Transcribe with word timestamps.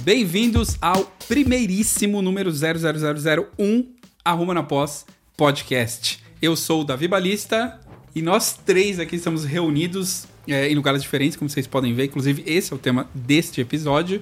Bem-vindos 0.00 0.76
ao 0.82 1.04
primeiríssimo 1.26 2.20
número 2.20 2.50
00001 2.50 3.94
Arruma 4.24 4.52
na 4.52 4.62
Pós 4.62 5.06
podcast. 5.36 6.22
Eu 6.42 6.54
sou 6.56 6.82
o 6.82 6.84
Davi 6.84 7.08
Balista 7.08 7.80
e 8.14 8.20
nós 8.20 8.58
três 8.66 8.98
aqui 8.98 9.16
estamos 9.16 9.44
reunidos 9.44 10.26
é, 10.46 10.68
em 10.68 10.74
lugares 10.74 11.00
diferentes, 11.00 11.36
como 11.36 11.48
vocês 11.48 11.66
podem 11.66 11.94
ver. 11.94 12.04
Inclusive, 12.04 12.42
esse 12.46 12.72
é 12.72 12.76
o 12.76 12.78
tema 12.78 13.08
deste 13.14 13.60
episódio 13.60 14.20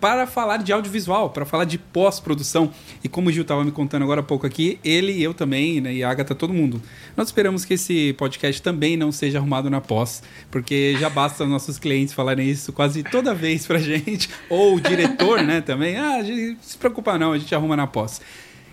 para 0.00 0.26
falar 0.26 0.58
de 0.58 0.72
audiovisual, 0.72 1.30
para 1.30 1.44
falar 1.44 1.64
de 1.64 1.78
pós-produção. 1.78 2.72
E 3.04 3.08
como 3.08 3.28
o 3.28 3.32
Gil 3.32 3.42
estava 3.42 3.64
me 3.64 3.70
contando 3.70 4.02
agora 4.02 4.20
há 4.20 4.24
pouco 4.24 4.46
aqui, 4.46 4.78
ele 4.84 5.12
e 5.12 5.22
eu 5.22 5.34
também, 5.34 5.80
né, 5.80 5.94
e 5.94 6.02
a 6.02 6.10
Agatha, 6.10 6.34
todo 6.34 6.52
mundo. 6.52 6.80
Nós 7.16 7.28
esperamos 7.28 7.64
que 7.64 7.74
esse 7.74 8.12
podcast 8.14 8.62
também 8.62 8.96
não 8.96 9.12
seja 9.12 9.38
arrumado 9.38 9.68
na 9.68 9.80
pós, 9.80 10.22
porque 10.50 10.96
já 10.98 11.10
basta 11.10 11.44
os 11.44 11.50
nossos 11.50 11.78
clientes 11.78 12.14
falarem 12.14 12.48
isso 12.48 12.72
quase 12.72 13.02
toda 13.02 13.34
vez 13.34 13.66
pra 13.66 13.78
gente, 13.80 14.30
ou 14.48 14.76
o 14.76 14.80
diretor, 14.80 15.42
né, 15.42 15.60
também. 15.60 15.96
Ah, 15.96 16.22
não 16.22 16.56
se 16.60 16.78
preocupa 16.78 17.18
não, 17.18 17.32
a 17.32 17.38
gente 17.38 17.54
arruma 17.54 17.76
na 17.76 17.86
pós. 17.86 18.20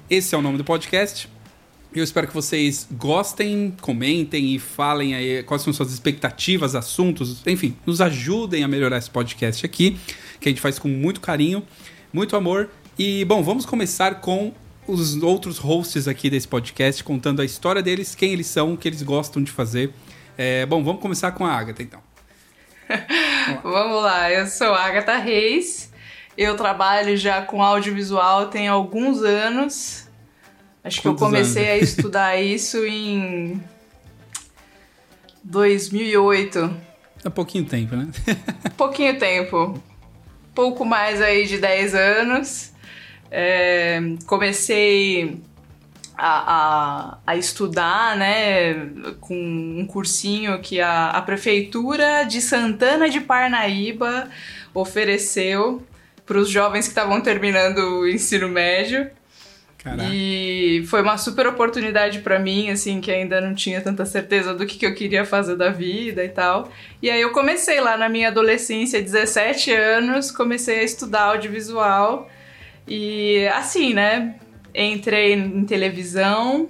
Esse 0.09 0.35
é 0.35 0.37
o 0.37 0.41
nome 0.41 0.57
do 0.57 0.63
podcast. 0.63 1.32
Eu 1.95 2.03
espero 2.03 2.27
que 2.27 2.33
vocês 2.33 2.87
gostem, 2.91 3.75
comentem 3.79 4.55
e 4.55 4.59
falem 4.59 5.13
aí 5.13 5.43
quais 5.43 5.61
são 5.61 5.71
suas 5.71 5.93
expectativas, 5.93 6.73
assuntos, 6.73 7.45
enfim, 7.45 7.77
nos 7.85 8.01
ajudem 8.01 8.63
a 8.63 8.67
melhorar 8.67 8.97
esse 8.97 9.11
podcast 9.11 9.63
aqui 9.63 9.99
que 10.39 10.49
a 10.49 10.51
gente 10.51 10.61
faz 10.61 10.79
com 10.79 10.87
muito 10.87 11.21
carinho, 11.21 11.63
muito 12.11 12.35
amor. 12.35 12.69
E, 12.97 13.23
bom, 13.25 13.43
vamos 13.43 13.63
começar 13.63 14.21
com 14.21 14.51
os 14.87 15.21
outros 15.21 15.59
hosts 15.59 16.07
aqui 16.07 16.31
desse 16.31 16.47
podcast, 16.47 17.03
contando 17.03 17.43
a 17.43 17.45
história 17.45 17.81
deles, 17.81 18.15
quem 18.15 18.33
eles 18.33 18.47
são, 18.47 18.73
o 18.73 18.77
que 18.77 18.87
eles 18.87 19.03
gostam 19.03 19.43
de 19.43 19.51
fazer. 19.51 19.93
É, 20.35 20.65
bom, 20.65 20.83
vamos 20.83 20.99
começar 20.99 21.31
com 21.31 21.45
a 21.45 21.53
Agatha, 21.53 21.83
então. 21.83 22.01
Vamos 22.89 23.63
lá. 23.63 23.81
vamos 23.81 24.03
lá, 24.03 24.31
eu 24.31 24.47
sou 24.47 24.73
a 24.73 24.83
Agatha 24.83 25.17
Reis, 25.17 25.91
eu 26.35 26.57
trabalho 26.57 27.15
já 27.15 27.43
com 27.43 27.61
audiovisual 27.61 28.47
tem 28.47 28.67
alguns 28.67 29.21
anos. 29.21 30.02
Acho 30.83 31.01
Quantos 31.01 31.01
que 31.01 31.07
eu 31.07 31.15
comecei 31.15 31.69
anos? 31.69 31.81
a 31.81 31.83
estudar 31.83 32.41
isso 32.41 32.85
em 32.85 33.61
2008. 35.43 36.77
É 37.23 37.29
pouquinho 37.29 37.65
tempo, 37.65 37.95
né? 37.95 38.09
pouquinho 38.75 39.17
tempo 39.17 39.81
pouco 40.53 40.85
mais 40.85 41.21
aí 41.21 41.45
de 41.45 41.57
10 41.57 41.95
anos. 41.95 42.71
É, 43.29 43.99
comecei 44.25 45.41
a, 46.15 46.53
a, 46.53 47.17
a, 47.25 47.35
estudar, 47.35 48.15
né, 48.15 48.75
com 49.19 49.35
um 49.35 49.85
cursinho 49.87 50.59
que 50.59 50.79
a, 50.79 51.09
a 51.09 51.21
Prefeitura 51.21 52.23
de 52.23 52.41
Santana 52.41 53.09
de 53.09 53.19
Parnaíba 53.19 54.29
ofereceu 54.73 55.83
para 56.25 56.37
os 56.37 56.49
jovens 56.49 56.85
que 56.85 56.91
estavam 56.91 57.19
terminando 57.21 57.79
o 58.01 58.07
ensino 58.07 58.47
médio. 58.47 59.09
Caraca. 59.83 60.09
E 60.13 60.85
foi 60.87 61.01
uma 61.01 61.17
super 61.17 61.45
oportunidade 61.45 62.19
para 62.19 62.39
mim, 62.39 62.69
assim, 62.69 63.01
que 63.01 63.11
ainda 63.11 63.41
não 63.41 63.53
tinha 63.53 63.81
tanta 63.81 64.05
certeza 64.05 64.53
do 64.53 64.65
que, 64.65 64.77
que 64.77 64.85
eu 64.85 64.95
queria 64.95 65.25
fazer 65.25 65.57
da 65.57 65.69
vida 65.69 66.23
e 66.23 66.29
tal. 66.29 66.71
E 67.01 67.09
aí 67.09 67.19
eu 67.19 67.31
comecei 67.31 67.81
lá 67.81 67.97
na 67.97 68.07
minha 68.07 68.29
adolescência, 68.29 69.01
17 69.01 69.71
anos, 69.73 70.31
comecei 70.31 70.79
a 70.79 70.83
estudar 70.83 71.23
audiovisual. 71.23 72.29
E 72.87 73.45
assim, 73.53 73.93
né? 73.93 74.35
Entrei 74.73 75.33
em 75.33 75.65
televisão 75.65 76.69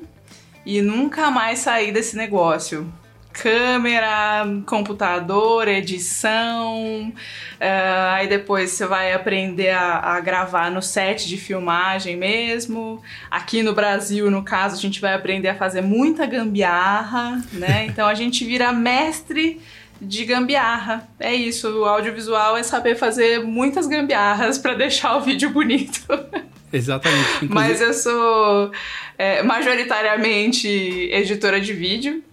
e 0.66 0.82
nunca 0.82 1.30
mais 1.30 1.60
saí 1.60 1.92
desse 1.92 2.18
negócio 2.18 2.92
câmera, 3.34 4.46
computador, 4.66 5.68
edição. 5.68 7.12
Uh, 7.56 8.14
aí 8.14 8.28
depois 8.28 8.72
você 8.72 8.86
vai 8.86 9.12
aprender 9.12 9.72
a, 9.72 9.98
a, 10.00 10.20
gravar 10.20 10.70
no 10.70 10.82
set 10.82 11.28
de 11.28 11.36
filmagem 11.36 12.16
mesmo. 12.16 13.02
Aqui 13.32 13.64
no 13.64 13.74
Brasil, 13.74 14.30
no 14.30 14.44
caso, 14.44 14.76
a 14.76 14.80
gente 14.80 15.02
vai 15.02 15.16
aprender 15.16 15.50
a 15.50 15.56
fazer 15.56 15.82
muita 15.82 16.26
gambiarra, 16.26 17.42
né? 17.52 17.88
Então 17.94 18.08
a 18.08 18.14
gente 18.14 18.46
vira 18.46 18.72
mestre 18.72 19.60
de 20.00 20.26
gambiarra. 20.26 21.08
É 21.20 21.34
isso, 21.34 21.82
o 21.82 21.86
audiovisual 21.86 22.56
é 22.56 22.64
saber 22.64 22.96
fazer 22.96 23.44
muitas 23.44 23.88
gambiarras 23.88 24.58
para 24.58 24.74
deixar 24.74 25.18
o 25.18 25.22
vídeo 25.22 25.50
bonito. 25.50 26.02
Exatamente. 26.72 27.46
Inclusive... 27.46 27.54
Mas 27.54 27.82
eu 27.82 27.94
sou 27.94 28.72
é, 29.18 29.44
majoritariamente 29.44 30.68
editora 30.68 31.62
de 31.62 31.72
vídeo 31.72 32.24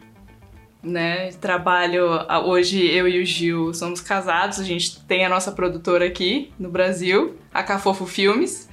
né? 0.82 1.30
Trabalho 1.40 2.04
hoje 2.44 2.86
eu 2.86 3.06
e 3.08 3.20
o 3.20 3.24
Gil 3.24 3.74
somos 3.74 4.00
casados, 4.00 4.58
a 4.58 4.64
gente 4.64 5.00
tem 5.02 5.24
a 5.24 5.28
nossa 5.28 5.52
produtora 5.52 6.06
aqui 6.06 6.52
no 6.58 6.70
Brasil, 6.70 7.36
a 7.52 7.62
Cafofo 7.62 8.06
Filmes. 8.06 8.68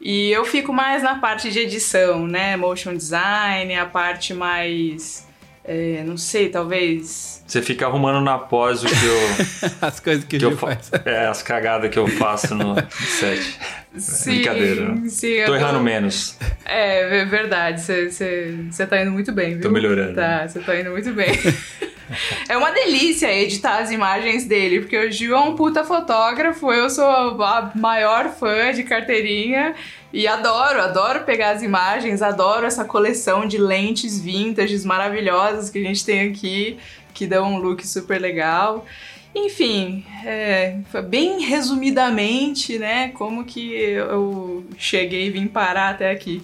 E 0.00 0.30
eu 0.30 0.44
fico 0.44 0.72
mais 0.72 1.02
na 1.02 1.18
parte 1.18 1.50
de 1.50 1.58
edição, 1.58 2.26
né? 2.26 2.56
Motion 2.56 2.94
design, 2.94 3.74
a 3.74 3.84
parte 3.84 4.32
mais 4.32 5.28
é, 5.72 6.02
não 6.02 6.16
sei, 6.16 6.48
talvez. 6.48 7.44
Você 7.46 7.62
fica 7.62 7.86
arrumando 7.86 8.20
na 8.24 8.36
pós 8.36 8.82
o 8.82 8.88
que 8.88 9.06
eu. 9.06 9.70
as 9.80 10.00
coisas 10.00 10.24
que, 10.24 10.36
que 10.36 10.44
eu 10.44 10.56
faço. 10.56 10.90
É, 11.04 11.28
as 11.28 11.44
cagadas 11.44 11.88
que 11.92 11.98
eu 11.98 12.08
faço 12.08 12.56
no 12.56 12.74
set. 12.90 13.56
Sim, 13.96 14.34
Brincadeira. 14.34 14.96
Sim, 15.06 15.44
tô 15.46 15.54
errando 15.54 15.78
tô... 15.78 15.84
menos. 15.84 16.36
É, 16.64 17.24
verdade. 17.24 17.80
Você 17.82 18.86
tá 18.88 19.00
indo 19.00 19.12
muito 19.12 19.30
bem, 19.30 19.52
viu? 19.52 19.62
Tô 19.62 19.70
melhorando. 19.70 20.16
Tá, 20.16 20.48
você 20.48 20.58
tá 20.58 20.74
indo 20.74 20.90
muito 20.90 21.12
bem. 21.12 21.30
é 22.48 22.56
uma 22.56 22.72
delícia 22.72 23.32
editar 23.32 23.78
as 23.78 23.92
imagens 23.92 24.46
dele, 24.46 24.80
porque 24.80 24.98
o 24.98 25.12
Gil 25.12 25.36
é 25.36 25.38
um 25.38 25.54
puta 25.54 25.84
fotógrafo, 25.84 26.72
eu 26.72 26.90
sou 26.90 27.04
a 27.04 27.70
maior 27.76 28.30
fã 28.30 28.72
de 28.72 28.82
carteirinha. 28.82 29.76
E 30.12 30.26
adoro, 30.26 30.80
adoro 30.80 31.24
pegar 31.24 31.50
as 31.50 31.62
imagens, 31.62 32.20
adoro 32.20 32.66
essa 32.66 32.84
coleção 32.84 33.46
de 33.46 33.58
lentes 33.58 34.20
vintages 34.20 34.84
maravilhosas 34.84 35.70
que 35.70 35.78
a 35.78 35.82
gente 35.82 36.04
tem 36.04 36.28
aqui, 36.28 36.78
que 37.14 37.28
dão 37.28 37.54
um 37.54 37.58
look 37.58 37.86
super 37.86 38.20
legal. 38.20 38.84
Enfim, 39.32 40.04
é, 40.24 40.78
bem 41.08 41.44
resumidamente, 41.44 42.76
né, 42.78 43.10
como 43.10 43.44
que 43.44 43.72
eu 43.72 44.64
cheguei 44.76 45.26
e 45.26 45.30
vim 45.30 45.46
parar 45.46 45.90
até 45.90 46.10
aqui. 46.10 46.42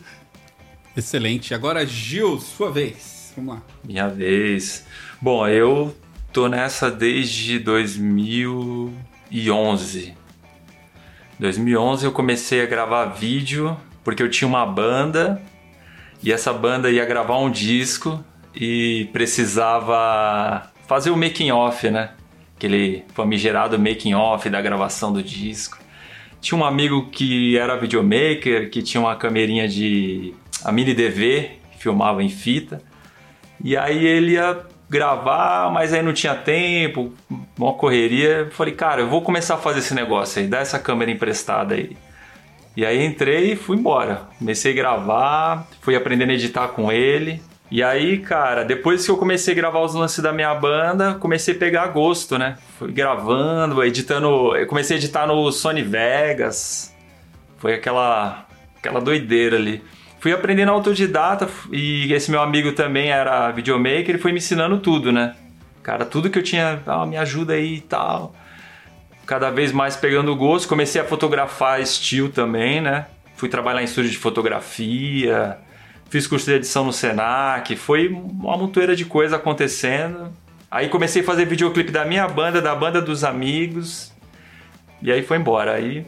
Excelente. 0.97 1.53
Agora, 1.53 1.84
Gil, 1.84 2.38
sua 2.38 2.71
vez. 2.71 3.33
Vamos 3.37 3.56
lá. 3.56 3.62
Minha 3.84 4.09
vez. 4.09 4.87
Bom, 5.21 5.48
eu 5.48 5.94
tô 6.33 6.48
nessa 6.48 6.91
desde 6.91 7.59
2011. 7.59 10.15
2011 11.39 12.07
eu 12.07 12.13
comecei 12.13 12.63
a 12.63 12.67
gravar 12.67 13.07
vídeo 13.07 13.77
porque 14.03 14.23
eu 14.23 14.31
tinha 14.31 14.49
uma 14.49 14.65
banda 14.65 15.43
e 16.23 16.33
essa 16.33 16.53
banda 16.53 16.91
ia 16.91 17.05
gravar 17.05 17.39
um 17.39 17.51
disco 17.51 18.25
e 18.55 19.09
precisava 19.13 20.71
fazer 20.87 21.11
o 21.11 21.17
making 21.17 21.51
off, 21.51 21.91
né? 21.91 22.11
Aquele 22.57 23.05
famigerado 23.13 23.79
making 23.79 24.15
off 24.15 24.49
da 24.49 24.63
gravação 24.63 25.13
do 25.13 25.23
disco. 25.23 25.79
Tinha 26.41 26.59
um 26.59 26.65
amigo 26.65 27.11
que 27.11 27.59
era 27.59 27.77
videomaker, 27.77 28.71
que 28.71 28.83
tinha 28.83 29.01
uma 29.01 29.15
camerinha 29.17 29.69
de 29.69 30.35
a 30.65 30.73
mini 30.73 30.95
DV, 30.95 31.51
filmava 31.79 32.23
em 32.23 32.31
fita. 32.31 32.81
E 33.63 33.77
aí 33.77 34.07
ele 34.07 34.33
ia 34.33 34.65
gravar, 34.89 35.71
mas 35.71 35.93
aí 35.93 36.03
não 36.03 36.13
tinha 36.13 36.35
tempo, 36.35 37.13
uma 37.59 37.75
correria. 37.75 38.49
Falei, 38.53 38.75
cara, 38.75 39.03
eu 39.03 39.09
vou 39.09 39.23
começar 39.23 39.55
a 39.55 39.59
fazer 39.59 39.81
esse 39.81 39.95
negócio 39.95 40.41
aí, 40.41 40.49
dá 40.49 40.59
essa 40.59 40.79
câmera 40.79 41.11
emprestada 41.11 41.75
aí. 41.75 41.97
E 42.77 42.85
aí 42.85 43.05
entrei 43.05 43.53
e 43.53 43.57
fui 43.57 43.77
embora. 43.77 44.29
Comecei 44.39 44.73
a 44.73 44.77
gravar, 44.77 45.67
fui 45.81 45.97
aprendendo 45.97 46.31
a 46.31 46.35
editar 46.35 46.69
com 46.69 46.93
ele. 46.93 47.43
E 47.71 47.83
aí, 47.83 48.19
cara, 48.19 48.65
depois 48.65 49.05
que 49.05 49.10
eu 49.10 49.16
comecei 49.16 49.53
a 49.53 49.57
gravar 49.57 49.81
os 49.81 49.95
lances 49.95 50.22
da 50.22 50.33
minha 50.33 50.55
banda, 50.55 51.15
comecei 51.15 51.55
a 51.55 51.59
pegar 51.59 51.89
gosto, 51.89 52.39
né? 52.39 52.59
Fui 52.78 52.93
gravando, 52.93 53.83
editando. 53.83 54.55
Eu 54.55 54.66
comecei 54.66 54.97
a 54.97 54.99
editar 54.99 55.27
no 55.27 55.51
Sony 55.51 55.83
Vegas. 55.83 56.95
Foi 57.59 57.75
aquela, 57.75 58.47
aquela 58.78 59.01
doideira 59.01 59.57
ali 59.57 59.83
fui 60.18 60.33
aprendendo 60.33 60.71
autodidata 60.71 61.48
e 61.71 62.13
esse 62.13 62.30
meu 62.30 62.41
amigo 62.41 62.72
também 62.72 63.10
era 63.10 63.51
videomaker, 63.51 64.10
ele 64.10 64.18
foi 64.18 64.33
me 64.33 64.39
ensinando 64.39 64.78
tudo, 64.78 65.13
né? 65.13 65.34
Cara, 65.83 66.04
tudo 66.04 66.30
que 66.30 66.39
eu 66.39 66.42
tinha, 66.42 66.83
ah, 66.86 67.07
me 67.07 67.16
ajuda 67.16 67.53
aí 67.53 67.77
e 67.77 67.80
tal. 67.80 68.34
Cada 69.24 69.51
vez 69.51 69.72
mais 69.72 69.97
pegando 69.97 70.34
gosto, 70.34 70.68
comecei 70.68 71.01
a 71.01 71.04
fotografar 71.04 71.80
estilo 71.80 72.28
também, 72.28 72.80
né? 72.80 73.07
Fui 73.36 73.48
trabalhar 73.48 73.83
em 73.83 73.84
estúdio 73.84 74.10
de 74.10 74.18
fotografia, 74.18 75.59
fiz 76.09 76.27
curso 76.27 76.47
de 76.47 76.54
edição 76.54 76.84
no 76.84 76.92
Senac, 76.92 77.77
foi 77.77 78.09
uma 78.09 78.57
montoeira 78.57 78.97
de 78.97 79.04
coisa 79.04 79.36
acontecendo. 79.36 80.33
Aí 80.71 80.89
comecei 80.89 81.22
a 81.22 81.24
fazer 81.24 81.45
videoclipe 81.45 81.92
da 81.92 82.04
minha 82.04 82.27
banda, 82.27 82.60
da 82.60 82.74
banda 82.74 83.01
dos 83.01 83.22
amigos, 83.22 84.12
e 85.03 85.12
aí 85.12 85.22
foi 85.22 85.36
embora. 85.36 85.74
Aí 85.74 86.07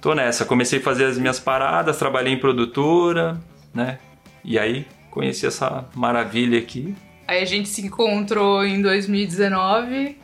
tô 0.00 0.14
nessa. 0.14 0.44
Comecei 0.44 0.78
a 0.78 0.82
fazer 0.82 1.04
as 1.06 1.18
minhas 1.18 1.38
paradas, 1.40 1.96
trabalhei 1.98 2.32
em 2.32 2.38
produtora, 2.38 3.38
né? 3.74 3.98
E 4.44 4.58
aí 4.58 4.86
conheci 5.10 5.46
essa 5.46 5.86
maravilha 5.94 6.58
aqui 6.58 6.94
Aí 7.26 7.42
a 7.42 7.44
gente 7.44 7.68
se 7.68 7.84
encontrou 7.84 8.64
em 8.64 8.80
2019. 8.80 10.16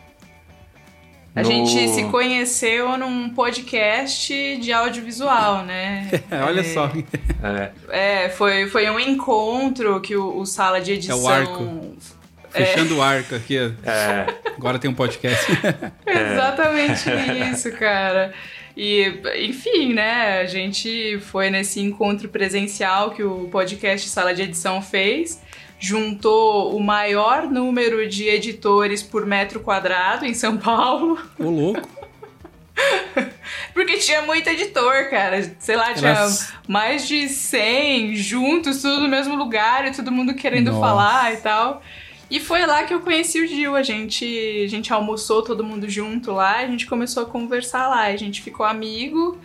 A 1.37 1.43
No- 1.43 1.49
gente 1.50 1.88
se 1.88 2.05
conheceu 2.05 2.97
num 2.97 3.29
podcast 3.31 4.56
de 4.56 4.73
audiovisual, 4.73 5.65
né? 5.65 6.09
Olha 6.47 6.61
É, 6.61 6.65
só. 6.65 6.91
É, 7.43 8.25
É, 8.25 8.29
foi, 8.31 8.69
foi 8.69 8.88
um 8.88 8.99
encontro 9.00 10.00
que 10.00 10.17
o, 10.17 10.38
o 10.38 10.47
Sala 10.47 10.81
de 10.81 10.93
Edição... 10.93 11.29
arco. 11.29 11.94
Fechando 12.50 12.97
o 12.99 13.03
arco 13.03 13.35
aqui. 13.35 13.59
é, 13.59 14.26
Agora 14.56 14.79
tem 14.79 14.88
um 14.88 14.94
podcast. 14.94 15.44
Exatamente 16.06 17.11
isso, 17.53 17.71
cara. 17.73 18.32
E, 18.76 19.21
enfim, 19.38 19.93
né? 19.94 20.41
A 20.41 20.47
gente 20.47 21.19
foi 21.21 21.49
nesse 21.50 21.81
encontro 21.81 22.29
presencial 22.29 23.12
que 23.12 23.23
o 23.23 23.49
podcast 23.49 24.09
Sala 24.09 24.35
de 24.35 24.43
Edição 24.43 24.82
fez. 24.82 25.41
Juntou 25.79 26.75
o 26.76 26.81
maior 26.81 27.43
número 27.50 28.09
de 28.09 28.26
editores 28.29 29.03
por 29.03 29.26
metro 29.26 29.61
quadrado 29.61 30.25
em 30.25 30.35
São 30.35 30.56
Paulo. 30.56 31.19
Ô, 31.38 31.50
louco. 31.50 31.88
Porque 33.73 33.99
tinha 33.99 34.23
muito 34.23 34.49
editor, 34.49 35.09
cara. 35.11 35.55
Sei 35.59 35.76
lá, 35.76 35.93
tinha 35.94 36.11
Elas- 36.11 36.53
mais 36.67 37.06
de 37.06 37.29
100 37.29 38.17
juntos, 38.17 38.82
tudo 38.82 39.00
no 39.00 39.09
mesmo 39.09 39.37
lugar 39.37 39.87
e 39.87 39.93
todo 39.93 40.11
mundo 40.11 40.35
querendo 40.35 40.73
Nossa. 40.73 40.81
falar 40.81 41.35
e 41.35 41.37
tal. 41.38 41.82
E 42.31 42.41
foi 42.41 42.65
lá 42.67 42.82
que 42.85 42.93
eu 42.94 43.00
conheci 43.00 43.41
o 43.41 43.47
Gil. 43.47 43.76
A 43.76 43.82
gente, 43.82 44.25
a 44.65 44.69
gente 44.69 44.93
almoçou 44.93 45.43
todo 45.43 45.62
mundo 45.62 45.88
junto 45.88 46.32
lá, 46.32 46.56
a 46.59 46.67
gente 46.67 46.87
começou 46.87 47.23
a 47.23 47.26
conversar 47.26 47.88
lá, 47.88 48.05
a 48.05 48.17
gente 48.17 48.43
ficou 48.43 48.65
amigo. 48.67 49.38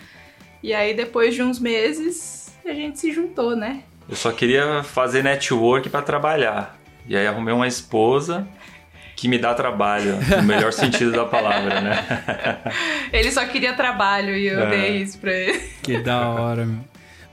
E 0.64 0.74
aí, 0.74 0.94
depois 0.94 1.36
de 1.36 1.42
uns 1.44 1.60
meses, 1.60 2.54
a 2.66 2.74
gente 2.74 3.00
se 3.00 3.12
juntou, 3.12 3.56
né? 3.56 3.84
eu 4.10 4.16
só 4.16 4.31
queria 4.31 4.81
fazer 4.84 5.24
network 5.24 5.88
pra 5.90 6.02
trabalhar. 6.02 6.80
E 7.08 7.16
aí 7.16 7.28
arrumei 7.28 7.54
uma 7.54 7.68
esposa 7.68 8.48
que 9.16 9.28
me 9.28 9.38
dá 9.38 9.54
trabalho, 9.54 10.16
no 10.38 10.42
melhor 10.48 10.74
sentido 10.74 11.12
da 11.12 11.26
palavra, 11.26 11.80
né? 11.81 11.94
Ele 13.14 13.31
só 13.31 13.46
queria 13.46 13.74
trabalho 13.74 14.36
e 14.36 14.48
eu 14.48 14.60
É. 14.62 14.70
dei 14.70 14.98
isso 15.04 15.20
pra 15.20 15.31
ele. 15.31 15.60
Que 15.84 16.00
da 16.00 16.28
hora, 16.30 16.66
meu. 16.66 16.80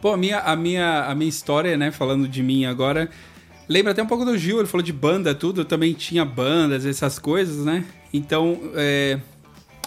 Pô, 0.02 0.12
a 0.12 0.16
minha, 0.16 0.40
a, 0.40 0.54
minha, 0.54 1.04
a 1.04 1.14
minha 1.14 1.28
história, 1.28 1.76
né, 1.76 1.90
falando 1.90 2.28
de 2.28 2.42
mim 2.42 2.66
agora, 2.66 3.08
lembra 3.68 3.92
até 3.92 4.02
um 4.02 4.06
pouco 4.06 4.24
do 4.24 4.36
Gil, 4.36 4.58
ele 4.58 4.68
falou 4.68 4.84
de 4.84 4.92
banda, 4.92 5.34
tudo, 5.34 5.62
eu 5.62 5.64
também 5.64 5.92
tinha 5.92 6.24
bandas, 6.24 6.86
essas 6.86 7.18
coisas, 7.18 7.64
né? 7.64 7.84
Então, 8.12 8.58
é, 8.74 9.18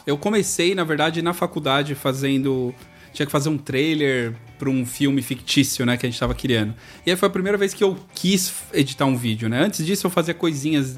eu 0.06 0.18
comecei, 0.18 0.76
na 0.76 0.84
verdade, 0.84 1.22
na 1.22 1.34
faculdade 1.34 1.96
fazendo... 1.96 2.74
Tinha 3.12 3.26
que 3.26 3.32
fazer 3.32 3.50
um 3.50 3.58
trailer 3.58 4.36
para 4.60 4.70
um 4.70 4.86
filme 4.86 5.22
fictício, 5.24 5.84
né, 5.84 5.98
que 5.98 6.06
a 6.06 6.10
gente 6.10 6.20
tava 6.20 6.36
criando. 6.36 6.76
E 7.04 7.10
aí 7.10 7.18
foi 7.18 7.28
a 7.28 7.32
primeira 7.32 7.58
vez 7.58 7.74
que 7.74 7.84
eu 7.84 7.98
quis 8.14 8.54
editar 8.72 9.06
um 9.06 9.18
vídeo, 9.18 9.50
né? 9.50 9.64
Antes 9.64 9.84
disso 9.84 10.06
eu 10.06 10.12
fazia 10.12 10.34
coisinhas 10.34 10.96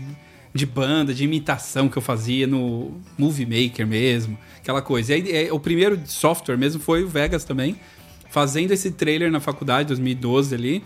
de 0.53 0.65
banda, 0.65 1.13
de 1.13 1.23
imitação 1.23 1.87
que 1.87 1.97
eu 1.97 2.01
fazia 2.01 2.45
no 2.45 2.99
Movie 3.17 3.45
Maker 3.45 3.87
mesmo, 3.87 4.37
aquela 4.57 4.81
coisa. 4.81 5.13
E 5.13 5.15
aí, 5.15 5.47
é, 5.47 5.53
o 5.53 5.59
primeiro 5.59 5.99
software 6.05 6.57
mesmo 6.57 6.81
foi 6.81 7.03
o 7.03 7.07
Vegas 7.07 7.45
também, 7.45 7.77
fazendo 8.29 8.71
esse 8.71 8.91
trailer 8.91 9.31
na 9.31 9.39
faculdade, 9.39 9.87
2012 9.87 10.53
ali. 10.53 10.83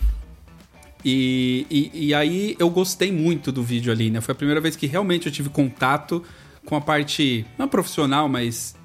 E, 1.07 1.67
e, 1.69 2.07
e 2.07 2.13
aí 2.15 2.55
eu 2.57 2.67
gostei 2.67 3.11
muito 3.11 3.51
do 3.51 3.61
vídeo 3.61 3.93
ali, 3.93 4.09
né? 4.09 4.19
Foi 4.21 4.31
a 4.31 4.35
primeira 4.35 4.59
vez 4.59 4.75
que 4.75 4.87
realmente 4.87 5.27
eu 5.27 5.31
tive 5.31 5.49
contato 5.49 6.23
com 6.65 6.75
a 6.75 6.81
parte, 6.81 7.45
não 7.59 7.67
profissional, 7.67 8.27
mas 8.27 8.75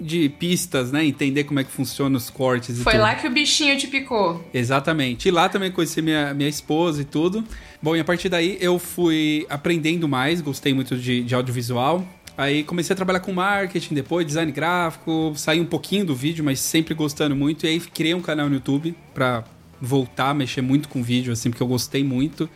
de 0.00 0.30
pistas, 0.30 0.90
né? 0.90 1.04
Entender 1.04 1.44
como 1.44 1.60
é 1.60 1.64
que 1.64 1.70
funciona 1.70 2.16
os 2.16 2.30
cortes 2.30 2.78
e 2.78 2.82
Foi 2.82 2.92
tudo. 2.94 3.02
lá 3.02 3.14
que 3.14 3.26
o 3.26 3.30
bichinho 3.30 3.76
te 3.76 3.86
picou. 3.86 4.42
Exatamente. 4.52 5.28
E 5.28 5.30
lá 5.30 5.46
também 5.48 5.70
conheci 5.70 6.00
minha, 6.00 6.32
minha 6.32 6.48
esposa 6.48 7.02
e 7.02 7.04
tudo. 7.04 7.44
Bom, 7.82 7.94
e 7.94 8.00
a 8.00 8.04
partir 8.04 8.30
daí 8.30 8.56
eu 8.58 8.78
fui 8.78 9.46
aprendendo 9.50 10.08
mais, 10.08 10.40
gostei 10.40 10.72
muito 10.72 10.96
de, 10.96 11.22
de 11.22 11.34
audiovisual. 11.34 12.06
Aí 12.38 12.62
comecei 12.62 12.94
a 12.94 12.96
trabalhar 12.96 13.20
com 13.20 13.32
marketing 13.32 13.94
depois, 13.94 14.26
design 14.26 14.50
gráfico, 14.52 15.32
saí 15.36 15.60
um 15.60 15.66
pouquinho 15.66 16.06
do 16.06 16.14
vídeo, 16.14 16.42
mas 16.44 16.60
sempre 16.60 16.94
gostando 16.94 17.36
muito. 17.36 17.66
E 17.66 17.68
aí 17.68 17.80
criei 17.80 18.14
um 18.14 18.22
canal 18.22 18.48
no 18.48 18.54
YouTube 18.54 18.94
pra 19.14 19.44
voltar 19.80 20.30
a 20.30 20.34
mexer 20.34 20.62
muito 20.62 20.88
com 20.88 21.02
vídeo, 21.02 21.32
assim, 21.32 21.50
porque 21.50 21.62
eu 21.62 21.66
gostei 21.66 22.02
muito. 22.02 22.48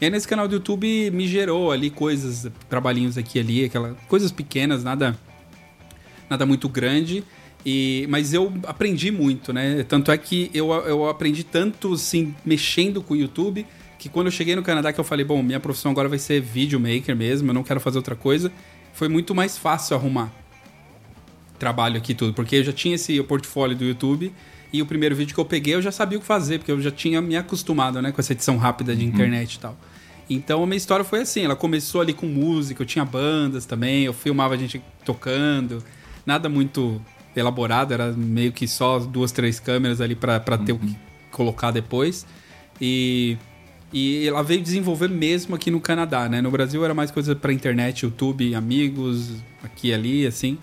E 0.00 0.04
aí 0.04 0.10
nesse 0.10 0.28
canal 0.28 0.46
do 0.46 0.56
YouTube 0.56 1.10
me 1.10 1.26
gerou 1.26 1.72
ali 1.72 1.90
coisas, 1.90 2.50
trabalhinhos 2.68 3.16
aqui 3.16 3.38
ali, 3.38 3.64
aquela, 3.64 3.94
coisas 4.08 4.30
pequenas, 4.30 4.84
nada 4.84 5.18
nada 6.28 6.44
muito 6.44 6.68
grande. 6.68 7.24
E, 7.64 8.06
mas 8.08 8.32
eu 8.32 8.52
aprendi 8.64 9.10
muito, 9.10 9.52
né? 9.52 9.84
Tanto 9.88 10.12
é 10.12 10.18
que 10.18 10.50
eu, 10.54 10.70
eu 10.70 11.08
aprendi 11.08 11.42
tanto, 11.42 11.94
assim, 11.94 12.34
mexendo 12.44 13.02
com 13.02 13.14
o 13.14 13.16
YouTube, 13.16 13.66
que 13.98 14.08
quando 14.08 14.26
eu 14.26 14.30
cheguei 14.30 14.54
no 14.54 14.62
Canadá, 14.62 14.92
que 14.92 15.00
eu 15.00 15.04
falei, 15.04 15.24
bom, 15.24 15.42
minha 15.42 15.58
profissão 15.58 15.90
agora 15.90 16.08
vai 16.08 16.18
ser 16.18 16.40
videomaker 16.40 17.16
mesmo, 17.16 17.50
eu 17.50 17.54
não 17.54 17.64
quero 17.64 17.80
fazer 17.80 17.98
outra 17.98 18.14
coisa, 18.14 18.52
foi 18.92 19.08
muito 19.08 19.34
mais 19.34 19.58
fácil 19.58 19.96
arrumar 19.96 20.32
trabalho 21.58 21.96
aqui 21.96 22.14
tudo, 22.14 22.34
porque 22.34 22.56
eu 22.56 22.64
já 22.64 22.72
tinha 22.72 22.94
esse 22.94 23.20
portfólio 23.22 23.76
do 23.76 23.84
YouTube, 23.84 24.32
e 24.72 24.82
o 24.82 24.86
primeiro 24.86 25.14
vídeo 25.14 25.34
que 25.34 25.40
eu 25.40 25.44
peguei 25.44 25.74
eu 25.74 25.82
já 25.82 25.92
sabia 25.92 26.18
o 26.18 26.20
que 26.20 26.26
fazer, 26.26 26.58
porque 26.58 26.72
eu 26.72 26.80
já 26.80 26.90
tinha 26.90 27.20
me 27.20 27.36
acostumado, 27.36 28.00
né, 28.02 28.12
com 28.12 28.20
essa 28.20 28.32
edição 28.32 28.56
rápida 28.56 28.94
de 28.94 29.04
internet 29.04 29.54
e 29.54 29.58
tal. 29.60 29.76
Então 30.28 30.62
a 30.62 30.66
minha 30.66 30.76
história 30.76 31.04
foi 31.04 31.20
assim, 31.20 31.44
ela 31.44 31.56
começou 31.56 32.00
ali 32.00 32.12
com 32.12 32.26
música, 32.26 32.82
eu 32.82 32.86
tinha 32.86 33.04
bandas 33.04 33.64
também, 33.64 34.04
eu 34.04 34.12
filmava 34.12 34.54
a 34.54 34.56
gente 34.56 34.82
tocando, 35.04 35.82
nada 36.24 36.48
muito 36.48 37.00
elaborado, 37.34 37.92
era 37.94 38.12
meio 38.12 38.50
que 38.52 38.66
só 38.66 38.98
duas, 38.98 39.30
três 39.30 39.60
câmeras 39.60 40.00
ali 40.00 40.14
pra 40.14 40.40
pra 40.40 40.58
ter 40.58 40.72
o 40.72 40.78
que 40.78 40.96
colocar 41.30 41.70
depois. 41.70 42.26
E, 42.80 43.36
e 43.92 44.26
ela 44.26 44.42
veio 44.42 44.60
desenvolver 44.62 45.08
mesmo 45.08 45.54
aqui 45.54 45.70
no 45.70 45.80
Canadá, 45.80 46.28
né? 46.28 46.40
No 46.40 46.50
Brasil 46.50 46.84
era 46.84 46.94
mais 46.94 47.10
coisa 47.10 47.36
pra 47.36 47.52
internet, 47.52 48.02
YouTube, 48.02 48.54
amigos, 48.54 49.32
aqui 49.62 49.88
e 49.88 49.94
ali, 49.94 50.26
assim. 50.26 50.58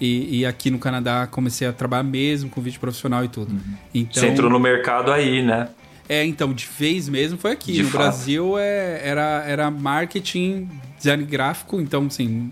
E, 0.00 0.38
e 0.40 0.46
aqui 0.46 0.70
no 0.70 0.78
Canadá 0.78 1.26
comecei 1.26 1.66
a 1.66 1.72
trabalhar 1.72 2.04
mesmo 2.04 2.48
com 2.50 2.60
vídeo 2.60 2.78
profissional 2.78 3.24
e 3.24 3.28
tudo. 3.28 3.52
Então, 3.92 4.22
Você 4.22 4.28
entrou 4.28 4.48
no 4.50 4.60
mercado 4.60 5.10
aí, 5.10 5.42
né? 5.42 5.68
é, 6.08 6.24
então, 6.24 6.52
de 6.52 6.66
vez 6.78 7.08
mesmo 7.08 7.36
foi 7.36 7.50
aqui. 7.52 7.72
De 7.72 7.82
no 7.82 7.88
fato. 7.90 8.02
Brasil 8.02 8.56
é, 8.58 9.00
era, 9.02 9.44
era 9.46 9.70
marketing, 9.70 10.68
design 10.96 11.24
gráfico, 11.24 11.80
então, 11.80 12.06
assim, 12.06 12.50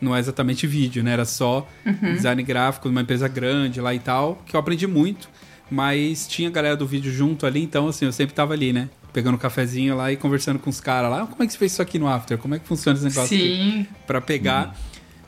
não 0.00 0.14
é 0.14 0.18
exatamente 0.20 0.66
vídeo, 0.66 1.02
né? 1.02 1.12
Era 1.12 1.24
só 1.24 1.66
design 2.14 2.42
gráfico 2.44 2.88
de 2.88 2.94
uma 2.94 3.02
empresa 3.02 3.26
grande 3.28 3.80
lá 3.80 3.92
e 3.94 3.98
tal, 3.98 4.40
que 4.46 4.54
eu 4.54 4.60
aprendi 4.60 4.86
muito, 4.86 5.28
mas 5.70 6.26
tinha 6.28 6.48
a 6.48 6.52
galera 6.52 6.76
do 6.76 6.86
vídeo 6.86 7.12
junto 7.12 7.44
ali, 7.44 7.62
então, 7.62 7.88
assim, 7.88 8.04
eu 8.06 8.12
sempre 8.12 8.34
tava 8.34 8.52
ali, 8.54 8.72
né? 8.72 8.88
Pegando 9.12 9.34
um 9.34 9.38
cafezinho 9.38 9.96
lá 9.96 10.10
e 10.12 10.16
conversando 10.16 10.58
com 10.58 10.70
os 10.70 10.80
caras 10.80 11.10
lá. 11.10 11.22
"Ah, 11.22 11.26
Como 11.26 11.42
é 11.42 11.46
que 11.46 11.52
você 11.52 11.58
fez 11.58 11.72
isso 11.72 11.82
aqui 11.82 11.98
no 11.98 12.08
After? 12.08 12.38
Como 12.38 12.54
é 12.54 12.58
que 12.58 12.66
funciona 12.66 12.96
esse 12.98 13.04
negócio 13.06 13.36
aqui? 13.36 13.56
Sim. 13.56 13.86
Pra 14.06 14.20
pegar. 14.20 14.76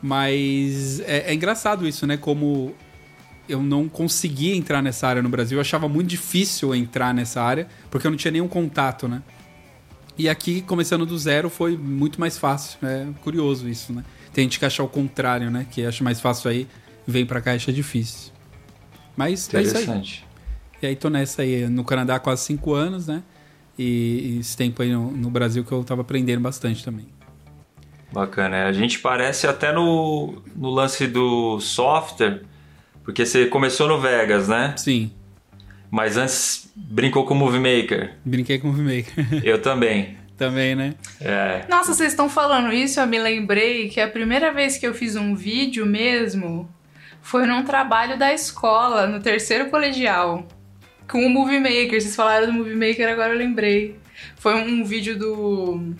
Mas 0.06 1.00
é, 1.00 1.32
é 1.32 1.34
engraçado 1.34 1.84
isso, 1.84 2.06
né? 2.06 2.16
Como 2.16 2.72
eu 3.48 3.60
não 3.60 3.88
conseguia 3.88 4.54
entrar 4.54 4.80
nessa 4.80 5.08
área 5.08 5.20
no 5.20 5.28
Brasil. 5.28 5.58
Eu 5.58 5.60
achava 5.60 5.88
muito 5.88 6.06
difícil 6.06 6.72
entrar 6.76 7.12
nessa 7.12 7.42
área, 7.42 7.66
porque 7.90 8.06
eu 8.06 8.10
não 8.12 8.16
tinha 8.16 8.30
nenhum 8.30 8.46
contato, 8.46 9.08
né? 9.08 9.20
E 10.16 10.28
aqui, 10.28 10.62
começando 10.62 11.04
do 11.04 11.18
zero, 11.18 11.50
foi 11.50 11.76
muito 11.76 12.20
mais 12.20 12.38
fácil. 12.38 12.78
É 12.84 13.08
curioso 13.20 13.68
isso, 13.68 13.92
né? 13.92 14.04
Tem 14.32 14.44
gente 14.44 14.60
que 14.60 14.64
acha 14.64 14.80
o 14.80 14.88
contrário, 14.88 15.50
né? 15.50 15.66
Que 15.68 15.84
acha 15.84 16.04
mais 16.04 16.20
fácil 16.20 16.50
aí, 16.50 16.68
vem 17.04 17.26
pra 17.26 17.40
cá 17.40 17.54
e 17.54 17.56
acha 17.56 17.72
difícil. 17.72 18.30
Mas 19.16 19.52
é 19.52 19.60
isso 19.60 19.76
aí. 19.76 19.82
Interessante. 19.82 20.24
E 20.80 20.86
aí 20.86 20.94
tô 20.94 21.10
nessa 21.10 21.42
aí, 21.42 21.68
no 21.68 21.82
Canadá 21.82 22.14
há 22.14 22.20
quase 22.20 22.44
cinco 22.44 22.74
anos, 22.74 23.08
né? 23.08 23.24
E, 23.76 24.36
e 24.36 24.38
esse 24.38 24.56
tempo 24.56 24.80
aí 24.82 24.92
no, 24.92 25.10
no 25.10 25.30
Brasil 25.30 25.64
que 25.64 25.72
eu 25.72 25.82
tava 25.82 26.02
aprendendo 26.02 26.40
bastante 26.40 26.84
também. 26.84 27.15
Bacana. 28.16 28.64
A 28.64 28.72
gente 28.72 28.98
parece 29.00 29.46
até 29.46 29.72
no, 29.72 30.42
no 30.56 30.70
lance 30.70 31.06
do 31.06 31.60
software, 31.60 32.40
porque 33.04 33.26
você 33.26 33.44
começou 33.44 33.86
no 33.86 34.00
Vegas, 34.00 34.48
né? 34.48 34.72
Sim, 34.78 35.10
Mas 35.90 36.16
antes 36.16 36.72
brincou 36.74 37.26
com 37.26 37.34
o 37.34 37.36
Movie 37.36 37.60
Maker. 37.60 38.14
brinquei 38.24 38.58
com 38.58 38.70
o 38.70 38.72
Maker 38.72 39.26
Eu 39.44 39.60
também. 39.60 40.16
também, 40.38 40.74
né? 40.74 40.94
É. 41.20 41.66
Nossa, 41.68 41.92
vocês 41.92 42.12
estão 42.12 42.26
falando 42.28 42.72
isso, 42.72 42.98
eu 42.98 43.06
me 43.06 43.18
lembrei 43.18 43.90
que 43.90 44.00
a 44.00 44.08
primeira 44.08 44.50
vez 44.50 44.78
que 44.78 44.86
eu 44.86 44.94
fiz 44.94 45.14
um 45.14 45.34
vídeo 45.36 45.84
mesmo 45.84 46.66
foi 47.20 47.46
num 47.46 47.64
trabalho 47.64 48.18
da 48.18 48.32
escola, 48.32 49.06
no 49.06 49.20
terceiro 49.20 49.68
colegial, 49.68 50.46
com 51.06 51.18
o 51.26 51.28
Movie 51.28 51.60
Maker. 51.60 52.00
Vocês 52.00 52.16
falaram 52.16 52.46
do 52.46 52.52
Movie 52.54 52.76
Maker, 52.76 53.08
agora 53.10 53.34
eu 53.34 53.38
lembrei. 53.38 53.96
Foi 54.36 54.54
um 54.54 54.82
vídeo 54.84 55.18
do. 55.18 55.94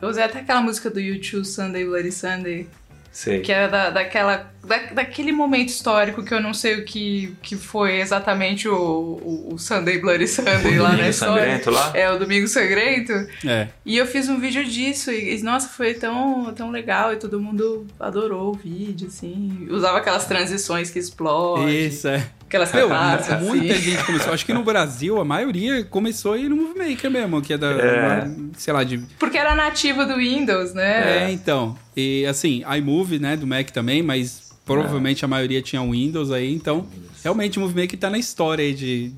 Eu 0.00 0.08
usei 0.08 0.22
até 0.22 0.40
aquela 0.40 0.60
música 0.60 0.88
do 0.88 1.00
YouTube, 1.00 1.44
Sunday 1.44 1.84
Bloody 1.84 2.12
Sunday, 2.12 2.68
Sei. 3.10 3.40
que 3.40 3.50
era 3.50 3.66
da, 3.66 3.90
daquela, 3.90 4.52
da, 4.64 4.78
daquele 4.92 5.32
momento 5.32 5.70
histórico 5.70 6.22
que 6.22 6.32
eu 6.32 6.40
não 6.40 6.54
sei 6.54 6.76
o 6.76 6.84
que, 6.84 7.34
que 7.42 7.56
foi 7.56 8.00
exatamente 8.00 8.68
o, 8.68 8.76
o, 8.76 9.54
o 9.54 9.58
Sunday 9.58 9.98
Bloody 9.98 10.28
Sunday 10.28 10.78
O 10.78 10.82
lá 10.82 10.90
na 10.90 10.94
Domingo 10.94 11.10
história. 11.10 11.42
Sangrento 11.42 11.70
lá? 11.70 11.92
É, 11.94 12.10
o 12.12 12.18
Domingo 12.18 12.46
Sangrento. 12.46 13.12
É. 13.44 13.68
E 13.84 13.96
eu 13.96 14.06
fiz 14.06 14.28
um 14.28 14.38
vídeo 14.38 14.64
disso 14.64 15.10
e, 15.10 15.34
e, 15.36 15.42
nossa, 15.42 15.68
foi 15.68 15.94
tão, 15.94 16.52
tão 16.54 16.70
legal 16.70 17.12
e 17.12 17.16
todo 17.16 17.40
mundo 17.40 17.86
adorou 17.98 18.50
o 18.50 18.56
vídeo, 18.56 19.08
assim. 19.08 19.66
Usava 19.68 19.98
aquelas 19.98 20.26
transições 20.26 20.90
que 20.90 21.00
explodem. 21.00 21.86
Isso, 21.86 22.06
é. 22.06 22.24
Aquelas 22.48 22.72
Meu, 22.72 22.90
assim. 22.90 23.36
muita 23.44 23.74
gente 23.74 24.02
começou. 24.04 24.32
Acho 24.32 24.46
que 24.46 24.54
no 24.54 24.64
Brasil 24.64 25.20
a 25.20 25.24
maioria 25.24 25.84
começou 25.84 26.32
a 26.32 26.38
ir 26.38 26.48
no 26.48 26.56
Movie 26.56 26.90
Maker 26.90 27.10
mesmo, 27.10 27.42
que 27.42 27.52
é 27.52 27.58
da, 27.58 27.70
É. 27.72 28.22
uma- 28.24 28.50
sei 28.56 28.72
lá, 28.72 28.82
de 28.84 28.98
Porque 29.18 29.36
era 29.36 29.54
nativo 29.54 30.06
do 30.06 30.16
Windows, 30.16 30.72
né? 30.72 31.26
É, 31.26 31.30
então. 31.30 31.76
E 31.94 32.24
assim, 32.24 32.62
iMovie, 32.78 33.18
né, 33.18 33.36
do 33.36 33.46
Mac 33.46 33.68
também, 33.70 34.02
mas 34.02 34.50
provavelmente 34.64 35.24
a 35.24 35.28
maioria 35.28 35.60
tinha 35.60 35.82
Windows 35.82 36.30
aí, 36.32 36.54
então 36.54 36.86
realmente 37.22 37.58
o 37.58 37.60
Movie 37.62 37.82
Maker 37.82 37.98
tá 37.98 38.08
na 38.08 38.18
história 38.18 38.64
aí 38.64 38.72
de, 38.72 39.12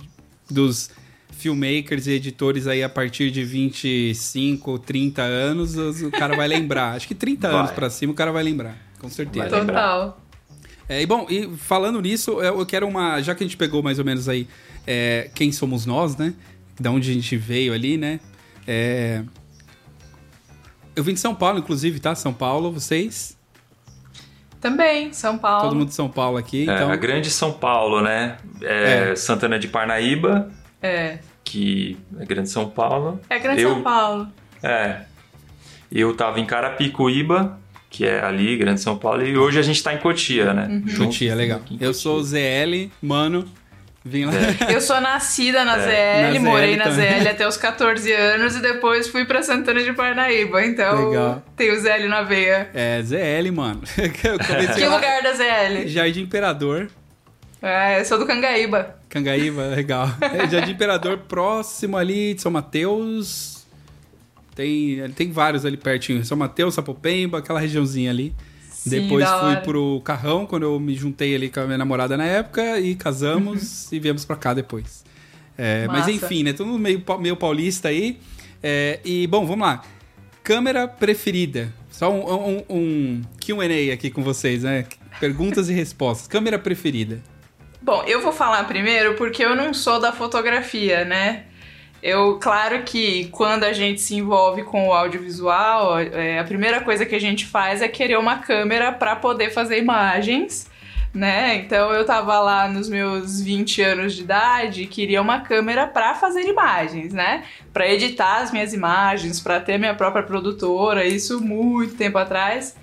dos 0.51 0.91
filmmakers 1.39 2.07
e 2.09 2.13
editores 2.13 2.67
aí 2.67 2.83
a 2.83 2.89
partir 2.89 3.31
de 3.31 3.45
25, 3.45 4.79
30 4.81 5.23
anos, 5.23 5.77
os- 5.77 6.03
o 6.03 6.11
cara 6.11 6.35
vai 6.37 6.49
lembrar. 6.49 6.97
Acho 6.97 7.07
que 7.09 7.15
30 7.15 7.49
Vai. 7.49 7.61
anos 7.61 7.71
pra 7.71 7.89
cima 7.91 8.13
o 8.13 8.17
cara 8.17 8.33
vai 8.33 8.43
lembrar, 8.43 8.77
com 8.99 9.09
certeza. 9.09 9.49
Vai 9.49 9.61
lembrar. 9.61 9.83
Total. 9.83 10.20
É, 10.91 11.01
e 11.03 11.07
bom, 11.07 11.25
e 11.31 11.49
falando 11.57 12.01
nisso, 12.03 12.43
eu 12.43 12.67
quero 12.67 12.87
uma. 12.89 13.21
Já 13.23 13.33
que 13.35 13.45
a 13.45 13.47
gente 13.47 13.57
pegou 13.57 13.81
mais 13.83 13.99
ou 14.01 14.05
menos 14.05 14.29
aí 14.29 14.49
é, 14.85 15.31
quem 15.37 15.53
somos 15.53 15.87
nós, 15.87 16.17
né? 16.17 16.35
Da 16.81 16.91
onde 16.91 17.09
a 17.11 17.15
gente 17.15 17.37
veio 17.37 17.73
ali, 17.73 17.97
né? 17.97 18.19
É, 18.67 19.23
eu 20.97 21.05
vim 21.05 21.15
de 21.15 21.21
São 21.21 21.35
Paulo, 21.35 21.61
inclusive, 21.61 22.01
tá? 22.01 22.15
São 22.17 22.33
Paulo, 22.33 22.73
vocês? 22.73 23.39
Também, 24.61 25.13
São 25.13 25.39
Paulo. 25.39 25.63
Todo 25.69 25.77
mundo 25.79 25.89
de 25.89 25.95
São 25.95 26.09
Paulo 26.09 26.37
aqui, 26.37 26.69
É, 26.69 26.75
então. 26.75 26.91
a 26.91 26.97
grande 26.97 27.31
São 27.31 27.53
Paulo, 27.53 28.03
né? 28.03 28.37
É, 28.61 29.11
É. 29.13 29.17
Santana 29.17 29.59
de 29.59 29.69
Parnaíba, 29.69 30.51
É. 30.83 31.19
que 31.45 31.97
é 32.19 32.25
grande 32.27 32.51
São 32.51 32.69
Paulo. 32.69 33.21
É 33.31 33.39
Grande 33.39 33.63
Eu- 33.63 33.75
São 33.75 33.83
Paulo. 33.83 34.27
É. 34.63 35.03
Eu 35.91 36.15
tava 36.17 36.39
em 36.41 36.45
Carapicuíba, 36.47 37.59
que 37.91 38.07
é 38.07 38.25
ali, 38.25 38.57
Grande 38.57 38.81
São 38.81 38.97
Paulo, 38.97 39.27
e 39.27 39.37
hoje 39.37 39.59
a 39.59 39.63
gente 39.63 39.83
tá 39.83 39.93
em 39.93 39.99
Cotia, 39.99 40.55
né? 40.55 40.69
Uhum. 40.71 40.97
Cotia, 41.07 41.35
legal. 41.35 41.61
Eu 41.81 41.93
sou 41.93 42.19
o 42.19 42.23
ZL, 42.23 42.89
mano. 43.03 43.45
Vim 44.03 44.25
lá. 44.25 44.33
Eu 44.73 44.81
sou 44.81 44.99
nascida 44.99 45.63
na 45.63 45.77
Na 45.77 45.83
ZL, 45.83 46.33
ZL 46.39 46.41
morei 46.43 46.77
na 46.77 46.85
também. 46.85 47.21
ZL 47.21 47.29
até 47.29 47.47
os 47.47 47.59
14 47.59 48.11
anos 48.13 48.57
e 48.57 48.63
depois 48.63 49.09
fui 49.09 49.27
pra 49.27 49.43
Santana 49.43 49.83
de 49.83 49.93
Parnaíba. 49.93 50.65
Então, 50.65 51.11
Legal. 51.11 51.43
tenho 51.55 51.79
ZL 51.79 52.09
na 52.09 52.23
veia. 52.23 52.71
É, 52.73 53.03
ZL, 53.03 53.53
mano. 53.53 53.83
Que 53.93 54.29
lá- 54.87 54.95
lugar 54.97 55.23
da 55.23 55.33
ZL? 55.35 55.87
Jardim 55.89 56.23
Imperador. 56.23 56.89
É, 57.61 58.01
eu 58.01 58.05
sou 58.07 58.19
do 58.19 58.25
Cangaíba. 58.27 58.97
Cangaíba, 59.11 59.67
legal. 59.67 60.09
É, 60.23 60.49
Jardim 60.49 60.73
Imperador 60.73 61.19
próximo 61.29 61.99
ali 61.99 62.33
de 62.33 62.41
São 62.41 62.51
Mateus. 62.51 63.60
Tem, 64.55 65.11
tem 65.15 65.31
vários 65.31 65.65
ali 65.65 65.77
pertinho. 65.77 66.25
São 66.25 66.37
Mateus, 66.37 66.75
Sapopemba, 66.75 67.39
aquela 67.39 67.61
regiãozinha 67.61 68.11
ali. 68.11 68.35
Sim, 68.71 69.03
Depois 69.03 69.29
fui 69.29 69.57
pro 69.57 70.01
Carrão, 70.03 70.47
quando 70.47 70.63
eu 70.63 70.81
me 70.81 70.95
juntei 70.95 71.35
ali 71.35 71.51
com 71.51 71.61
a 71.61 71.67
minha 71.67 71.77
namorada 71.77 72.17
na 72.17 72.25
época, 72.25 72.81
e 72.81 72.95
casamos 72.95 73.91
e 73.93 74.01
viemos 74.01 74.25
pra 74.25 74.37
cá 74.37 74.55
depois. 74.55 75.05
É, 75.59 75.87
mas 75.87 76.09
enfim, 76.09 76.43
né? 76.43 76.55
Todo 76.55 76.79
meio, 76.79 77.03
meio 77.21 77.37
paulista 77.37 77.89
aí. 77.89 78.19
É, 78.63 78.99
e, 79.05 79.27
bom, 79.27 79.45
vamos 79.45 79.67
lá. 79.67 79.83
Câmera 80.43 80.89
preferida. 80.89 81.73
Só 81.91 82.11
um, 82.11 82.57
um, 82.57 82.65
um 82.71 83.23
QA 83.39 83.93
aqui 83.93 84.09
com 84.11 84.23
vocês, 84.23 84.63
né? 84.63 84.87
Perguntas 85.19 85.69
e 85.69 85.75
respostas. 85.75 86.27
Câmera 86.27 86.59
preferida. 86.59 87.21
Bom, 87.83 88.03
eu 88.05 88.23
vou 88.23 88.33
falar 88.33 88.65
primeiro 88.65 89.17
porque 89.17 89.45
eu 89.45 89.55
não 89.55 89.75
sou 89.75 90.01
da 90.01 90.13
fotografia, 90.13 91.05
né? 91.05 91.45
Eu, 92.03 92.39
claro 92.39 92.83
que 92.83 93.27
quando 93.27 93.65
a 93.65 93.73
gente 93.73 94.01
se 94.01 94.15
envolve 94.15 94.63
com 94.63 94.89
o 94.89 94.93
audiovisual, 94.93 95.99
é, 95.99 96.39
a 96.39 96.45
primeira 96.45 96.81
coisa 96.81 97.05
que 97.05 97.15
a 97.15 97.21
gente 97.21 97.45
faz 97.47 97.83
é 97.83 97.89
querer 97.89 98.19
uma 98.19 98.39
câmera 98.39 98.91
para 98.91 99.17
poder 99.17 99.51
fazer 99.51 99.79
imagens, 99.79 100.71
né? 101.13 101.57
Então 101.57 101.93
eu 101.93 102.05
tava 102.07 102.41
lá 102.41 102.69
nos 102.69 102.89
meus 102.89 103.41
20 103.43 103.83
anos 103.83 104.15
de 104.15 104.23
idade 104.23 104.87
queria 104.87 105.21
uma 105.21 105.41
câmera 105.41 105.87
para 105.87 106.15
fazer 106.15 106.43
imagens, 106.49 107.13
né? 107.13 107.45
Para 107.73 107.87
editar 107.87 108.39
as 108.39 108.51
minhas 108.51 108.73
imagens, 108.73 109.39
para 109.39 109.61
ter 109.61 109.77
minha 109.77 109.95
própria 109.95 110.23
produtora, 110.23 111.05
isso 111.05 111.39
muito 111.39 111.97
tempo 111.97 112.17
atrás. 112.17 112.77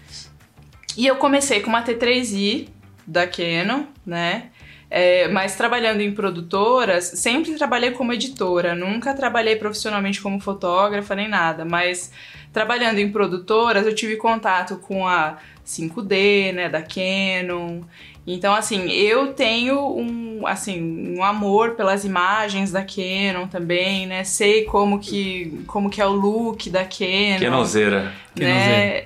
E 0.96 1.08
eu 1.08 1.16
comecei 1.16 1.62
com 1.62 1.70
uma 1.70 1.84
T3i 1.84 2.68
da 3.06 3.26
Canon, 3.26 3.86
né? 4.06 4.50
É, 4.89 5.27
mas 5.27 5.56
trabalhando 5.56 6.01
em 6.01 6.13
produtoras, 6.13 7.03
sempre 7.03 7.56
trabalhei 7.56 7.91
como 7.91 8.13
editora, 8.13 8.74
nunca 8.74 9.13
trabalhei 9.13 9.58
profissionalmente 9.58 10.22
como 10.22 10.39
fotógrafa 10.39 11.13
nem 11.13 11.27
nada, 11.27 11.65
mas 11.65 12.12
trabalhando 12.53 12.98
em 13.00 13.12
produtoras 13.12 13.86
eu 13.86 13.94
tive 13.94 14.15
contato 14.15 14.77
com 14.77 15.06
a 15.06 15.38
5D, 15.65 16.53
né, 16.53 16.70
da 16.70 16.82
Canon. 16.82 17.82
Então, 18.25 18.53
assim, 18.53 18.89
eu 18.91 19.34
tenho 19.34 19.79
um, 19.79 20.46
assim, 20.46 21.15
um 21.17 21.24
amor 21.24 21.75
pelas 21.75 22.03
imagens 22.03 22.72
da 22.74 22.84
Canon 22.84 23.48
também, 23.48 24.06
né? 24.06 24.25
Sei 24.25 24.65
como 24.65 25.00
que, 25.00 25.63
como 25.65 25.89
que 25.89 26.01
é 26.01 26.06
o 26.06 26.12
look 26.12 26.70
da 26.70 26.84
Canon 26.84 27.39
Quenozeira. 27.39 28.12
né? 28.38 29.03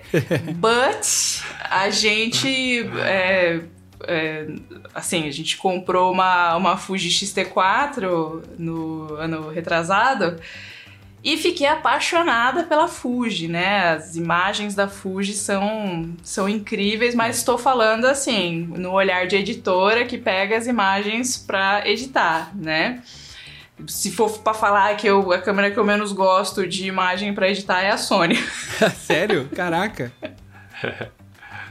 But 0.56 1.06
a 1.70 1.92
gente 1.92 2.90
é, 3.04 3.60
é, 4.08 4.48
assim, 4.94 5.28
a 5.28 5.32
gente 5.32 5.58
comprou 5.58 6.12
uma, 6.12 6.56
uma 6.56 6.78
Fuji 6.78 7.10
X-T4 7.12 8.44
no 8.58 9.14
ano 9.16 9.50
retrasado 9.50 10.40
e 11.24 11.38
fiquei 11.38 11.68
apaixonada 11.68 12.64
pela 12.64 12.88
Fuji, 12.88 13.48
né? 13.48 13.92
As 13.92 14.16
imagens 14.16 14.74
da 14.74 14.88
Fuji 14.88 15.34
são, 15.34 16.16
são 16.24 16.50
incríveis, 16.50 17.14
mas 17.14 17.38
estou 17.38 17.58
falando 17.58 18.06
assim, 18.06 18.66
no 18.76 18.92
olhar 18.92 19.28
de 19.28 19.36
editora 19.36 20.06
que 20.06 20.18
pega 20.18 20.58
as 20.58 20.66
imagens 20.66 21.38
para 21.38 21.88
editar, 21.88 22.52
né? 22.56 23.04
Se 23.88 24.12
for 24.12 24.32
pra 24.40 24.54
falar 24.54 24.96
que 24.98 25.08
eu, 25.08 25.32
a 25.32 25.40
câmera 25.40 25.70
que 25.70 25.78
eu 25.78 25.84
menos 25.84 26.12
gosto 26.12 26.68
de 26.68 26.88
imagem 26.88 27.34
pra 27.34 27.50
editar 27.50 27.82
é 27.82 27.92
a 27.92 27.98
Sony. 27.98 28.36
Sério? 28.98 29.48
Caraca. 29.56 30.12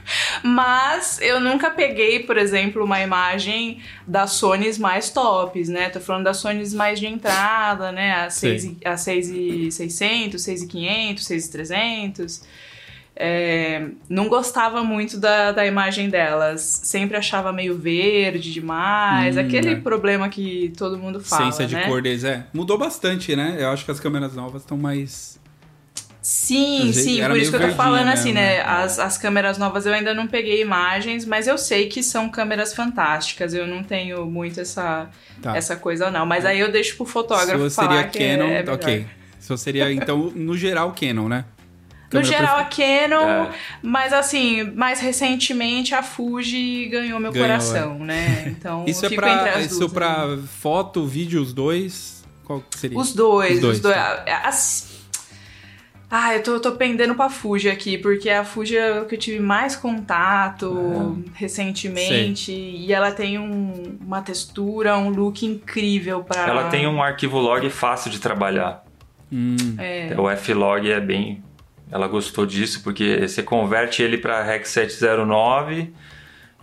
Mas 0.43 1.19
eu 1.21 1.39
nunca 1.39 1.69
peguei, 1.71 2.19
por 2.19 2.37
exemplo, 2.37 2.83
uma 2.83 2.99
imagem 3.01 3.79
das 4.05 4.31
Sonys 4.31 4.77
mais 4.77 5.09
tops, 5.09 5.69
né? 5.69 5.89
Tô 5.89 5.99
falando 5.99 6.25
das 6.25 6.37
Sonys 6.37 6.73
mais 6.73 6.99
de 6.99 7.07
entrada, 7.07 7.91
né? 7.91 8.13
A 8.25 8.29
6 8.29 8.61
Sei. 8.61 8.77
e- 8.81 8.87
a 8.87 8.97
6,600, 8.97 10.41
6,500, 10.41 11.25
6,300. 11.25 12.43
É, 13.15 13.89
não 14.09 14.27
gostava 14.29 14.83
muito 14.83 15.19
da, 15.19 15.51
da 15.51 15.65
imagem 15.65 16.09
delas. 16.09 16.61
Sempre 16.61 17.17
achava 17.17 17.51
meio 17.51 17.77
verde 17.77 18.51
demais. 18.53 19.35
Hum, 19.35 19.41
aquele 19.41 19.71
é. 19.71 19.75
problema 19.75 20.29
que 20.29 20.73
todo 20.77 20.97
mundo 20.97 21.19
fala, 21.19 21.43
Ciência 21.43 21.67
de 21.67 21.75
né? 21.75 21.87
cor 21.87 22.01
deles, 22.01 22.23
é. 22.23 22.47
Mudou 22.53 22.77
bastante, 22.77 23.35
né? 23.35 23.57
Eu 23.59 23.69
acho 23.69 23.85
que 23.85 23.91
as 23.91 23.99
câmeras 23.99 24.33
novas 24.35 24.61
estão 24.61 24.77
mais. 24.77 25.39
Sim, 26.21 26.93
sim, 26.93 27.19
por 27.25 27.35
isso 27.35 27.49
que 27.49 27.57
eu 27.57 27.69
tô 27.69 27.75
falando 27.75 28.07
assim, 28.09 28.31
né? 28.31 28.57
né? 28.57 28.61
As, 28.63 28.99
as 28.99 29.17
câmeras 29.17 29.57
novas 29.57 29.87
eu 29.87 29.93
ainda 29.93 30.13
não 30.13 30.27
peguei 30.27 30.61
imagens, 30.61 31.25
mas 31.25 31.47
eu 31.47 31.57
sei 31.57 31.87
que 31.87 32.03
são 32.03 32.29
câmeras 32.29 32.75
fantásticas. 32.75 33.55
Eu 33.55 33.65
não 33.65 33.83
tenho 33.83 34.25
muito 34.27 34.59
essa, 34.61 35.09
Tá. 35.41 35.57
essa 35.57 35.75
coisa, 35.75 36.11
não. 36.11 36.23
Mas 36.25 36.45
aí 36.45 36.59
eu 36.59 36.71
deixo 36.71 36.95
pro 36.95 37.05
fotógrafo 37.07 37.69
Sua 37.71 37.85
falar 37.85 38.03
seria 38.03 38.07
que 38.09 38.19
Canon, 38.37 38.49
é, 38.51 38.63
é 38.67 38.71
ok. 38.71 39.07
Sua 39.39 39.57
seria, 39.57 39.91
então, 39.91 40.31
no 40.35 40.55
geral, 40.55 40.93
Canon, 40.93 41.27
né? 41.27 41.45
No 42.13 42.19
Câmera 42.21 42.25
geral, 42.37 42.57
a 42.59 42.63
Canon, 42.65 43.45
É. 43.45 43.49
mas 43.81 44.11
assim, 44.13 44.63
mais 44.75 44.99
recentemente 44.99 45.95
a 45.95 46.03
Fuji 46.03 46.87
ganhou 46.89 47.19
meu 47.19 47.31
Ganhou, 47.31 47.47
coração, 47.47 47.97
né? 47.99 48.43
Então, 48.47 48.83
Isso 48.87 49.05
é 49.05 49.09
fico 49.09 49.25
entre 49.25 49.39
pra, 49.39 49.53
as 49.55 49.65
isso 49.67 49.79
duas. 49.79 49.91
pra 49.93 50.27
né? 50.27 50.43
foto, 50.59 51.07
vídeo, 51.07 51.41
os 51.41 51.53
dois? 51.53 52.23
Qual 52.43 52.61
seria? 52.75 52.99
Os 52.99 53.13
dois, 53.13 53.51
Os 53.51 53.55
os 53.55 53.61
dois, 53.61 53.79
dois. 53.79 53.95
tá. 53.95 54.23
As- 54.43 54.90
Ah, 56.13 56.35
eu 56.35 56.43
tô, 56.43 56.59
tô 56.59 56.73
pendendo 56.73 57.15
pra 57.15 57.29
Fuji 57.29 57.69
aqui, 57.69 57.97
porque 57.97 58.29
a 58.29 58.43
Fuji 58.43 58.75
é 58.77 58.99
o 58.99 59.05
que 59.05 59.15
eu 59.15 59.19
tive 59.19 59.39
mais 59.39 59.77
contato 59.77 61.23
recentemente. 61.33 62.51
E 62.51 62.91
ela 62.91 63.11
tem 63.11 63.39
um- 63.39 63.97
uma 64.05 64.21
textura, 64.21 64.97
um 64.97 65.09
look 65.09 65.45
incrível 65.45 66.21
pra. 66.23 66.47
Ela 66.47 66.69
tem 66.69 66.85
um 66.85 67.01
arquivo 67.01 67.39
log 67.39 67.69
fácil 67.69 68.11
de 68.11 68.19
trabalhar. 68.19 68.83
Hum, 69.31 69.55
É, 69.77 70.13
O 70.19 70.29
F-Log 70.29 70.91
é 70.91 70.99
bem. 70.99 71.41
Ela 71.89 72.07
gostou 72.07 72.45
disso 72.45 72.83
porque 72.83 73.25
você 73.27 73.41
converte 73.41 74.01
ele 74.03 74.17
para 74.17 74.43
Rec 74.43 74.65
709 74.65 75.93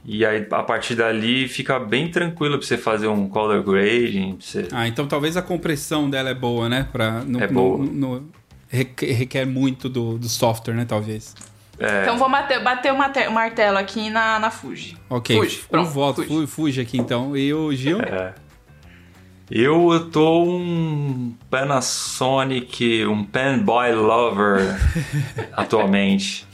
e 0.04 0.24
aí 0.24 0.46
a 0.50 0.62
partir 0.62 0.94
dali 0.94 1.48
fica 1.48 1.78
bem 1.78 2.10
tranquilo 2.10 2.58
para 2.58 2.66
você 2.66 2.76
fazer 2.78 3.08
um 3.08 3.28
color 3.28 3.62
grading. 3.62 4.32
pra 4.34 4.40
Você... 4.46 4.68
Ah, 4.72 4.86
então 4.88 5.06
talvez 5.06 5.36
a 5.38 5.42
compressão 5.42 6.08
dela 6.10 6.28
é 6.30 6.34
boa, 6.34 6.68
né? 6.68 6.86
Pra, 6.92 7.22
no, 7.24 7.42
É 7.42 7.46
no- 7.46 7.52
boa. 7.52 7.78
no- 7.86 8.14
requer, 8.16 8.38
requer 8.68 9.44
muito 9.46 9.88
do, 9.88 10.18
do 10.18 10.28
software, 10.28 10.74
né? 10.74 10.84
Talvez. 10.84 11.34
É, 11.78 12.02
Então 12.02 12.18
vou 12.18 12.28
bater, 12.30 12.62
bater 12.62 12.92
o 12.92 13.32
martelo 13.32 13.78
aqui 13.78 14.10
na, 14.10 14.38
na 14.38 14.50
Fuji. 14.50 14.96
Ok. 15.08 15.36
Fuji, 15.36 15.60
um 15.64 15.68
pronto, 15.70 15.90
voto. 15.90 16.24
Fuji. 16.24 16.46
Fuji. 16.46 16.80
Aqui, 16.80 16.98
então. 16.98 17.36
E 17.36 17.52
o 17.54 17.72
Gil? 17.74 18.00
É. 18.00 18.34
Eu, 19.50 19.92
eu 19.92 20.10
tô 20.10 20.44
um 20.44 21.34
Panasonic, 21.48 23.06
um 23.06 23.24
Panboy 23.24 23.92
Lover 23.94 24.60
atualmente. 25.56 26.46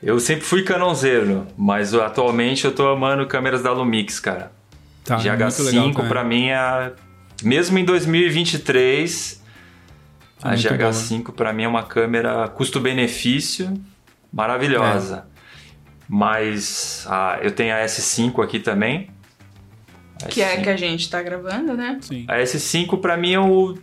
Eu 0.00 0.18
sempre 0.20 0.44
fui 0.44 0.62
canonzeiro, 0.62 1.46
mas 1.56 1.94
atualmente 1.94 2.64
eu 2.64 2.72
tô 2.74 2.88
amando 2.88 3.26
câmeras 3.26 3.62
da 3.62 3.72
Lumix, 3.72 4.20
cara. 4.20 4.52
Tá, 5.04 5.14
é 5.14 5.36
muito 5.36 5.62
legal 5.64 5.90
GH5 5.90 5.92
também. 5.94 6.08
pra 6.08 6.24
mim 6.24 6.48
é. 6.50 6.92
Mesmo 7.42 7.76
em 7.78 7.84
2023, 7.84 9.41
É 10.44 10.48
a 10.48 10.50
muito 10.50 10.68
GH5 10.68 11.32
pra 11.32 11.52
mim 11.52 11.64
é 11.64 11.68
uma 11.68 11.84
câmera 11.84 12.48
custo-benefício 12.48 13.72
maravilhosa. 14.32 15.26
É. 15.28 15.32
Mas 16.08 17.06
ah, 17.08 17.38
eu 17.40 17.50
tenho 17.52 17.74
a 17.74 17.78
S5 17.78 18.44
aqui 18.44 18.58
também. 18.58 19.10
Que 20.28 20.42
é 20.42 20.56
S5. 20.56 20.62
que 20.62 20.68
a 20.68 20.76
gente 20.76 21.08
tá 21.08 21.22
gravando, 21.22 21.74
né? 21.74 21.98
Sim. 22.00 22.24
A 22.28 22.38
S5 22.38 23.00
pra 23.00 23.16
mim 23.16 23.32
é 23.32 23.40
o. 23.40 23.78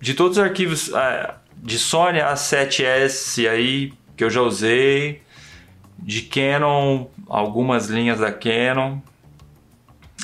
De 0.00 0.14
todos 0.14 0.38
os 0.38 0.42
arquivos 0.42 0.94
ah, 0.94 1.36
de 1.56 1.78
Sony, 1.78 2.20
a 2.20 2.34
7S 2.34 3.48
aí 3.48 3.92
que 4.16 4.24
eu 4.24 4.30
já 4.30 4.40
usei. 4.40 5.22
De 5.98 6.22
Canon, 6.22 7.06
algumas 7.28 7.88
linhas 7.88 8.20
da 8.20 8.32
Canon. 8.32 8.98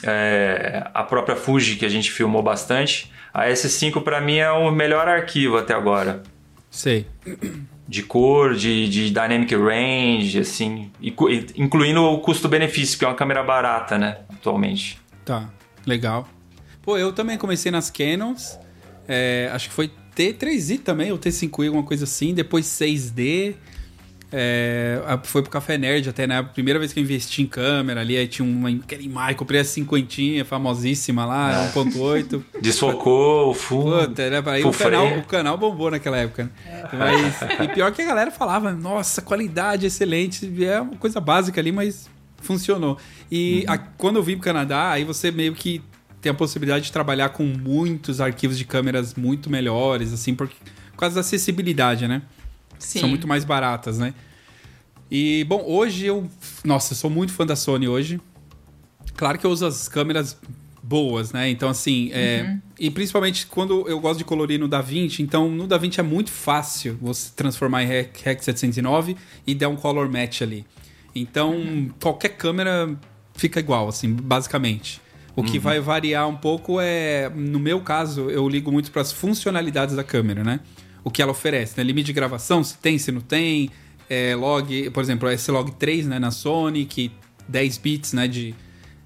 É, 0.05 0.91
a 0.93 1.03
própria 1.03 1.37
Fuji 1.37 1.77
que 1.77 1.85
a 1.85 1.89
gente 1.89 2.11
filmou 2.11 2.43
bastante. 2.43 3.12
A 3.33 3.47
S5 3.49 4.03
pra 4.03 4.21
mim 4.21 4.37
é 4.37 4.51
o 4.51 4.71
melhor 4.71 5.09
arquivo 5.09 5.57
até 5.57 5.75
agora. 5.75 6.23
Sei. 6.71 7.07
De 7.89 8.03
cor, 8.03 8.55
de, 8.55 8.89
de 8.89 9.09
dynamic 9.11 9.55
range, 9.55 10.39
assim. 10.39 10.91
Incluindo 11.57 12.03
o 12.03 12.19
custo-benefício, 12.21 12.99
que 12.99 13.05
é 13.05 13.09
uma 13.09 13.15
câmera 13.15 13.43
barata, 13.43 13.99
né? 13.99 14.19
Atualmente. 14.31 14.99
Tá, 15.25 15.49
legal. 15.87 16.29
Pô, 16.83 16.99
eu 16.99 17.13
também 17.13 17.39
comecei 17.39 17.71
nas 17.71 17.91
Canons. 17.91 18.59
é, 19.07 19.51
acho 19.53 19.69
que 19.69 19.75
foi 19.75 19.91
T3i 20.17 20.81
também, 20.81 21.13
ou 21.13 21.19
T5i, 21.19 21.67
alguma 21.67 21.85
coisa 21.85 22.05
assim. 22.05 22.35
Depois 22.35 22.67
6D. 22.67 23.55
É, 24.33 24.99
foi 25.25 25.43
pro 25.43 25.51
Café 25.51 25.77
Nerd 25.77 26.09
até, 26.09 26.27
né? 26.27 26.39
A 26.39 26.43
primeira 26.43 26.79
vez 26.79 26.93
que 26.93 26.99
eu 26.99 27.05
investi 27.05 27.43
em 27.43 27.47
câmera 27.47 28.01
ali, 28.01 28.17
aí 28.17 28.27
tinha 28.27 28.49
uma 28.49 28.71
imagem, 28.71 29.37
comprei 29.37 29.61
a 29.61 29.65
cinquentinha, 29.65 30.45
famosíssima 30.45 31.25
lá, 31.27 31.71
1.8. 31.75 32.43
Desfocou 32.61 33.51
o 33.51 33.55
fundo. 33.55 34.09
Puta, 34.09 34.31
né? 34.31 34.43
Aí 34.47 34.63
Full 34.63 34.71
o 34.71 34.75
canal, 34.75 35.07
o 35.19 35.23
canal 35.25 35.59
bombou 35.59 35.91
naquela 35.91 36.17
época. 36.17 36.45
Né? 36.65 36.83
Mas, 36.93 37.61
e 37.61 37.69
pior 37.75 37.93
que 37.93 38.01
a 38.03 38.07
galera 38.07 38.31
falava, 38.31 38.73
nossa, 38.73 39.21
qualidade 39.21 39.87
excelente. 39.87 40.51
É 40.65 40.81
uma 40.81 40.97
coisa 40.97 41.21
básica 41.21 41.61
ali, 41.61 41.71
mas 41.71 42.09
funcionou. 42.39 42.97
E 43.31 43.65
a- 43.69 43.79
quando 43.79 44.17
eu 44.17 44.23
vim 44.23 44.35
pro 44.35 44.45
Canadá, 44.45 44.91
aí 44.91 45.05
você 45.05 45.31
meio 45.31 45.55
que 45.55 45.83
tem 46.21 46.31
a 46.31 46.35
possibilidade 46.35 46.85
de 46.87 46.93
trabalhar 46.93 47.31
com 47.31 47.43
muitos 47.45 48.21
arquivos 48.21 48.57
de 48.57 48.65
câmeras 48.65 49.15
muito 49.15 49.51
melhores, 49.51 50.13
assim, 50.13 50.35
por, 50.35 50.49
por 50.49 50.97
causa 50.97 51.17
da 51.17 51.21
acessibilidade, 51.21 52.07
né? 52.07 52.23
Sim. 52.83 53.01
São 53.01 53.09
muito 53.09 53.27
mais 53.27 53.45
baratas, 53.45 53.99
né? 53.99 54.15
E, 55.11 55.45
bom, 55.45 55.63
hoje 55.67 56.07
eu. 56.07 56.29
Nossa, 56.65 56.93
eu 56.93 56.97
sou 56.97 57.11
muito 57.11 57.33
fã 57.33 57.45
da 57.45 57.55
Sony 57.55 57.87
hoje. 57.87 58.21
Claro 59.15 59.39
que 59.39 59.47
eu 59.47 59.51
uso 59.51 59.67
as 59.67 59.89
câmeras 59.89 60.37
boas, 60.83 61.33
né? 61.33 61.49
Então, 61.51 61.69
assim. 61.69 62.11
é, 62.13 62.57
E 62.79 62.91
principalmente 62.91 63.47
quando 63.47 63.87
eu 63.89 64.01
gosto 64.01 64.19
de 64.19 64.25
colorir 64.25 64.59
no 64.59 64.67
DaVinci. 64.67 65.23
Então, 65.23 65.49
no 65.49 65.67
DaVinci 65.67 66.01
é 66.01 66.03
muito 66.03 66.31
fácil 66.31 66.99
você 67.01 67.31
transformar 67.37 67.85
em 67.85 67.87
Rec, 67.87 68.17
Rec 68.23 68.43
709 68.43 69.17
e 69.47 69.55
dar 69.55 69.69
um 69.69 69.77
color 69.77 70.11
match 70.11 70.43
ali. 70.43 70.65
Então, 71.15 71.91
qualquer 72.01 72.31
câmera 72.31 72.99
fica 73.35 73.61
igual, 73.61 73.89
assim, 73.89 74.13
basicamente. 74.13 75.01
O 75.35 75.43
que 75.43 75.59
vai 75.59 75.81
variar 75.81 76.29
um 76.29 76.37
pouco 76.37 76.79
é, 76.81 77.31
no 77.35 77.59
meu 77.59 77.81
caso, 77.81 78.29
eu 78.29 78.47
ligo 78.49 78.71
muito 78.71 78.91
para 78.91 79.01
as 79.01 79.13
funcionalidades 79.13 79.95
da 79.95 80.05
câmera, 80.05 80.45
né? 80.45 80.61
O 81.05 81.11
que 81.11 81.21
ela 81.21 81.33
oferece, 81.33 81.75
né? 81.77 81.83
Limite 81.83 82.07
de 82.07 82.13
gravação, 82.13 82.63
se 82.63 82.77
tem, 82.79 82.99
se 82.99 83.11
não 83.11 83.21
tem. 83.21 83.71
É, 84.09 84.35
log, 84.35 84.91
por 84.91 85.03
exemplo, 85.03 85.29
esse 85.31 85.51
log 85.51 85.71
3, 85.73 86.07
né, 86.07 86.19
na 86.19 86.31
Sony, 86.31 86.85
que 86.85 87.11
10 87.49 87.79
bits, 87.79 88.13
né, 88.13 88.29
de, 88.29 88.55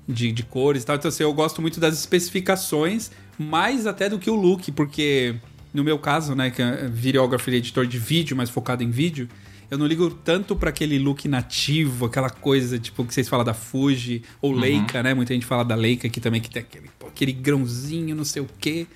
de, 0.08 0.32
de 0.32 0.42
cores 0.42 0.82
e 0.82 0.86
tal. 0.86 0.96
Então, 0.96 1.08
assim, 1.08 1.22
eu 1.22 1.32
gosto 1.32 1.62
muito 1.62 1.78
das 1.78 1.98
especificações, 1.98 3.10
mais 3.38 3.86
até 3.86 4.08
do 4.08 4.18
que 4.18 4.28
o 4.28 4.34
look, 4.34 4.72
porque 4.72 5.36
no 5.72 5.84
meu 5.84 5.98
caso, 5.98 6.34
né, 6.34 6.50
que 6.50 6.62
é 6.62 6.88
videographer 6.88 7.54
e 7.54 7.58
editor 7.58 7.86
de 7.86 7.98
vídeo, 7.98 8.36
mas 8.36 8.50
focado 8.50 8.82
em 8.82 8.90
vídeo, 8.90 9.28
eu 9.70 9.76
não 9.76 9.86
ligo 9.86 10.10
tanto 10.10 10.54
para 10.56 10.70
aquele 10.70 10.98
look 10.98 11.26
nativo, 11.28 12.06
aquela 12.06 12.30
coisa, 12.30 12.78
tipo, 12.78 13.04
que 13.04 13.12
vocês 13.12 13.28
falam 13.28 13.44
da 13.44 13.52
Fuji, 13.52 14.22
ou 14.40 14.52
Leica, 14.52 15.02
né? 15.02 15.12
Muita 15.12 15.34
gente 15.34 15.44
fala 15.44 15.64
da 15.64 15.74
Leica 15.74 16.06
aqui 16.06 16.20
também, 16.20 16.40
que 16.40 16.48
tem 16.48 16.62
aquele, 16.62 16.88
pô, 16.98 17.08
aquele 17.08 17.32
grãozinho, 17.32 18.14
não 18.14 18.24
sei 18.24 18.42
o 18.42 18.48
quê. 18.58 18.86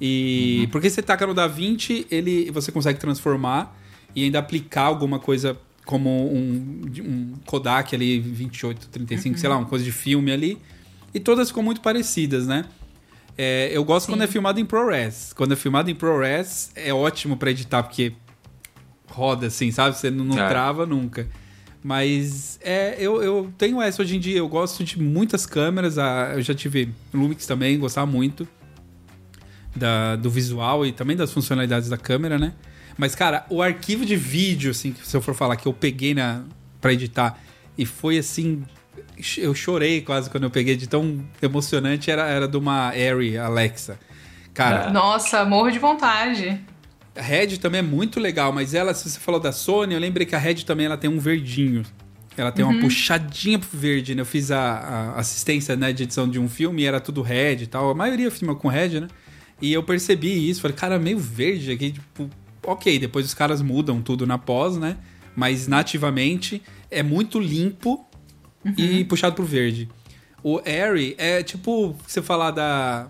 E 0.00 0.68
porque 0.72 0.90
você 0.90 1.02
taca 1.02 1.26
no 1.26 1.32
DaVinci, 1.34 2.06
ele 2.10 2.50
você 2.50 2.70
consegue 2.70 2.98
transformar 2.98 3.76
e 4.14 4.24
ainda 4.24 4.38
aplicar 4.38 4.82
alguma 4.82 5.18
coisa 5.18 5.56
como 5.84 6.10
um, 6.32 6.82
um 7.00 7.32
Kodak 7.46 7.94
ali 7.94 8.18
28, 8.18 8.88
35, 8.88 9.38
sei 9.38 9.48
lá, 9.48 9.56
uma 9.56 9.66
coisa 9.66 9.84
de 9.84 9.92
filme 9.92 10.32
ali. 10.32 10.58
E 11.14 11.20
todas 11.20 11.48
ficam 11.48 11.62
muito 11.62 11.80
parecidas, 11.80 12.46
né? 12.46 12.64
É, 13.38 13.70
eu 13.72 13.84
gosto 13.84 14.08
quando 14.08 14.22
é 14.22 14.26
filmado 14.26 14.58
em 14.60 14.64
ProRes. 14.64 15.32
Quando 15.34 15.52
é 15.52 15.56
filmado 15.56 15.90
em 15.90 15.94
ProRes, 15.94 16.70
é 16.74 16.92
ótimo 16.92 17.36
pra 17.36 17.50
editar, 17.50 17.82
porque 17.82 18.12
roda 19.08 19.46
assim, 19.46 19.70
sabe? 19.70 19.96
Você 19.96 20.10
não, 20.10 20.24
não 20.24 20.38
É. 20.38 20.48
trava 20.48 20.84
nunca. 20.84 21.28
Mas 21.82 22.58
é, 22.62 22.96
eu, 22.98 23.22
eu 23.22 23.52
tenho 23.56 23.80
essa 23.80 24.02
hoje 24.02 24.16
em 24.16 24.20
dia. 24.20 24.36
Eu 24.38 24.48
gosto 24.48 24.82
de 24.82 25.00
muitas 25.00 25.46
câmeras. 25.46 25.98
ah, 25.98 26.32
Eu 26.34 26.42
já 26.42 26.52
tive 26.54 26.88
Lumix 27.14 27.46
também, 27.46 27.78
gostava 27.78 28.10
muito 28.10 28.46
da, 29.76 30.16
do 30.16 30.30
visual 30.30 30.84
e 30.84 30.92
também 30.92 31.16
das 31.16 31.32
funcionalidades 31.32 31.88
da 31.88 31.96
câmera, 31.96 32.38
né? 32.38 32.52
Mas, 32.96 33.14
cara, 33.14 33.44
o 33.50 33.60
arquivo 33.62 34.04
de 34.06 34.16
vídeo, 34.16 34.70
assim, 34.70 34.92
que 34.92 35.06
se 35.06 35.16
eu 35.16 35.20
for 35.20 35.34
falar 35.34 35.56
que 35.56 35.66
eu 35.66 35.72
peguei 35.72 36.14
na, 36.14 36.42
pra 36.80 36.92
editar 36.92 37.38
e 37.76 37.84
foi 37.84 38.18
assim. 38.18 38.62
Eu 39.36 39.54
chorei 39.54 40.00
quase 40.00 40.28
quando 40.28 40.44
eu 40.44 40.50
peguei 40.50 40.76
de 40.76 40.86
tão 40.86 41.24
emocionante. 41.40 42.10
Era, 42.10 42.26
era 42.26 42.48
de 42.48 42.56
uma 42.56 42.90
Airy 42.90 43.36
Alexa. 43.36 43.98
Cara, 44.52 44.90
Nossa, 44.90 45.44
morro 45.44 45.70
de 45.70 45.78
vontade. 45.78 46.58
a 47.14 47.20
Red 47.20 47.58
também 47.58 47.80
é 47.80 47.82
muito 47.82 48.18
legal, 48.18 48.52
mas 48.52 48.72
ela, 48.72 48.94
se 48.94 49.08
você 49.08 49.20
falou 49.20 49.38
da 49.38 49.52
Sony, 49.52 49.92
eu 49.92 50.00
lembrei 50.00 50.26
que 50.26 50.34
a 50.34 50.38
Red 50.38 50.64
também 50.64 50.86
ela 50.86 50.96
tem 50.96 51.10
um 51.10 51.18
verdinho. 51.18 51.82
Ela 52.36 52.52
tem 52.52 52.64
uma 52.64 52.78
puxadinha 52.80 53.58
pro 53.58 53.68
verde, 53.72 54.14
né? 54.14 54.20
Eu 54.20 54.26
fiz 54.26 54.50
a, 54.50 54.60
a 54.60 55.18
assistência 55.18 55.74
né, 55.74 55.92
de 55.92 56.02
edição 56.02 56.28
de 56.28 56.38
um 56.38 56.48
filme 56.48 56.82
e 56.82 56.86
era 56.86 57.00
tudo 57.00 57.22
Red 57.22 57.62
e 57.62 57.66
tal. 57.66 57.90
A 57.90 57.94
maioria 57.94 58.30
filma 58.30 58.54
com 58.54 58.68
Red, 58.68 59.00
né? 59.00 59.08
E 59.60 59.72
eu 59.72 59.82
percebi 59.82 60.48
isso. 60.48 60.60
Falei, 60.60 60.76
cara, 60.76 60.98
meio 60.98 61.18
verde 61.18 61.72
aqui, 61.72 61.92
tipo... 61.92 62.28
Ok, 62.62 62.98
depois 62.98 63.24
os 63.24 63.32
caras 63.34 63.62
mudam 63.62 64.02
tudo 64.02 64.26
na 64.26 64.36
pós, 64.38 64.76
né? 64.76 64.96
Mas 65.36 65.68
nativamente 65.68 66.60
é 66.90 67.02
muito 67.02 67.38
limpo 67.38 68.04
e 68.76 69.04
puxado 69.04 69.36
pro 69.36 69.44
verde. 69.44 69.88
O 70.42 70.60
Airy 70.66 71.14
é 71.18 71.42
tipo, 71.42 71.96
você 72.06 72.20
falar 72.20 72.50
da, 72.50 73.08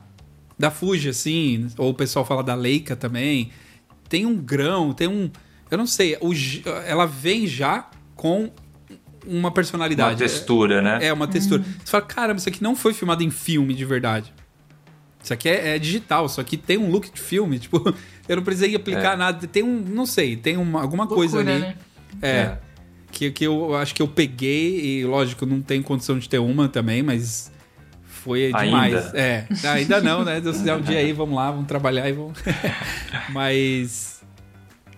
da 0.59 0.71
Fuji, 0.71 1.09
assim, 1.09 1.69
ou 1.79 1.91
o 1.91 1.95
pessoal 1.95 2.25
fala 2.25 2.43
da 2.43 2.55
Leica 2.55 2.95
também. 2.95 3.51
Tem 4.09 4.27
um 4.27 4.37
grão, 4.37 4.93
tem 4.93 5.09
um. 5.09 5.31
Eu 5.71 5.79
não 5.79 5.87
sei, 5.87 6.17
o, 6.21 6.33
ela 6.87 7.07
vem 7.07 7.47
já 7.47 7.89
com 8.15 8.51
uma 9.27 9.49
Uma 9.49 9.51
personalidade. 9.51 10.19
textura, 10.19 10.81
né? 10.83 10.99
É, 11.03 11.13
uma 11.13 11.27
textura. 11.27 11.63
Você 11.63 11.91
fala, 11.91 12.05
caramba, 12.05 12.39
isso 12.39 12.49
aqui 12.49 12.63
não 12.63 12.77
foi 12.77 12.93
filmado 12.93 13.23
em 13.23 13.31
filme 13.31 13.75
de 13.75 13.85
verdade. 13.85 14.33
Isso 15.27 15.33
aqui 15.35 15.49
é, 15.49 15.75
é 15.75 15.79
digital, 15.79 16.27
isso 16.27 16.41
aqui 16.41 16.57
tem 16.57 16.79
um 16.79 16.89
look 16.89 17.11
de 17.13 17.21
filme. 17.21 17.59
Tipo, 17.67 17.93
eu 18.29 18.37
não 18.37 18.45
precisei 18.45 18.75
aplicar 18.77 19.15
É. 19.15 19.17
nada. 19.17 19.47
Tem 19.49 19.61
um, 19.63 19.81
não 19.81 20.07
sei, 20.07 20.37
tem 20.37 20.57
uma, 20.57 20.81
alguma 20.83 21.03
Loucura, 21.05 21.29
coisa 21.29 21.41
ali. 21.41 21.59
né? 21.61 21.75
É. 22.23 22.29
É. 22.31 22.59
Que, 23.11 23.31
que 23.33 23.45
eu 23.45 23.75
acho 23.75 23.93
que 23.95 24.01
eu 24.03 24.07
peguei, 24.09 25.01
e 25.01 25.05
lógico, 25.05 25.45
não 25.45 25.61
tenho 25.61 25.83
condição 25.83 26.17
de 26.19 26.29
ter 26.29 26.39
uma 26.39 26.69
também, 26.69 27.03
mas 27.03 27.51
foi 28.05 28.47
Ainda. 28.47 28.65
demais. 28.65 29.15
É, 29.15 29.47
ainda 29.65 30.01
não, 30.01 30.25
né? 30.25 30.41
Deus 30.41 30.59
quiser 30.59 30.75
um 30.77 30.81
dia 30.81 30.99
aí, 30.99 31.13
vamos 31.13 31.35
lá, 31.35 31.51
vamos 31.51 31.67
trabalhar 31.67 32.09
e 32.09 32.13
vamos. 32.13 32.39
mas 33.33 34.23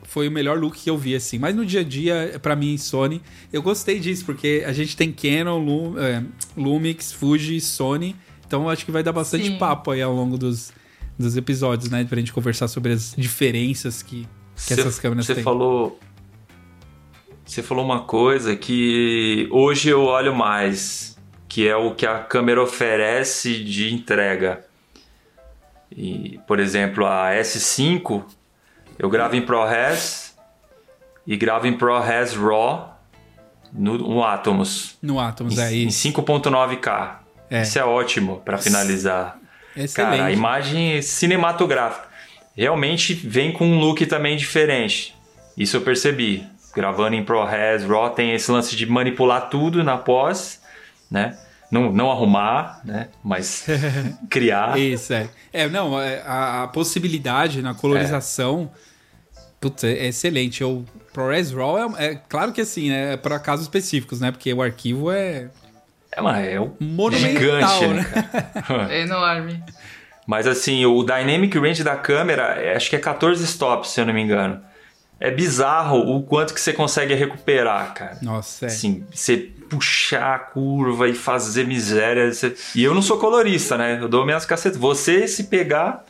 foi 0.05 0.27
o 0.29 0.31
melhor 0.31 0.59
look 0.59 0.77
que 0.79 0.91
eu 0.91 0.97
vi, 0.99 1.14
assim. 1.14 1.38
Mas 1.38 1.55
no 1.55 1.64
dia 1.64 1.81
a 1.81 1.85
dia, 1.85 2.38
pra 2.43 2.57
mim, 2.57 2.77
Sony, 2.77 3.23
eu 3.53 3.62
gostei 3.62 3.99
disso, 4.01 4.25
porque 4.25 4.64
a 4.67 4.73
gente 4.73 4.97
tem 4.97 5.12
Canon, 5.12 5.59
Lu- 5.59 5.99
é, 5.99 6.23
Lumix, 6.57 7.12
Fuji, 7.12 7.61
Sony. 7.61 8.17
Então 8.49 8.63
eu 8.63 8.71
acho 8.71 8.85
que 8.87 8.91
vai 8.91 9.03
dar 9.03 9.13
bastante 9.13 9.45
Sim. 9.49 9.59
papo 9.59 9.91
aí 9.91 10.01
ao 10.01 10.13
longo 10.13 10.39
dos, 10.39 10.73
dos 11.19 11.37
episódios, 11.37 11.91
né? 11.91 12.03
Pra 12.05 12.19
gente 12.19 12.33
conversar 12.33 12.67
sobre 12.67 12.93
as 12.95 13.15
diferenças 13.17 14.03
que, 14.03 14.23
que 14.57 14.63
Cê- 14.63 14.81
essas 14.81 14.99
câmeras 14.99 15.27
Você 15.27 15.35
têm. 15.35 15.45
falou. 15.45 16.01
Você 17.45 17.63
falou 17.63 17.85
uma 17.85 18.01
coisa 18.05 18.57
que 18.57 19.47
hoje 19.51 19.91
eu 19.91 20.03
olho 20.05 20.35
mais, 20.35 21.17
que 21.47 21.69
é 21.69 21.77
o 21.77 21.95
que 21.95 22.07
a 22.07 22.19
câmera 22.21 22.63
oferece 22.63 23.63
de 23.63 23.93
entrega. 23.93 24.65
E, 25.95 26.39
por 26.47 26.59
exemplo, 26.59 27.07
a 27.07 27.31
S5, 27.35 28.23
eu 28.99 29.09
gravo 29.11 29.37
em 29.37 29.43
ProRes 29.43 30.35
e 31.27 31.37
gravo 31.37 31.67
em 31.67 31.77
ProRes 31.77 32.35
RAW 32.35 32.95
no, 33.73 33.97
no 33.99 34.25
Atomos. 34.25 34.97
No 35.03 35.19
Atomos, 35.21 35.59
é 35.59 35.73
em, 35.73 35.85
em 35.85 35.89
isso. 35.89 36.09
5.9K. 36.09 37.17
É. 37.51 37.63
Isso 37.63 37.79
é 37.79 37.85
ótimo 37.85 38.43
para 38.45 38.59
finalizar. 38.59 39.39
Excelente. 39.77 39.95
Cara, 39.95 40.25
a 40.27 40.33
imagem 40.33 41.01
cinematográfica 41.03 42.09
realmente 42.57 43.15
vem 43.15 43.53
com 43.53 43.67
um 43.67 43.79
look 43.79 44.05
também 44.07 44.37
diferente. 44.37 45.15
Isso 45.57 45.77
eu 45.77 45.81
percebi. 45.81 46.47
Gravando 46.75 47.17
em 47.17 47.25
ProRes, 47.25 47.85
RAW 47.85 48.11
tem 48.11 48.33
esse 48.35 48.51
lance 48.51 48.77
de 48.77 48.87
manipular 48.87 49.49
tudo 49.49 49.83
na 49.83 49.97
pós, 49.97 50.61
né? 51.11 51.37
Não, 51.71 51.93
não 51.93 52.11
arrumar, 52.11 52.81
né? 52.85 53.09
Mas 53.23 53.67
criar. 54.31 54.79
Isso, 54.79 55.13
é. 55.13 55.29
É, 55.53 55.69
não, 55.69 56.01
é, 56.01 56.23
a, 56.25 56.65
a 56.65 56.69
possibilidade 56.69 57.63
na 57.63 57.75
colorização. 57.75 58.71
É. 59.37 59.41
Putz, 59.61 59.85
é, 59.85 60.07
excelente. 60.07 60.63
O 60.63 60.85
ProRes 61.13 61.51
RAW 61.53 61.97
é, 61.97 62.07
é, 62.07 62.15
claro 62.29 62.53
que 62.53 62.61
assim, 62.61 62.91
né? 62.91 63.15
É 63.15 63.17
para 63.17 63.39
casos 63.39 63.67
específicos, 63.67 64.21
né? 64.21 64.31
Porque 64.31 64.53
o 64.53 64.63
arquivo 64.63 65.11
é. 65.11 65.49
É, 66.12 66.21
mas 66.21 66.49
é 66.49 66.61
um 66.61 66.73
monumental, 66.81 67.81
gigante, 67.81 67.87
né? 67.87 68.07
é 68.90 69.01
enorme. 69.03 69.62
Mas 70.27 70.47
assim, 70.47 70.85
o 70.85 71.03
Dynamic 71.03 71.59
Range 71.59 71.83
da 71.83 71.97
câmera, 71.97 72.77
acho 72.77 72.90
que 72.90 72.97
é 72.97 72.99
14 72.99 73.42
stops, 73.44 73.90
se 73.90 74.01
eu 74.01 74.07
não 74.07 74.12
me 74.12 74.21
engano. 74.21 74.61
É 75.21 75.31
bizarro 75.31 76.16
o 76.16 76.23
quanto 76.23 76.55
que 76.55 76.61
você 76.61 76.73
consegue 76.73 77.14
recuperar, 77.14 77.92
cara. 77.92 78.18
Nossa, 78.23 78.66
é. 78.66 78.68
Assim, 78.68 79.05
você 79.11 79.37
puxar 79.68 80.35
a 80.35 80.38
curva 80.38 81.09
e 81.09 81.14
fazer 81.14 81.66
miséria. 81.66 82.33
Você... 82.33 82.55
E 82.75 82.85
eu 82.85 82.94
não 82.94 83.03
sou 83.03 83.18
colorista, 83.18 83.77
né? 83.77 83.99
Eu 84.01 84.09
dou 84.09 84.25
minhas 84.25 84.44
cacetas. 84.44 84.79
Você, 84.79 85.27
se 85.27 85.44
pegar, 85.44 86.05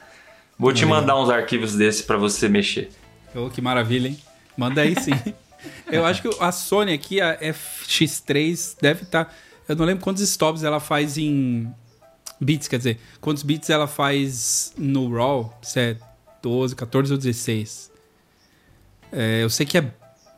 vou 0.59 0.73
te 0.73 0.85
mandar 0.85 1.17
uns 1.17 1.31
arquivos 1.31 1.75
desses 1.75 2.03
para 2.03 2.17
você 2.17 2.49
mexer. 2.49 2.91
Oh, 3.35 3.49
que 3.49 3.63
maravilha, 3.63 4.09
hein? 4.09 4.19
Manda 4.57 4.83
aí 4.83 4.95
sim. 5.01 5.13
eu 5.91 6.05
acho 6.05 6.23
que 6.23 6.31
a 6.41 6.53
Sony 6.53 6.93
aqui, 6.93 7.21
a 7.21 7.39
FX3, 7.39 8.77
deve 8.81 9.05
estar. 9.05 9.27
Tá... 9.27 9.31
Eu 9.69 9.77
não 9.77 9.85
lembro 9.85 10.03
quantos 10.03 10.23
stops 10.23 10.63
ela 10.63 10.81
faz 10.81 11.19
em. 11.19 11.73
Bits, 12.41 12.69
quer 12.69 12.79
dizer, 12.79 13.01
quantos 13.21 13.43
bits 13.43 13.69
ela 13.69 13.89
faz 13.89 14.73
no 14.79 15.13
RAW? 15.13 15.59
Se 15.61 15.81
é 15.81 15.97
12, 16.41 16.75
14 16.77 17.13
ou 17.13 17.19
16. 17.19 17.91
É, 19.11 19.43
eu 19.43 19.51
sei 19.51 19.67
que 19.67 19.77
é 19.77 19.93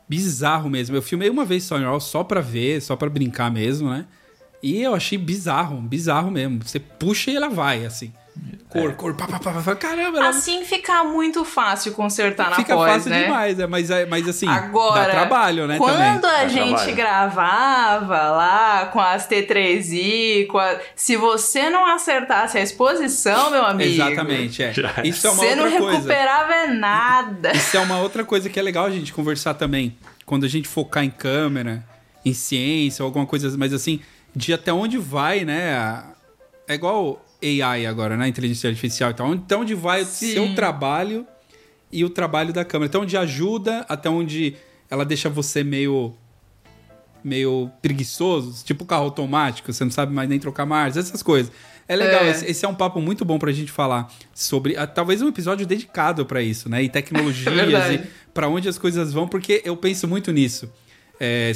bizarro 0.09 0.69
mesmo. 0.69 0.95
Eu 0.95 1.01
filmei 1.01 1.29
uma 1.29 1.45
vez 1.45 1.63
só 1.63 1.77
em 1.77 1.83
RAW 1.83 1.99
só 1.99 2.23
pra 2.23 2.41
ver, 2.41 2.81
só 2.81 2.95
pra 2.95 3.09
brincar 3.09 3.51
mesmo, 3.51 3.89
né? 3.89 4.05
E 4.63 4.81
eu 4.81 4.93
achei 4.93 5.17
bizarro, 5.17 5.79
bizarro 5.81 6.29
mesmo. 6.29 6.61
Você 6.63 6.79
puxa 6.79 7.31
e 7.31 7.35
ela 7.35 7.49
vai, 7.49 7.85
assim. 7.85 8.11
Cor, 8.71 8.89
é. 8.89 8.93
cor, 8.93 9.13
pá, 9.15 9.27
pá, 9.27 9.37
pá, 9.37 9.51
pá. 9.61 9.75
Caramba, 9.75 10.19
ela... 10.19 10.29
Assim 10.29 10.63
fica 10.63 11.03
muito 11.03 11.43
fácil 11.43 11.91
consertar 11.91 12.49
na 12.49 12.55
fica 12.55 12.73
pós, 12.73 12.89
fácil 12.93 13.09
né? 13.09 13.23
demais, 13.23 13.59
é, 13.59 13.67
mas, 13.67 13.89
é, 13.89 14.05
mas 14.05 14.29
assim, 14.29 14.47
Agora, 14.47 15.07
dá 15.07 15.11
trabalho, 15.11 15.67
né, 15.67 15.77
quando 15.77 15.95
também. 15.95 16.09
a 16.09 16.17
dá 16.17 16.47
gente 16.47 16.69
trabalho. 16.69 16.95
gravava 16.95 18.31
lá 18.31 18.85
com 18.85 19.01
as 19.01 19.27
T3i, 19.27 20.47
com 20.47 20.57
a... 20.57 20.79
se 20.95 21.17
você 21.17 21.69
não 21.69 21.85
acertasse 21.85 22.57
a 22.57 22.61
exposição, 22.61 23.51
meu 23.51 23.65
amigo... 23.65 23.91
Exatamente, 23.91 24.63
é. 24.63 24.71
Isso 25.03 25.27
é 25.27 25.31
uma 25.31 25.39
você 25.39 25.49
outra 25.49 25.69
não 25.69 25.89
recuperava 25.89 26.53
coisa. 26.53 26.73
nada. 26.73 27.51
Isso 27.57 27.75
é 27.75 27.79
uma 27.81 27.99
outra 27.99 28.23
coisa 28.23 28.49
que 28.49 28.57
é 28.57 28.63
legal 28.63 28.85
a 28.85 28.91
gente 28.91 29.11
conversar 29.11 29.53
também. 29.55 29.97
Quando 30.25 30.45
a 30.45 30.49
gente 30.49 30.69
focar 30.69 31.03
em 31.03 31.09
câmera, 31.09 31.83
em 32.23 32.33
ciência, 32.33 33.03
alguma 33.03 33.25
coisa, 33.25 33.53
mas 33.57 33.73
assim, 33.73 33.99
de 34.33 34.53
até 34.53 34.71
onde 34.71 34.97
vai, 34.97 35.43
né? 35.43 36.05
É 36.69 36.75
igual 36.75 37.21
AI 37.43 37.85
agora, 37.85 38.15
né? 38.15 38.27
Inteligência 38.27 38.69
artificial 38.69 39.11
e 39.11 39.13
tal. 39.13 39.33
Então, 39.33 39.61
onde 39.61 39.73
vai 39.75 40.05
Sim. 40.05 40.29
o 40.29 40.33
seu 40.33 40.55
trabalho 40.55 41.25
e 41.91 42.05
o 42.05 42.09
trabalho 42.09 42.53
da 42.53 42.63
câmera. 42.63 42.87
Então, 42.89 43.01
onde 43.01 43.17
ajuda, 43.17 43.85
até 43.89 44.09
onde 44.09 44.55
ela 44.89 45.05
deixa 45.05 45.29
você 45.29 45.63
meio 45.63 46.15
meio 47.23 47.69
preguiçoso, 47.81 48.63
tipo 48.65 48.83
carro 48.83 49.03
automático, 49.03 49.71
você 49.71 49.83
não 49.83 49.91
sabe 49.91 50.11
mais 50.11 50.27
nem 50.27 50.39
trocar 50.39 50.65
marcha, 50.65 50.99
essas 50.99 51.21
coisas. 51.21 51.51
É 51.87 51.95
legal, 51.95 52.23
é. 52.23 52.31
Esse, 52.31 52.45
esse, 52.45 52.65
é 52.65 52.67
um 52.67 52.73
papo 52.73 53.01
muito 53.01 53.25
bom 53.25 53.37
pra 53.37 53.51
gente 53.51 53.71
falar 53.71 54.11
sobre, 54.33 54.73
uh, 54.73 54.87
talvez 54.87 55.21
um 55.21 55.27
episódio 55.27 55.65
dedicado 55.65 56.25
para 56.25 56.41
isso, 56.41 56.69
né? 56.69 56.81
E 56.81 56.87
tecnologias 56.89 57.53
é 57.53 57.93
e 57.93 58.03
para 58.33 58.47
onde 58.47 58.69
as 58.69 58.77
coisas 58.77 59.13
vão, 59.13 59.27
porque 59.27 59.61
eu 59.65 59.75
penso 59.75 60.07
muito 60.07 60.31
nisso. 60.31 60.71
É, 61.19 61.51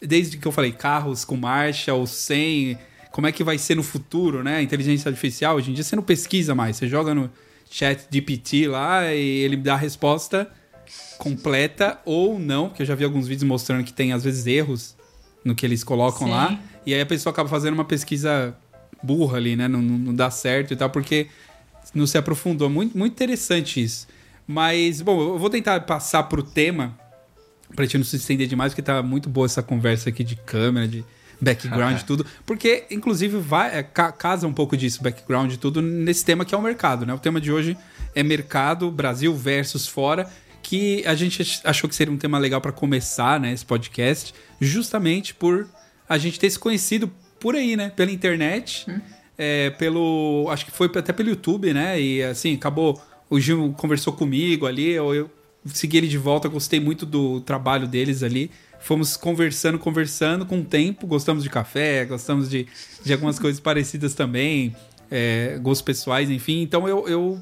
desde 0.00 0.38
que 0.38 0.46
eu 0.46 0.52
falei 0.52 0.72
carros 0.72 1.24
com 1.24 1.36
marcha 1.36 1.94
ou 1.94 2.06
sem, 2.06 2.78
como 3.16 3.26
é 3.26 3.32
que 3.32 3.42
vai 3.42 3.56
ser 3.56 3.74
no 3.74 3.82
futuro, 3.82 4.44
né? 4.44 4.58
A 4.58 4.62
inteligência 4.62 5.08
artificial, 5.08 5.56
hoje 5.56 5.70
em 5.70 5.72
dia 5.72 5.82
você 5.82 5.96
não 5.96 6.02
pesquisa 6.02 6.54
mais, 6.54 6.76
você 6.76 6.86
joga 6.86 7.14
no 7.14 7.30
chat 7.70 8.06
GPT 8.10 8.68
lá 8.68 9.10
e 9.10 9.38
ele 9.38 9.56
dá 9.56 9.72
a 9.72 9.78
resposta 9.78 10.46
completa 11.16 11.98
ou 12.04 12.38
não, 12.38 12.68
porque 12.68 12.82
eu 12.82 12.86
já 12.86 12.94
vi 12.94 13.04
alguns 13.04 13.26
vídeos 13.26 13.48
mostrando 13.48 13.82
que 13.84 13.92
tem 13.94 14.12
às 14.12 14.22
vezes 14.22 14.46
erros 14.46 14.94
no 15.42 15.54
que 15.54 15.64
eles 15.64 15.82
colocam 15.82 16.26
Sim. 16.26 16.30
lá, 16.34 16.60
e 16.84 16.92
aí 16.92 17.00
a 17.00 17.06
pessoa 17.06 17.32
acaba 17.32 17.48
fazendo 17.48 17.72
uma 17.72 17.86
pesquisa 17.86 18.54
burra 19.02 19.38
ali, 19.38 19.56
né? 19.56 19.66
Não, 19.66 19.80
não 19.80 20.14
dá 20.14 20.30
certo 20.30 20.74
e 20.74 20.76
tal, 20.76 20.90
porque 20.90 21.28
não 21.94 22.06
se 22.06 22.18
aprofundou. 22.18 22.68
Muito, 22.68 22.98
muito 22.98 23.14
interessante 23.14 23.82
isso. 23.82 24.06
Mas, 24.46 25.00
bom, 25.00 25.18
eu 25.22 25.38
vou 25.38 25.48
tentar 25.48 25.80
passar 25.80 26.24
pro 26.24 26.42
tema, 26.42 26.94
pra 27.74 27.86
gente 27.86 27.96
não 27.96 28.04
se 28.04 28.16
estender 28.16 28.46
demais, 28.46 28.74
porque 28.74 28.82
tá 28.82 29.02
muito 29.02 29.30
boa 29.30 29.46
essa 29.46 29.62
conversa 29.62 30.10
aqui 30.10 30.22
de 30.22 30.36
câmera, 30.36 30.86
de 30.86 31.02
background 31.40 32.00
e 32.00 32.04
tudo. 32.04 32.26
Porque, 32.44 32.84
inclusive, 32.90 33.38
vai, 33.38 33.78
é, 33.78 33.82
casa 33.82 34.46
um 34.46 34.52
pouco 34.52 34.76
disso, 34.76 35.02
background 35.02 35.52
e 35.52 35.56
tudo, 35.56 35.80
nesse 35.82 36.24
tema 36.24 36.44
que 36.44 36.54
é 36.54 36.58
o 36.58 36.62
mercado, 36.62 37.06
né? 37.06 37.14
O 37.14 37.18
tema 37.18 37.40
de 37.40 37.52
hoje 37.52 37.76
é 38.14 38.22
mercado, 38.22 38.90
Brasil 38.90 39.34
versus 39.34 39.86
fora, 39.86 40.28
que 40.62 41.06
a 41.06 41.14
gente 41.14 41.60
achou 41.64 41.88
que 41.88 41.94
seria 41.94 42.12
um 42.12 42.16
tema 42.16 42.38
legal 42.38 42.60
para 42.60 42.72
começar, 42.72 43.38
né, 43.38 43.52
esse 43.52 43.64
podcast, 43.64 44.34
justamente 44.60 45.32
por 45.32 45.68
a 46.08 46.18
gente 46.18 46.40
ter 46.40 46.50
se 46.50 46.58
conhecido 46.58 47.10
por 47.38 47.54
aí, 47.54 47.76
né? 47.76 47.90
Pela 47.94 48.10
internet, 48.10 48.84
hum. 48.88 49.00
é, 49.36 49.70
pelo. 49.70 50.48
Acho 50.50 50.64
que 50.64 50.72
foi 50.72 50.90
até 50.96 51.12
pelo 51.12 51.28
YouTube, 51.28 51.72
né? 51.72 52.00
E 52.00 52.22
assim, 52.22 52.54
acabou. 52.54 53.00
O 53.28 53.40
Gil 53.40 53.74
conversou 53.76 54.12
comigo 54.12 54.66
ali, 54.66 54.90
eu, 54.90 55.12
eu 55.12 55.30
segui 55.66 55.96
ele 55.96 56.06
de 56.06 56.16
volta, 56.16 56.48
gostei 56.48 56.78
muito 56.78 57.04
do 57.04 57.40
trabalho 57.40 57.88
deles 57.88 58.22
ali 58.22 58.52
fomos 58.86 59.16
conversando, 59.16 59.80
conversando 59.80 60.46
com 60.46 60.60
o 60.60 60.64
tempo. 60.64 61.08
Gostamos 61.08 61.42
de 61.42 61.50
café, 61.50 62.04
gostamos 62.04 62.48
de, 62.48 62.68
de 63.04 63.12
algumas 63.12 63.36
coisas 63.36 63.58
parecidas 63.58 64.14
também, 64.14 64.74
é, 65.10 65.58
gostos 65.60 65.82
pessoais, 65.82 66.30
enfim. 66.30 66.62
Então 66.62 66.88
eu, 66.88 67.08
eu 67.08 67.40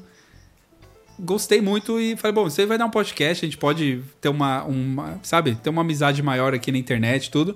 gostei 1.19 1.61
muito 1.61 1.99
e 1.99 2.15
falei, 2.15 2.33
bom, 2.33 2.49
você 2.49 2.65
vai 2.65 2.79
dar 2.79 2.87
um 2.87 2.89
podcast, 2.89 3.45
a 3.45 3.47
gente 3.47 3.59
pode 3.59 4.01
ter 4.19 4.29
uma, 4.29 4.63
uma 4.63 5.19
sabe, 5.21 5.53
ter 5.53 5.69
uma 5.69 5.81
amizade 5.81 6.23
maior 6.23 6.51
aqui 6.55 6.71
na 6.71 6.79
internet 6.79 7.29
tudo. 7.29 7.55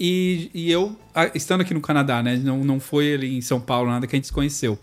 E, 0.00 0.50
e 0.52 0.70
eu, 0.70 0.96
estando 1.32 1.60
aqui 1.60 1.72
no 1.72 1.80
Canadá, 1.80 2.20
né, 2.20 2.36
não, 2.36 2.64
não 2.64 2.80
foi 2.80 3.14
ali 3.14 3.36
em 3.36 3.40
São 3.40 3.60
Paulo, 3.60 3.88
nada 3.88 4.04
que 4.06 4.16
a 4.16 4.18
gente 4.18 4.26
se 4.26 4.32
conheceu. 4.32 4.76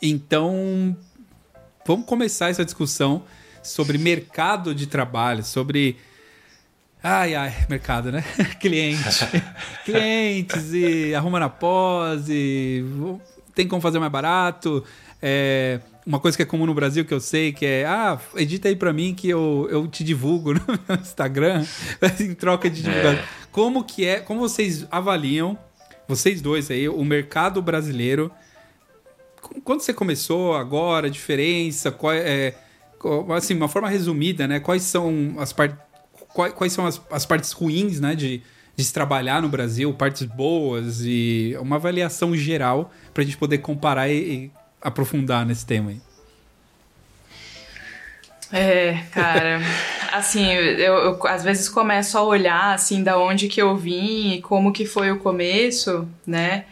Então, 0.00 0.96
vamos 1.86 2.06
começar 2.06 2.48
essa 2.48 2.64
discussão 2.64 3.24
sobre 3.62 3.98
mercado 3.98 4.74
de 4.74 4.86
trabalho, 4.86 5.44
sobre 5.44 5.96
Ai, 7.02 7.34
ai, 7.34 7.54
mercado, 7.68 8.10
né? 8.10 8.24
Cliente. 8.58 9.24
Clientes 9.84 10.72
e 10.72 11.14
arruma 11.14 11.38
na 11.38 11.48
pós 11.48 12.28
e 12.28 12.84
tem 13.54 13.68
como 13.68 13.80
fazer 13.80 13.98
mais 13.98 14.10
barato. 14.10 14.84
É, 15.22 15.80
uma 16.04 16.18
coisa 16.18 16.36
que 16.36 16.42
é 16.42 16.46
comum 16.46 16.66
no 16.66 16.74
Brasil 16.74 17.04
que 17.04 17.14
eu 17.14 17.20
sei 17.20 17.52
que 17.52 17.66
é, 17.66 17.84
ah, 17.86 18.18
edita 18.36 18.68
aí 18.68 18.76
pra 18.76 18.92
mim 18.92 19.14
que 19.14 19.28
eu, 19.28 19.68
eu 19.70 19.86
te 19.86 20.02
divulgo 20.02 20.54
no 20.54 20.60
meu 20.88 20.98
Instagram 20.98 21.64
em 22.20 22.34
troca 22.34 22.68
de 22.68 22.82
divulgação. 22.82 23.20
É. 23.20 23.24
Como 23.52 23.84
que 23.84 24.04
é, 24.04 24.20
como 24.20 24.40
vocês 24.40 24.86
avaliam, 24.90 25.58
vocês 26.06 26.40
dois 26.40 26.70
aí, 26.70 26.88
o 26.88 27.04
mercado 27.04 27.60
brasileiro, 27.62 28.30
quando 29.64 29.80
você 29.80 29.94
começou, 29.94 30.54
agora, 30.54 31.06
a 31.06 31.10
diferença, 31.10 31.90
qual 31.90 32.12
é, 32.12 32.54
assim, 33.36 33.54
uma 33.54 33.68
forma 33.68 33.88
resumida, 33.88 34.46
né? 34.46 34.60
Quais 34.60 34.82
são 34.82 35.36
as 35.38 35.52
partes 35.52 35.78
quais, 36.32 36.52
quais 36.52 36.72
são 36.72 36.86
as, 36.86 37.00
as 37.10 37.26
partes 37.26 37.52
ruins, 37.52 38.00
né, 38.00 38.14
de, 38.14 38.42
de 38.76 38.84
se 38.84 38.92
trabalhar 38.92 39.42
no 39.42 39.48
Brasil, 39.48 39.92
partes 39.94 40.22
boas 40.22 41.00
e 41.02 41.56
uma 41.60 41.76
avaliação 41.76 42.36
geral 42.36 42.92
para 43.12 43.22
a 43.22 43.26
gente 43.26 43.36
poder 43.36 43.58
comparar 43.58 44.08
e, 44.08 44.14
e, 44.14 44.50
aprofundar 44.80 45.44
nesse 45.44 45.66
tema 45.66 45.90
aí. 45.90 46.00
É, 48.50 49.02
cara, 49.12 49.60
assim, 50.12 50.50
eu, 50.52 50.94
eu, 50.94 51.26
às 51.26 51.42
vezes 51.42 51.68
começo 51.68 52.16
a 52.16 52.22
olhar, 52.22 52.74
assim, 52.74 53.02
da 53.02 53.18
onde 53.18 53.48
que 53.48 53.60
eu 53.60 53.76
vim 53.76 54.34
e 54.34 54.42
como 54.42 54.72
que 54.72 54.86
foi 54.86 55.10
o 55.10 55.18
começo, 55.18 56.08
né? 56.26 56.64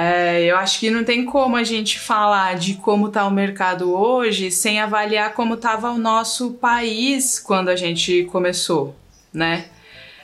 É, 0.00 0.44
eu 0.44 0.56
acho 0.56 0.78
que 0.78 0.92
não 0.92 1.02
tem 1.02 1.24
como 1.24 1.56
a 1.56 1.64
gente 1.64 1.98
falar 1.98 2.56
de 2.56 2.74
como 2.74 3.08
está 3.08 3.26
o 3.26 3.32
mercado 3.32 3.92
hoje 3.92 4.48
sem 4.48 4.78
avaliar 4.78 5.34
como 5.34 5.54
estava 5.54 5.90
o 5.90 5.98
nosso 5.98 6.52
país 6.52 7.40
quando 7.40 7.68
a 7.68 7.74
gente 7.74 8.22
começou, 8.30 8.94
né? 9.32 9.64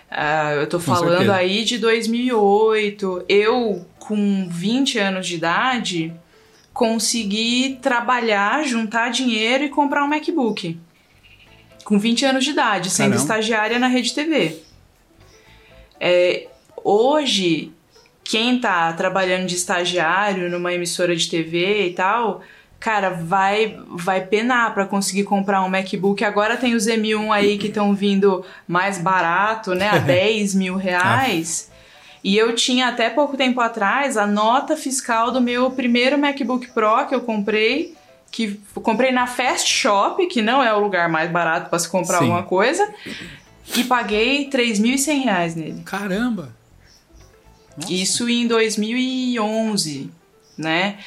É, 0.08 0.58
eu 0.58 0.62
estou 0.62 0.78
falando 0.78 1.28
aí 1.32 1.64
de 1.64 1.78
2008. 1.78 3.24
Eu, 3.28 3.84
com 3.98 4.46
20 4.48 4.96
anos 5.00 5.26
de 5.26 5.34
idade, 5.34 6.14
consegui 6.72 7.76
trabalhar, 7.82 8.64
juntar 8.64 9.10
dinheiro 9.10 9.64
e 9.64 9.68
comprar 9.70 10.04
um 10.04 10.08
MacBook. 10.08 10.78
Com 11.84 11.98
20 11.98 12.24
anos 12.26 12.44
de 12.44 12.50
idade, 12.50 12.90
sendo 12.90 13.16
Caramba. 13.16 13.22
estagiária 13.22 13.78
na 13.80 13.88
Rede 13.88 14.14
TV. 14.14 14.56
É, 15.98 16.46
hoje 16.76 17.72
quem 18.24 18.58
tá 18.58 18.92
trabalhando 18.94 19.46
de 19.46 19.54
estagiário 19.54 20.50
numa 20.50 20.72
emissora 20.72 21.14
de 21.14 21.28
TV 21.28 21.88
e 21.88 21.92
tal, 21.92 22.40
cara, 22.80 23.10
vai 23.10 23.78
vai 23.88 24.22
penar 24.22 24.72
para 24.72 24.86
conseguir 24.86 25.24
comprar 25.24 25.62
um 25.62 25.68
MacBook. 25.68 26.24
Agora 26.24 26.56
tem 26.56 26.74
os 26.74 26.86
M1 26.86 27.30
aí 27.30 27.58
que 27.58 27.68
estão 27.68 27.94
vindo 27.94 28.44
mais 28.66 28.98
barato, 28.98 29.74
né? 29.74 29.90
A 29.90 29.98
10 30.00 30.54
mil 30.54 30.76
reais. 30.76 31.70
E 32.24 32.38
eu 32.38 32.54
tinha 32.54 32.88
até 32.88 33.10
pouco 33.10 33.36
tempo 33.36 33.60
atrás 33.60 34.16
a 34.16 34.26
nota 34.26 34.74
fiscal 34.78 35.30
do 35.30 35.42
meu 35.42 35.70
primeiro 35.70 36.16
MacBook 36.16 36.68
Pro 36.68 37.06
que 37.06 37.14
eu 37.14 37.20
comprei, 37.20 37.94
que 38.32 38.58
eu 38.74 38.80
comprei 38.80 39.12
na 39.12 39.26
Fast 39.26 39.70
Shop, 39.70 40.26
que 40.28 40.40
não 40.40 40.62
é 40.62 40.72
o 40.72 40.80
lugar 40.80 41.06
mais 41.10 41.30
barato 41.30 41.68
para 41.68 41.78
se 41.78 41.86
comprar 41.86 42.18
Sim. 42.18 42.24
alguma 42.24 42.42
coisa, 42.42 42.88
e 43.76 43.84
paguei 43.84 44.48
3.100 44.48 45.22
reais 45.22 45.54
nele. 45.54 45.82
Caramba! 45.84 46.63
Nossa. 47.76 47.92
Isso 47.92 48.28
em 48.28 48.46
2011, 48.46 50.10
né? 50.56 50.98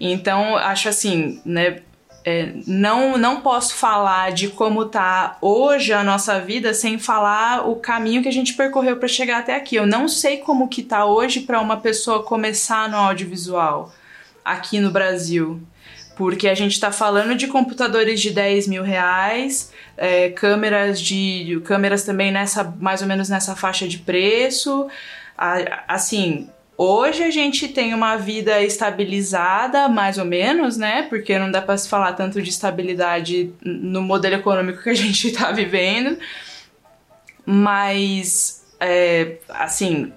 Então, 0.00 0.56
acho 0.56 0.88
assim, 0.88 1.40
né? 1.44 1.80
é, 2.24 2.54
não, 2.66 3.18
não 3.18 3.42
posso 3.42 3.74
falar 3.74 4.32
de 4.32 4.48
como 4.48 4.86
tá 4.86 5.36
hoje 5.42 5.92
a 5.92 6.02
nossa 6.02 6.40
vida 6.40 6.72
sem 6.72 6.98
falar 6.98 7.68
o 7.68 7.76
caminho 7.76 8.22
que 8.22 8.28
a 8.28 8.32
gente 8.32 8.54
percorreu 8.54 8.96
para 8.96 9.06
chegar 9.06 9.40
até 9.40 9.54
aqui. 9.54 9.76
Eu 9.76 9.86
não 9.86 10.08
sei 10.08 10.38
como 10.38 10.68
que 10.68 10.82
tá 10.82 11.04
hoje 11.04 11.40
para 11.40 11.60
uma 11.60 11.76
pessoa 11.76 12.22
começar 12.22 12.88
no 12.88 12.96
audiovisual 12.96 13.92
aqui 14.42 14.80
no 14.80 14.90
Brasil. 14.90 15.60
Porque 16.16 16.48
a 16.48 16.54
gente 16.54 16.72
está 16.72 16.90
falando 16.90 17.34
de 17.34 17.48
computadores 17.48 18.20
de 18.20 18.30
10 18.30 18.68
mil 18.68 18.84
reais, 18.84 19.72
é, 19.96 20.30
câmeras 20.30 21.00
de. 21.00 21.60
câmeras 21.64 22.04
também 22.04 22.30
nessa, 22.30 22.62
mais 22.80 23.02
ou 23.02 23.08
menos 23.08 23.28
nessa 23.28 23.56
faixa 23.56 23.88
de 23.88 23.98
preço. 23.98 24.86
Assim, 25.36 26.48
hoje 26.76 27.22
a 27.22 27.30
gente 27.30 27.68
tem 27.68 27.92
uma 27.94 28.16
vida 28.16 28.62
estabilizada, 28.62 29.88
mais 29.88 30.18
ou 30.18 30.24
menos, 30.24 30.76
né? 30.76 31.02
Porque 31.08 31.38
não 31.38 31.50
dá 31.50 31.60
para 31.60 31.76
se 31.76 31.88
falar 31.88 32.12
tanto 32.12 32.40
de 32.40 32.50
estabilidade 32.50 33.52
no 33.62 34.02
modelo 34.02 34.36
econômico 34.36 34.82
que 34.82 34.90
a 34.90 34.94
gente 34.94 35.28
está 35.28 35.50
vivendo. 35.52 36.18
Mas, 37.46 38.64
é, 38.80 39.36
assim, 39.48 40.12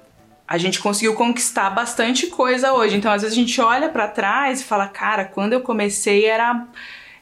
a 0.48 0.58
gente 0.58 0.80
conseguiu 0.80 1.14
conquistar 1.14 1.70
bastante 1.70 2.28
coisa 2.28 2.74
hoje. 2.74 2.96
Então, 2.96 3.12
às 3.12 3.22
vezes 3.22 3.38
a 3.38 3.40
gente 3.40 3.60
olha 3.60 3.90
para 3.90 4.08
trás 4.08 4.62
e 4.62 4.64
fala, 4.64 4.88
cara, 4.88 5.26
quando 5.26 5.54
eu 5.54 5.62
comecei 5.62 6.26
era 6.26 6.66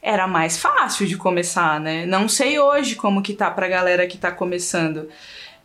era 0.06 0.28
mais 0.28 0.56
fácil 0.56 1.04
de 1.04 1.16
começar, 1.16 1.80
né? 1.80 2.06
Não 2.06 2.28
sei 2.28 2.60
hoje 2.60 2.94
como 2.94 3.20
que 3.20 3.32
tá 3.32 3.50
pra 3.50 3.66
galera 3.66 4.06
que 4.06 4.16
tá 4.16 4.30
começando. 4.30 5.08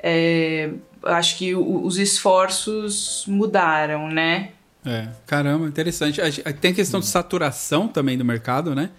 É, 0.04 0.70
acho 1.04 1.38
que 1.38 1.54
o- 1.56 1.84
os 1.86 1.98
esforços 1.98 3.24
mudaram, 3.28 4.10
né? 4.10 4.50
É, 4.86 5.08
caramba, 5.28 5.68
interessante. 5.68 6.20
Tem 6.60 6.72
a 6.72 6.74
questão 6.74 7.00
de 7.00 7.06
saturação 7.06 7.88
também 7.88 8.18
do 8.18 8.26
mercado, 8.26 8.74
né? 8.74 8.90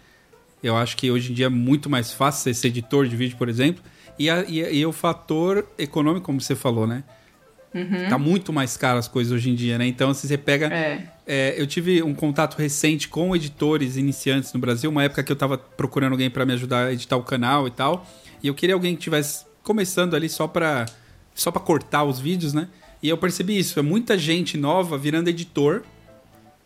Eu 0.62 0.76
acho 0.76 0.96
que 0.96 1.10
hoje 1.10 1.32
em 1.32 1.34
dia 1.34 1.46
é 1.46 1.48
muito 1.48 1.90
mais 1.90 2.12
fácil 2.12 2.54
ser 2.54 2.68
editor 2.68 3.06
de 3.08 3.16
vídeo, 3.16 3.36
por 3.36 3.48
exemplo. 3.48 3.82
E, 4.18 4.30
a- 4.30 4.44
e, 4.46 4.60
e 4.60 4.86
o 4.86 4.92
fator 4.92 5.66
econômico, 5.76 6.24
como 6.26 6.40
você 6.40 6.54
falou, 6.54 6.86
né? 6.86 7.02
Tá 8.08 8.18
muito 8.18 8.52
mais 8.52 8.76
caro 8.76 8.98
as 8.98 9.08
coisas 9.08 9.32
hoje 9.32 9.48
em 9.50 9.54
dia, 9.54 9.78
né? 9.78 9.86
Então, 9.86 10.12
se 10.14 10.28
você 10.28 10.36
pega. 10.38 10.66
É. 10.72 11.08
É, 11.26 11.54
eu 11.56 11.66
tive 11.66 12.02
um 12.02 12.12
contato 12.14 12.56
recente 12.58 13.08
com 13.08 13.34
editores 13.34 13.96
iniciantes 13.96 14.52
no 14.52 14.60
Brasil, 14.60 14.90
uma 14.90 15.04
época 15.04 15.22
que 15.22 15.30
eu 15.32 15.36
tava 15.36 15.56
procurando 15.56 16.12
alguém 16.12 16.28
para 16.28 16.44
me 16.44 16.52
ajudar 16.52 16.86
a 16.88 16.92
editar 16.92 17.16
o 17.16 17.22
canal 17.22 17.66
e 17.66 17.70
tal. 17.70 18.06
E 18.42 18.48
eu 18.48 18.54
queria 18.54 18.74
alguém 18.74 18.94
que 18.94 19.02
tivesse 19.02 19.46
começando 19.62 20.14
ali 20.14 20.28
só 20.28 20.46
pra, 20.46 20.86
só 21.34 21.50
pra 21.50 21.60
cortar 21.60 22.04
os 22.04 22.18
vídeos, 22.20 22.52
né? 22.52 22.68
E 23.02 23.08
eu 23.08 23.18
percebi 23.18 23.58
isso, 23.58 23.78
é 23.78 23.82
muita 23.82 24.16
gente 24.16 24.56
nova 24.56 24.96
virando 24.96 25.28
editor, 25.28 25.82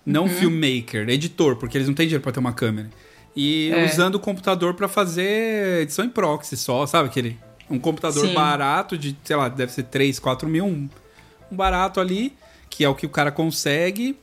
não 0.05 0.29
filmmaker, 0.29 1.09
editor, 1.09 1.57
porque 1.57 1.77
eles 1.79 1.89
não 1.89 1.95
têm 1.95 2.07
dinheiro 2.07 2.23
pra 2.23 2.33
ter 2.33 2.39
uma 2.41 2.53
câmera. 2.53 2.91
E 3.35 3.71
É. 3.73 3.85
usando 3.85 4.15
o 4.17 4.21
computador 4.21 4.75
pra 4.75 4.89
fazer 4.89 5.83
edição 5.83 6.05
em 6.05 6.09
proxy 6.09 6.57
só, 6.57 6.87
sabe? 6.87 7.09
Aquele, 7.09 7.39
um 7.69 7.79
computador 7.79 8.27
Sim. 8.27 8.35
barato 8.35 8.97
de, 8.97 9.17
sei 9.25 9.37
lá, 9.37 9.49
deve 9.49 9.73
ser 9.73 9.85
3, 9.85 10.19
4 10.19 10.49
mil, 10.49 10.65
um, 10.65 10.89
um 11.51 11.57
barato 11.57 12.01
ali, 12.01 12.33
que 12.71 12.85
é 12.85 12.89
o 12.89 12.95
que 12.95 13.05
o 13.07 13.11
cara 13.11 13.31
consegue, 13.33 14.17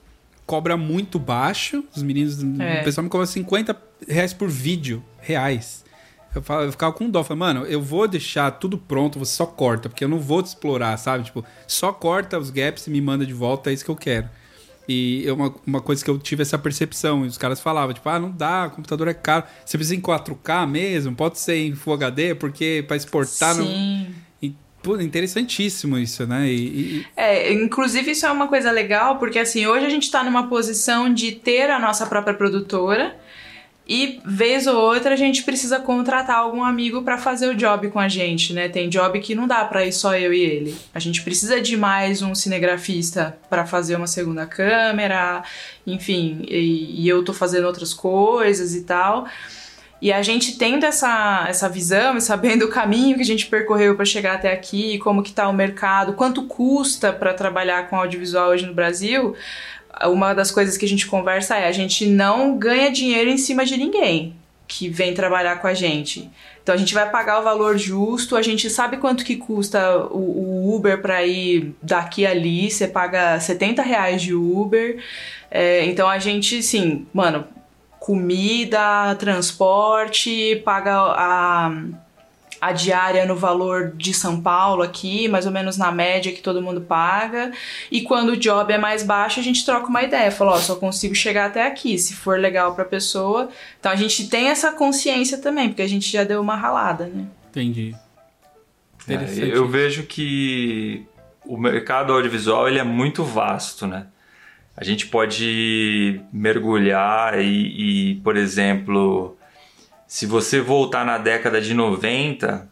cobra 0.46 0.78
muito 0.78 1.20
baixo. 1.20 1.84
Os 1.96 2.02
meninos, 2.04 2.42
É. 2.60 2.82
o 2.82 2.84
pessoal 2.84 3.04
me 3.04 3.10
cobra 3.10 3.26
50 3.28 3.76
reais 4.08 4.34
por 4.34 4.50
vídeo, 4.50 5.04
reais. 5.20 5.83
Eu, 6.36 6.42
falo, 6.42 6.64
eu 6.64 6.72
ficava 6.72 6.92
com 6.94 7.10
dó, 7.10 7.24
falei, 7.24 7.40
mano, 7.40 7.66
eu 7.66 7.82
vou 7.82 8.08
deixar 8.08 8.50
tudo 8.52 8.78
pronto, 8.78 9.20
você 9.20 9.36
só 9.36 9.46
corta, 9.46 9.88
porque 9.90 10.04
eu 10.04 10.10
não 10.10 10.20
vou 10.20 10.42
te 10.42 10.48
explorar, 10.48 10.98
sabe? 10.98 11.24
Tipo, 11.26 11.46
só 11.68 11.92
corta 11.94 12.40
os 12.40 12.50
gaps 12.50 12.88
e 12.88 12.90
me 12.90 13.00
manda 13.02 13.26
de 13.26 13.34
volta, 13.34 13.70
é 13.70 13.74
isso 13.74 13.86
que 13.86 13.92
eu 13.92 13.96
quero. 13.96 14.28
E 14.90 15.24
é 15.28 15.32
uma, 15.32 15.54
uma 15.66 15.80
coisa 15.80 16.04
que 16.04 16.10
eu 16.10 16.18
tive 16.18 16.42
essa 16.42 16.58
percepção, 16.58 17.24
e 17.24 17.28
os 17.28 17.38
caras 17.38 17.60
falavam, 17.62 17.94
tipo, 17.94 18.10
ah, 18.10 18.20
não 18.20 18.32
dá, 18.32 18.66
o 18.68 18.72
computador 18.72 19.08
é 19.08 19.14
caro. 19.14 19.46
Você 19.66 19.78
precisa 19.78 19.96
em 19.96 20.02
4K 20.02 20.68
mesmo, 20.68 21.16
pode 21.16 21.40
ser 21.40 21.56
em 21.56 21.76
Full 21.76 21.94
HD, 21.94 22.36
porque 22.36 22.84
pra 22.88 22.98
exportar... 22.98 23.56
Sim. 23.56 24.08
Pô, 24.82 25.00
interessantíssimo 25.00 25.98
isso, 25.98 26.28
né? 26.28 26.46
E, 26.50 26.58
e- 26.98 27.06
É, 27.16 27.54
inclusive 27.54 28.12
isso 28.12 28.26
é 28.26 28.32
uma 28.34 28.50
coisa 28.50 28.70
legal, 28.70 29.18
porque 29.18 29.40
assim, 29.40 29.66
hoje 29.66 29.86
a 29.86 29.90
gente 29.90 30.12
tá 30.12 30.22
numa 30.26 30.48
posição 30.50 31.14
de 31.14 31.32
ter 31.32 31.70
a 31.70 31.80
nossa 31.80 32.06
própria 32.06 32.34
produtora 32.34 33.16
e 33.88 34.22
vez 34.26 34.66
ou 34.66 34.76
outra 34.76 35.14
a 35.14 35.18
gente 35.18 35.44
precisa 35.44 35.78
contratar 35.78 36.38
algum 36.38 36.64
amigo 36.64 37.04
pra 37.04 37.18
fazer 37.18 37.50
o 37.50 37.56
job 37.56 37.90
com 37.90 38.00
a 38.00 38.08
gente, 38.08 38.54
né? 38.54 38.70
Tem 38.70 38.88
job 38.88 39.20
que 39.20 39.36
não 39.36 39.46
dá 39.46 39.66
pra 39.66 39.86
ir 39.86 39.92
só 39.92 40.16
eu 40.16 40.34
e 40.34 40.40
ele. 40.40 40.76
A 40.94 41.00
gente 41.00 41.22
precisa 41.22 41.60
de 41.60 41.76
mais 41.76 42.22
um 42.22 42.34
cinegrafista 42.34 43.38
pra 43.50 43.66
fazer 43.66 43.96
uma 43.98 44.08
segunda 44.08 44.46
câmera, 44.46 45.44
enfim, 45.86 46.46
e, 46.48 47.04
e 47.04 47.10
eu 47.10 47.26
tô 47.26 47.34
fazendo 47.34 47.66
outras 47.66 47.94
coisas 47.94 48.74
e 48.74 48.84
tal. 48.84 49.28
E 50.02 50.12
a 50.12 50.22
gente 50.22 50.58
tendo 50.58 50.86
essa, 50.86 51.46
essa 51.48 51.70
visão 51.70 52.18
e 52.18 52.22
sabendo 52.22 52.66
o 52.66 52.70
caminho 52.70 53.16
que 53.16 53.22
a 53.22 53.26
gente 53.26 53.46
percorreu 53.48 53.96
para 53.96 54.04
chegar 54.04 54.36
até 54.36 54.52
aqui, 54.52 54.98
como 55.00 55.24
que 55.24 55.32
tá 55.32 55.48
o 55.48 55.54
mercado, 55.54 56.12
quanto 56.12 56.44
custa 56.44 57.14
para 57.14 57.34
trabalhar 57.34 57.90
com 57.90 57.96
audiovisual 57.96 58.50
hoje 58.50 58.66
no 58.66 58.74
Brasil, 58.74 59.34
uma 60.06 60.34
das 60.34 60.52
coisas 60.52 60.78
que 60.78 60.86
a 60.86 60.88
gente 60.88 61.08
conversa 61.08 61.56
é 61.56 61.68
a 61.68 61.72
gente 61.72 62.06
não 62.06 62.58
ganha 62.58 62.92
dinheiro 62.92 63.30
em 63.30 63.38
cima 63.38 63.66
de 63.66 63.78
ninguém 63.78 64.36
que 64.68 64.90
vem 64.90 65.14
trabalhar 65.14 65.58
com 65.58 65.68
a 65.68 65.74
gente. 65.74 66.30
Então 66.62 66.74
a 66.74 66.78
gente 66.78 66.94
vai 66.94 67.10
pagar 67.10 67.40
o 67.40 67.44
valor 67.44 67.78
justo, 67.78 68.36
a 68.36 68.42
gente 68.42 68.70
sabe 68.70 68.98
quanto 68.98 69.26
que 69.26 69.36
custa 69.36 69.98
o, 70.06 70.18
o 70.18 70.76
Uber 70.76 71.02
para 71.02 71.24
ir 71.26 71.76
daqui 71.82 72.26
ali, 72.26 72.72
você 72.72 72.88
paga 72.88 73.40
70 73.40 73.82
reais 73.82 74.22
de 74.22 74.34
Uber. 74.34 75.04
É, 75.52 75.86
então 75.86 76.10
a 76.10 76.18
gente, 76.18 76.64
sim, 76.64 77.06
mano, 77.14 77.46
comida, 78.00 79.16
transporte, 79.20 80.62
paga 80.66 80.96
a, 80.96 81.72
a 82.64 82.72
diária 82.72 83.26
no 83.26 83.36
valor 83.36 83.92
de 83.94 84.14
São 84.14 84.42
Paulo 84.42 84.84
aqui, 84.84 85.28
mais 85.28 85.46
ou 85.46 85.52
menos 85.52 85.78
na 85.78 85.92
média 85.92 86.32
que 86.32 86.42
todo 86.42 86.62
mundo 86.62 86.80
paga. 86.80 87.52
E 87.92 88.02
quando 88.04 88.30
o 88.30 88.38
job 88.38 88.72
é 88.72 88.78
mais 88.78 89.04
baixo, 89.04 89.42
a 89.42 89.44
gente 89.44 89.66
troca 89.66 89.88
uma 89.88 90.02
ideia, 90.02 90.32
fala, 90.32 90.54
ó, 90.54 90.58
só 90.58 90.78
consigo 90.78 91.14
chegar 91.14 91.48
até 91.48 91.68
aqui, 91.68 91.98
se 91.98 92.16
for 92.16 92.40
legal 92.40 92.74
pra 92.74 92.86
pessoa. 92.86 93.50
Então 93.78 93.92
a 93.92 93.98
gente 93.98 94.30
tem 94.30 94.48
essa 94.48 94.72
consciência 94.72 95.38
também, 95.40 95.68
porque 95.68 95.82
a 95.82 95.90
gente 95.90 96.10
já 96.10 96.24
deu 96.24 96.40
uma 96.40 96.56
ralada, 96.56 97.08
né? 97.08 97.26
entendi. 97.50 97.94
É, 99.10 99.14
Interessante. 99.14 99.50
eu 99.50 99.68
vejo 99.68 100.04
que 100.04 101.06
o 101.46 101.58
mercado 101.58 102.14
audiovisual 102.14 102.70
ele 102.70 102.80
é 102.80 102.84
muito 102.84 103.26
vasto, 103.26 103.86
né? 103.86 104.08
A 104.78 104.86
gente 104.86 105.08
pode 105.08 106.22
mergulhar 106.32 107.38
e, 107.40 108.12
e, 108.12 108.16
por 108.22 108.38
exemplo, 108.38 109.38
se 110.14 110.28
você 110.28 110.62
voltar 110.62 111.04
na 111.04 111.18
década 111.18 111.60
de 111.60 111.74
90, 111.74 112.70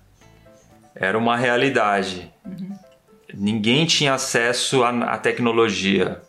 era 0.94 1.18
uma 1.18 1.36
realidade. 1.36 2.32
Ninguém 3.34 3.84
tinha 3.88 4.14
acesso 4.14 4.84
à, 4.84 4.90
à 4.90 5.18
tecnologia. 5.18 6.22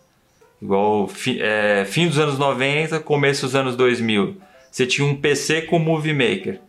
Igual 0.63 1.07
fi- 1.07 1.39
é, 1.39 1.85
fim 1.85 2.09
dos 2.09 2.19
anos 2.19 2.39
90, 2.39 2.99
começo 3.01 3.43
dos 3.45 3.55
anos 3.55 3.77
2000. 3.77 4.41
Você 4.71 4.87
tinha 4.87 5.07
um 5.07 5.15
PC 5.15 5.61
com 5.63 5.79
Movie 5.79 6.15
Maker. 6.15 6.61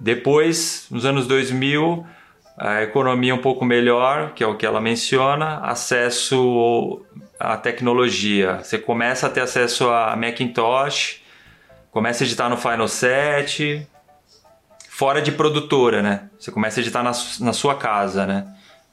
Depois, 0.00 0.88
nos 0.90 1.06
anos 1.06 1.28
2000, 1.28 2.04
a 2.58 2.82
economia 2.82 3.32
um 3.32 3.38
pouco 3.40 3.64
melhor, 3.64 4.32
que 4.34 4.42
é 4.42 4.46
o 4.46 4.56
que 4.56 4.66
ela 4.66 4.80
menciona, 4.80 5.58
acesso 5.60 7.00
à 7.38 7.56
tecnologia. 7.56 8.58
Você 8.60 8.76
começa 8.76 9.28
a 9.28 9.30
ter 9.30 9.42
acesso 9.42 9.88
a 9.88 10.16
Macintosh, 10.16 11.24
começa 11.96 12.24
a 12.24 12.26
editar 12.26 12.50
no 12.50 12.58
Final 12.58 12.86
7, 12.88 13.86
fora 14.90 15.22
de 15.22 15.32
produtora, 15.32 16.02
né? 16.02 16.28
Você 16.38 16.50
começa 16.50 16.78
a 16.78 16.82
editar 16.82 17.02
na, 17.02 17.12
na 17.40 17.54
sua 17.54 17.74
casa, 17.74 18.26
né? 18.26 18.46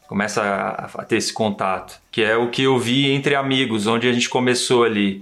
Começa 0.07 0.41
a, 0.41 0.85
a 1.01 1.03
ter 1.03 1.17
esse 1.17 1.33
contato, 1.33 1.99
que 2.09 2.23
é 2.23 2.37
o 2.37 2.49
que 2.49 2.63
eu 2.63 2.79
vi 2.79 3.11
entre 3.11 3.35
amigos, 3.35 3.87
onde 3.87 4.07
a 4.07 4.13
gente 4.13 4.29
começou 4.29 4.85
ali 4.85 5.21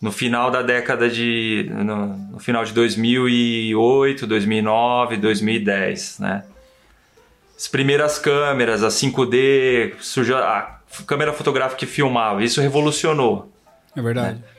no 0.00 0.12
final 0.12 0.48
da 0.48 0.62
década 0.62 1.10
de 1.10 1.68
no, 1.74 2.06
no 2.06 2.38
final 2.38 2.64
de 2.64 2.72
2008, 2.72 4.24
2009, 4.24 5.16
2010, 5.16 6.20
né? 6.20 6.44
As 7.56 7.66
primeiras 7.66 8.16
câmeras, 8.16 8.84
a 8.84 8.90
5D, 8.90 9.94
surgiu 9.98 10.38
a 10.38 10.78
câmera 11.04 11.32
fotográfica 11.32 11.80
que 11.80 11.86
filmava, 11.86 12.44
isso 12.44 12.60
revolucionou. 12.60 13.52
É 13.96 14.00
verdade. 14.00 14.38
Aí 14.40 14.57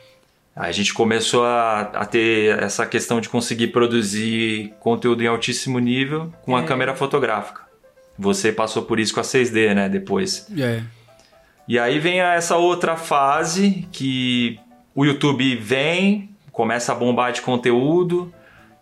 a 0.55 0.71
gente 0.71 0.93
começou 0.93 1.45
a, 1.45 1.81
a 1.81 2.05
ter 2.05 2.57
essa 2.61 2.85
questão 2.85 3.21
de 3.21 3.29
conseguir 3.29 3.67
produzir 3.67 4.73
conteúdo 4.79 5.23
em 5.23 5.27
altíssimo 5.27 5.79
nível 5.79 6.33
com 6.41 6.55
a 6.55 6.61
É. 6.61 6.65
câmera 6.65 6.95
fotográfica. 6.95 7.61
Você 8.17 8.51
passou 8.51 8.83
por 8.83 8.99
isso 8.99 9.13
com 9.13 9.21
a 9.21 9.23
6D, 9.23 9.73
né? 9.73 9.87
Depois. 9.87 10.47
É. 10.57 10.81
E 11.67 11.79
aí 11.79 11.99
vem 11.99 12.19
essa 12.19 12.57
outra 12.57 12.97
fase 12.97 13.87
que 13.91 14.59
o 14.93 15.05
YouTube 15.05 15.55
vem, 15.55 16.29
começa 16.51 16.91
a 16.91 16.95
bombar 16.95 17.31
de 17.31 17.41
conteúdo, 17.41 18.33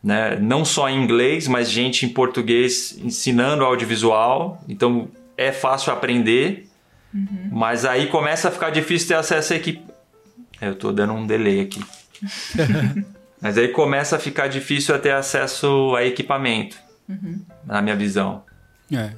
né? 0.03 0.37
não 0.41 0.65
só 0.65 0.89
em 0.89 1.03
inglês, 1.03 1.47
mas 1.47 1.69
gente 1.69 2.05
em 2.05 2.09
português 2.09 2.97
ensinando 3.03 3.63
audiovisual. 3.63 4.63
Então 4.67 5.09
é 5.37 5.51
fácil 5.51 5.93
aprender, 5.93 6.67
uhum. 7.13 7.49
mas 7.51 7.85
aí 7.85 8.07
começa 8.07 8.47
a 8.47 8.51
ficar 8.51 8.71
difícil 8.71 9.09
ter 9.09 9.13
acesso 9.15 9.53
a 9.53 9.57
equipe. 9.57 9.81
Eu 10.61 10.75
tô 10.75 10.91
dando 10.91 11.13
um 11.13 11.27
delay 11.27 11.61
aqui. 11.61 11.83
mas 13.41 13.57
aí 13.57 13.67
começa 13.69 14.15
a 14.15 14.19
ficar 14.19 14.47
difícil 14.47 14.97
ter 14.99 15.11
acesso 15.11 15.95
a 15.95 16.03
equipamento, 16.03 16.77
uhum. 17.07 17.41
na 17.65 17.81
minha 17.81 17.95
visão. 17.95 18.43
É 18.91 19.11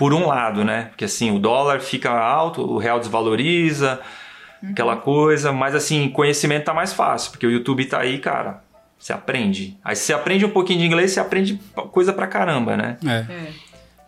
por 0.00 0.14
um 0.14 0.26
lado, 0.26 0.64
né? 0.64 0.84
Porque 0.84 1.04
assim, 1.04 1.30
o 1.30 1.38
dólar 1.38 1.78
fica 1.80 2.10
alto, 2.10 2.62
o 2.62 2.78
real 2.78 2.98
desvaloriza, 2.98 4.00
uhum. 4.62 4.70
aquela 4.70 4.96
coisa, 4.96 5.52
mas 5.52 5.74
assim, 5.74 6.08
conhecimento 6.08 6.64
tá 6.64 6.72
mais 6.72 6.90
fácil, 6.90 7.32
porque 7.32 7.46
o 7.46 7.50
YouTube 7.50 7.84
tá 7.84 8.00
aí, 8.00 8.18
cara. 8.18 8.62
Você 8.98 9.12
aprende. 9.12 9.78
Aí 9.84 9.94
você 9.94 10.14
aprende 10.14 10.46
um 10.46 10.48
pouquinho 10.48 10.78
de 10.78 10.86
inglês, 10.86 11.10
você 11.10 11.20
aprende 11.20 11.60
coisa 11.92 12.14
pra 12.14 12.26
caramba, 12.26 12.78
né? 12.78 12.96
É. 13.06 13.30
é. 13.30 13.52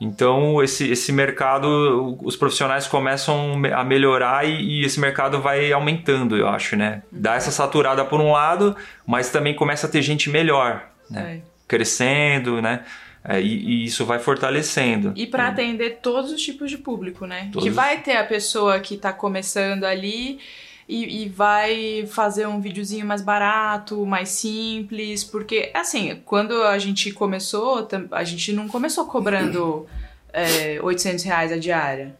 Então, 0.02 0.60
esse, 0.60 0.90
esse 0.90 1.12
mercado, 1.12 2.18
os 2.22 2.34
profissionais 2.34 2.88
começam 2.88 3.62
a 3.72 3.84
melhorar 3.84 4.44
e, 4.44 4.80
e, 4.80 4.84
esse 4.84 4.98
mercado 4.98 5.40
vai 5.40 5.72
aumentando, 5.72 6.36
eu 6.36 6.48
acho, 6.48 6.74
né? 6.74 7.02
Dá 7.12 7.36
essa 7.36 7.52
saturada 7.52 8.04
por 8.04 8.20
um 8.20 8.32
lado, 8.32 8.76
mas 9.06 9.30
também 9.30 9.54
começa 9.54 9.86
a 9.86 9.90
ter 9.90 10.02
gente 10.02 10.28
melhor, 10.28 10.90
né? 11.08 11.36
É. 11.36 11.40
Crescendo, 11.68 12.60
né? 12.60 12.80
É, 13.24 13.40
e, 13.40 13.44
e, 13.44 13.84
isso 13.84 14.04
vai 14.04 14.18
fortalecendo. 14.18 15.12
E 15.14 15.24
para 15.24 15.46
atender 15.46 16.00
todos 16.02 16.32
os 16.32 16.42
tipos 16.42 16.68
de 16.68 16.78
público, 16.78 17.24
né? 17.24 17.48
Todos... 17.52 17.62
Que 17.62 17.70
vai 17.70 17.98
ter 18.00 18.16
a 18.16 18.24
pessoa 18.24 18.80
que 18.80 18.96
está 18.96 19.12
começando 19.12 19.84
ali 19.84 20.40
e, 20.88 21.22
e, 21.22 21.28
vai 21.28 22.06
fazer 22.06 22.46
um 22.46 22.60
videozinho 22.60 23.06
mais 23.06 23.22
barato, 23.22 24.04
mais 24.04 24.30
simples, 24.30 25.22
porque 25.24 25.70
assim, 25.72 26.20
quando 26.24 26.62
a 26.62 26.78
gente 26.78 27.12
começou, 27.12 27.88
a 28.10 28.24
gente 28.24 28.52
não 28.52 28.68
começou 28.68 29.06
cobrando 29.06 29.86
é, 30.32 30.78
800 30.82 31.24
reais 31.24 31.52
a 31.52 31.56
diária. 31.56 32.14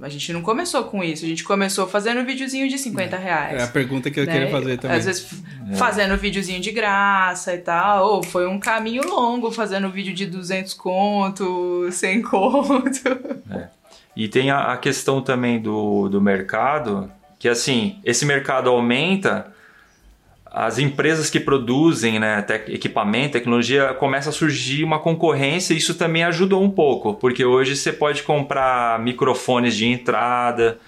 A 0.00 0.08
gente 0.08 0.32
não 0.32 0.42
começou 0.42 0.84
com 0.84 1.04
isso, 1.04 1.24
a 1.24 1.28
gente 1.28 1.44
começou 1.44 1.86
fazendo 1.86 2.20
um 2.20 2.24
videozinho 2.24 2.68
de 2.68 2.76
50 2.76 3.16
reais. 3.16 3.60
É 3.60 3.64
a 3.64 3.68
pergunta 3.68 4.10
que 4.10 4.18
eu 4.18 4.26
né? 4.26 4.32
queria 4.32 4.50
fazer 4.50 4.78
também. 4.78 4.96
Às 4.96 5.04
vezes 5.04 5.42
é. 5.70 5.76
fazendo 5.76 6.16
videozinho 6.16 6.60
de 6.60 6.72
graça 6.72 7.54
e 7.54 7.58
tal, 7.58 8.14
ou 8.14 8.22
foi 8.22 8.48
um 8.48 8.58
caminho 8.58 9.06
longo 9.06 9.52
fazendo 9.52 9.88
vídeo 9.90 10.12
de 10.12 10.26
200 10.26 10.74
conto, 10.74 11.88
100 11.92 12.22
conto. 12.22 13.08
É. 13.50 13.68
E 14.16 14.28
tem 14.28 14.50
a, 14.50 14.72
a 14.72 14.76
questão 14.76 15.22
também 15.22 15.60
do, 15.60 16.08
do 16.08 16.20
mercado, 16.20 17.10
que 17.42 17.48
assim, 17.48 17.98
esse 18.04 18.24
mercado 18.24 18.70
aumenta 18.70 19.52
as 20.46 20.78
empresas 20.78 21.28
que 21.28 21.40
produzem 21.40 22.20
né, 22.20 22.46
equipamento, 22.68 23.32
tecnologia, 23.32 23.92
começa 23.94 24.30
a 24.30 24.32
surgir 24.32 24.84
uma 24.84 25.00
concorrência 25.00 25.74
e 25.74 25.76
isso 25.76 25.96
também 25.96 26.22
ajudou 26.22 26.62
um 26.62 26.70
pouco, 26.70 27.14
porque 27.14 27.44
hoje 27.44 27.74
você 27.74 27.92
pode 27.92 28.22
comprar 28.22 29.00
microfones 29.00 29.74
de 29.74 29.86
entrada, 29.86 30.78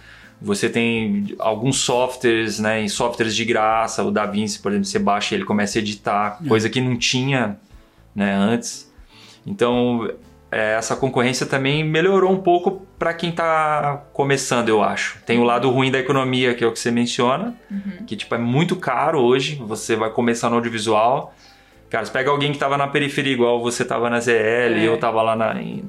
você 0.41 0.69
tem 0.69 1.35
alguns 1.41 1.79
softwares, 1.79 2.61
né, 2.61 2.81
em 2.81 2.89
softwares 2.89 3.35
de 3.35 3.45
graça, 3.45 4.05
o 4.05 4.13
DaVinci, 4.13 4.61
por 4.61 4.71
exemplo, 4.71 4.87
você 4.87 5.01
baixa 5.01 5.35
e 5.35 5.39
ele 5.39 5.45
começa 5.45 5.77
a 5.77 5.83
editar, 5.83 6.39
é. 6.41 6.49
coisa 6.49 6.71
que 6.71 6.81
não 6.81 6.97
tinha 6.97 7.59
né, 8.15 8.33
antes. 8.33 8.89
Então, 9.45 10.09
é, 10.55 10.75
essa 10.75 10.95
concorrência 10.95 11.45
também 11.45 11.83
melhorou 11.83 12.31
um 12.31 12.41
pouco 12.41 12.87
para 12.97 13.13
quem 13.13 13.31
está 13.31 14.05
começando, 14.13 14.69
eu 14.69 14.85
acho. 14.85 15.19
Tem 15.27 15.41
o 15.41 15.43
lado 15.43 15.69
ruim 15.69 15.91
da 15.91 15.99
economia, 15.99 16.55
que 16.55 16.63
é 16.63 16.67
o 16.67 16.71
que 16.71 16.79
você 16.79 16.93
menciona, 16.93 17.57
uhum. 17.69 18.07
que 18.07 18.15
tipo 18.15 18.33
é 18.37 18.39
muito 18.39 18.77
caro 18.77 19.21
hoje, 19.21 19.57
você 19.57 19.97
vai 19.97 20.11
começar 20.11 20.49
no 20.49 20.55
audiovisual. 20.57 21.35
Cara, 21.91 22.05
você 22.05 22.13
pega 22.13 22.31
alguém 22.31 22.51
que 22.51 22.57
estava 22.57 22.79
na 22.79 22.87
periferia, 22.87 23.33
igual 23.33 23.61
você 23.61 23.83
estava 23.83 24.09
na 24.09 24.21
ZL, 24.21 24.31
é. 24.31 24.87
eu 24.87 24.95
estava 24.95 25.21
lá 25.23 25.35
na, 25.35 25.61
em, 25.61 25.83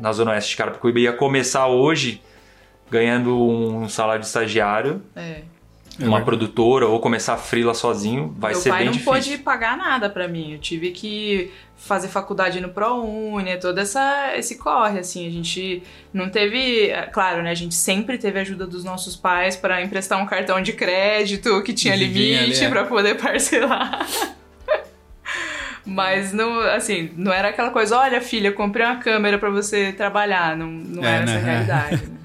na 0.00 0.12
Zona 0.12 0.32
Oeste 0.32 0.50
de 0.50 0.56
Carapicuíba, 0.56 0.98
ia 0.98 1.12
começar 1.12 1.68
hoje 1.68 2.20
ganhando 2.90 3.40
um 3.40 3.88
salário 3.88 4.20
de 4.20 4.26
estagiário. 4.26 5.00
É 5.14 5.42
uma 6.00 6.20
produtora 6.20 6.86
ou 6.86 7.00
começar 7.00 7.34
a 7.34 7.36
frila 7.36 7.74
sozinho, 7.74 8.34
vai 8.38 8.52
Meu 8.52 8.60
ser 8.60 8.70
bem 8.70 8.90
difícil. 8.90 9.04
Meu 9.04 9.12
pai 9.12 9.20
não 9.20 9.30
pôde 9.30 9.42
pagar 9.42 9.76
nada 9.76 10.08
para 10.08 10.28
mim. 10.28 10.52
Eu 10.52 10.58
tive 10.58 10.90
que 10.90 11.50
fazer 11.76 12.08
faculdade 12.08 12.60
no 12.60 12.68
ProUni, 12.68 13.56
todo 13.58 13.78
essa, 13.78 14.32
esse 14.36 14.58
corre, 14.58 15.00
assim. 15.00 15.26
A 15.26 15.30
gente 15.30 15.82
não 16.12 16.28
teve... 16.28 16.92
Claro, 17.12 17.42
né? 17.42 17.50
A 17.50 17.54
gente 17.54 17.74
sempre 17.74 18.16
teve 18.18 18.38
a 18.38 18.42
ajuda 18.42 18.66
dos 18.66 18.84
nossos 18.84 19.16
pais 19.16 19.56
para 19.56 19.82
emprestar 19.82 20.22
um 20.22 20.26
cartão 20.26 20.60
de 20.60 20.72
crédito 20.72 21.62
que 21.62 21.72
tinha 21.72 21.96
limite 21.96 22.64
é. 22.64 22.68
para 22.68 22.84
poder 22.84 23.16
parcelar. 23.20 24.06
Mas 25.84 26.32
não, 26.32 26.60
assim, 26.60 27.10
não 27.16 27.32
era 27.32 27.48
aquela 27.48 27.70
coisa, 27.70 27.98
olha 27.98 28.20
filha, 28.20 28.52
comprei 28.52 28.84
uma 28.84 28.96
câmera 28.96 29.38
para 29.38 29.50
você 29.50 29.92
trabalhar. 29.92 30.56
Não, 30.56 30.66
não 30.66 31.04
é, 31.04 31.16
era 31.16 31.26
né? 31.26 31.32
essa 31.32 31.40
a 31.40 31.50
realidade. 31.50 32.06
Né? 32.06 32.17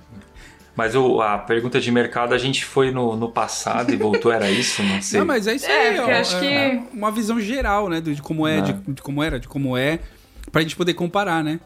Mas 0.75 0.95
o, 0.95 1.21
a 1.21 1.37
pergunta 1.37 1.79
de 1.79 1.91
mercado, 1.91 2.33
a 2.33 2.37
gente 2.37 2.65
foi 2.65 2.89
no, 2.91 3.15
no 3.15 3.29
passado 3.29 3.93
e 3.93 3.95
voltou, 3.95 4.31
era 4.31 4.49
isso? 4.49 4.81
Não 4.83 5.01
sei. 5.01 5.19
Não, 5.19 5.27
mas 5.27 5.45
é 5.45 5.55
isso 5.55 5.67
é, 5.67 5.89
aí. 5.89 5.97
É, 5.97 6.19
acho 6.19 6.39
que... 6.39 6.45
É 6.45 6.83
uma 6.91 7.11
visão 7.11 7.39
geral, 7.39 7.89
né? 7.89 8.01
De 8.01 8.21
como 8.21 8.47
é, 8.47 8.61
de, 8.61 8.73
de, 8.73 9.01
como 9.01 9.21
era, 9.21 9.39
de 9.39 9.47
como 9.47 9.77
é, 9.77 9.99
pra 10.51 10.61
gente 10.61 10.75
poder 10.75 10.95
comparar, 10.95 11.43
né? 11.43 11.59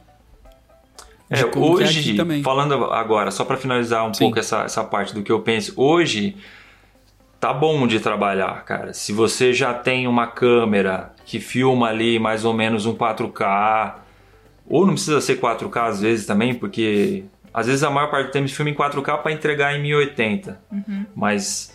É, 1.29 1.43
hoje, 1.57 2.15
é 2.19 2.41
falando 2.41 2.85
agora, 2.85 3.31
só 3.31 3.43
para 3.43 3.57
finalizar 3.57 4.07
um 4.07 4.13
Sim. 4.13 4.25
pouco 4.25 4.39
essa, 4.39 4.63
essa 4.63 4.81
parte 4.83 5.13
do 5.13 5.21
que 5.21 5.31
eu 5.31 5.41
penso, 5.41 5.73
hoje 5.75 6.37
tá 7.37 7.53
bom 7.53 7.85
de 7.85 7.99
trabalhar, 7.99 8.63
cara. 8.63 8.93
Se 8.93 9.11
você 9.11 9.53
já 9.53 9.73
tem 9.73 10.07
uma 10.07 10.27
câmera 10.27 11.13
que 11.25 11.39
filma 11.39 11.89
ali 11.89 12.17
mais 12.17 12.45
ou 12.45 12.53
menos 12.53 12.85
um 12.85 12.95
4K, 12.95 13.95
ou 14.65 14.85
não 14.85 14.93
precisa 14.93 15.19
ser 15.19 15.39
4K 15.39 15.81
às 15.87 16.01
vezes 16.01 16.25
também, 16.25 16.53
porque 16.53 17.25
às 17.57 17.65
vezes 17.65 17.83
a 17.83 17.89
maior 17.89 18.11
parte 18.11 18.27
do 18.27 18.31
tempo 18.31 18.47
filma 18.49 18.69
em 18.69 18.75
4K 18.75 19.17
para 19.17 19.31
entregar 19.31 19.75
em 19.75 19.81
1080. 19.81 20.61
Uhum. 20.71 21.05
Mas 21.15 21.73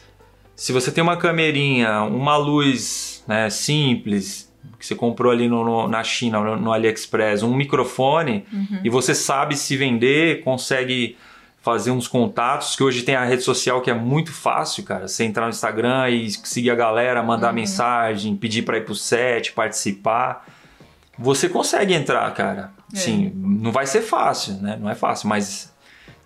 se 0.55 0.73
você 0.73 0.93
tem 0.93 1.03
uma 1.03 1.17
camerinha, 1.17 2.03
uma 2.03 2.37
luz 2.37 3.25
né, 3.27 3.51
simples, 3.51 4.49
que 4.79 4.87
você 4.87 4.95
comprou 4.95 5.33
ali 5.33 5.49
no, 5.49 5.65
no, 5.65 5.89
na 5.89 6.05
China, 6.05 6.39
no, 6.39 6.55
no, 6.55 6.73
AliExpress, 6.73 7.43
um 7.43 7.53
microfone, 7.53 8.47
uhum. 8.53 8.79
e 8.85 8.89
você 8.89 9.13
sabe 9.13 9.57
se 9.57 9.77
vender, 9.77 10.45
consegue 10.45 11.17
fazer 11.63 11.91
uns 11.91 12.07
contatos, 12.07 12.77
que 12.77 12.85
hoje 12.85 13.03
tem 13.03 13.17
a 13.17 13.25
rede 13.25 13.43
social 13.43 13.81
que 13.81 13.91
é 13.91 13.95
muito 13.95 14.33
fácil, 14.33 14.85
cara. 14.85 15.09
Você 15.09 15.25
entrar 15.25 15.47
no 15.47 15.51
Instagram 15.51 16.09
e 16.11 16.31
seguir 16.31 16.71
a 16.71 16.77
galera, 16.77 17.25
mandar 17.25 17.49
uhum. 17.49 17.55
mensagem, 17.55 18.37
pedir 18.37 18.63
para 18.63 18.77
ir 18.77 18.85
pro 18.85 18.95
set, 18.95 19.51
participar. 19.51 20.47
Você 21.19 21.49
consegue 21.49 21.93
entrar, 21.93 22.33
cara. 22.35 22.71
É. 22.95 22.97
Sim, 22.97 23.33
não 23.35 23.73
vai 23.73 23.85
ser 23.85 24.03
fácil, 24.03 24.55
né? 24.63 24.79
Não 24.81 24.89
é 24.89 24.95
fácil, 24.95 25.29
mas 25.29 25.72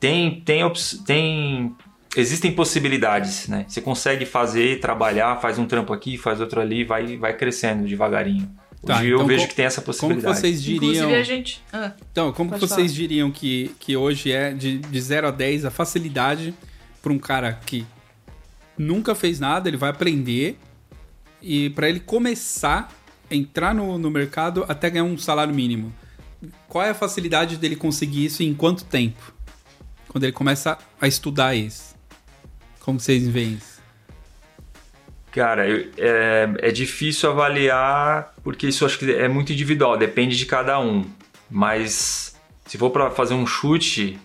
tem, 0.01 0.41
tem, 0.41 0.73
tem 1.07 1.77
existem 2.17 2.53
possibilidades, 2.53 3.49
né? 3.49 3.65
Você 3.69 3.81
consegue 3.81 4.25
fazer, 4.25 4.81
trabalhar, 4.81 5.37
faz 5.41 5.59
um 5.59 5.67
trampo 5.67 5.93
aqui, 5.93 6.17
faz 6.17 6.41
outro 6.41 6.61
ali, 6.61 6.85
vai, 6.85 7.17
vai 7.17 7.37
crescendo 7.37 7.87
devagarinho. 7.87 8.51
Tá, 8.85 8.99
hoje 8.99 9.09
então, 9.09 9.21
eu 9.21 9.27
vejo 9.27 9.41
como, 9.41 9.49
que 9.49 9.55
tem 9.55 9.65
essa 9.65 9.83
possibilidade. 9.83 10.25
Como 10.25 10.37
vocês 10.37 10.63
diriam... 10.63 10.93
Inclusive 10.93 11.15
a 11.15 11.23
gente... 11.23 11.63
Ah, 11.73 11.93
então, 12.11 12.33
como 12.33 12.51
vocês 12.51 12.71
falar. 12.71 12.87
diriam 12.89 13.31
que, 13.31 13.75
que 13.81 13.97
hoje 13.97 14.33
é 14.33 14.53
de, 14.53 14.79
de 14.79 15.01
0 15.01 15.29
a 15.29 15.31
10 15.31 15.65
a 15.65 15.71
facilidade 15.71 16.55
para 17.03 17.13
um 17.13 17.19
cara 17.19 17.53
que 17.53 17.85
nunca 18.79 19.15
fez 19.15 19.41
nada, 19.41 19.69
ele 19.69 19.77
vai 19.77 19.91
aprender 19.91 20.59
e 21.43 21.71
para 21.71 21.89
ele 21.89 22.01
começar, 22.01 22.93
entrar 23.31 23.75
no, 23.75 23.99
no 23.99 24.11
mercado 24.11 24.65
até 24.69 24.91
ganhar 24.91 25.05
um 25.05 25.19
salário 25.19 25.55
mínimo. 25.55 25.93
Qual 26.69 26.85
é 26.85 26.91
a 26.91 26.95
facilidade 26.95 27.57
dele 27.57 27.77
conseguir 27.77 28.25
isso 28.27 28.43
e 28.43 28.47
em 28.47 28.55
quanto 28.55 28.85
tempo? 28.85 29.36
Quando 30.17 30.25
ele 30.25 30.33
começa 30.33 30.79
a 30.99 31.07
estudar 31.07 31.55
isso? 31.55 31.95
Como 32.81 32.99
vocês 32.99 33.29
veem 33.29 33.53
isso? 33.53 33.83
Cara, 35.31 35.69
é, 35.69 36.49
é 36.59 36.71
difícil 36.71 37.31
avaliar 37.31 38.33
porque 38.43 38.67
isso 38.67 38.87
acho 38.87 38.99
que 38.99 39.13
é 39.13 39.29
muito 39.29 39.53
individual, 39.53 39.99
depende 39.99 40.35
de 40.35 40.47
cada 40.47 40.81
um. 40.81 41.05
Mas 41.51 42.35
se 42.65 42.79
for 42.79 42.89
para 42.89 43.11
fazer 43.11 43.35
um 43.35 43.47
chute, 43.47 44.19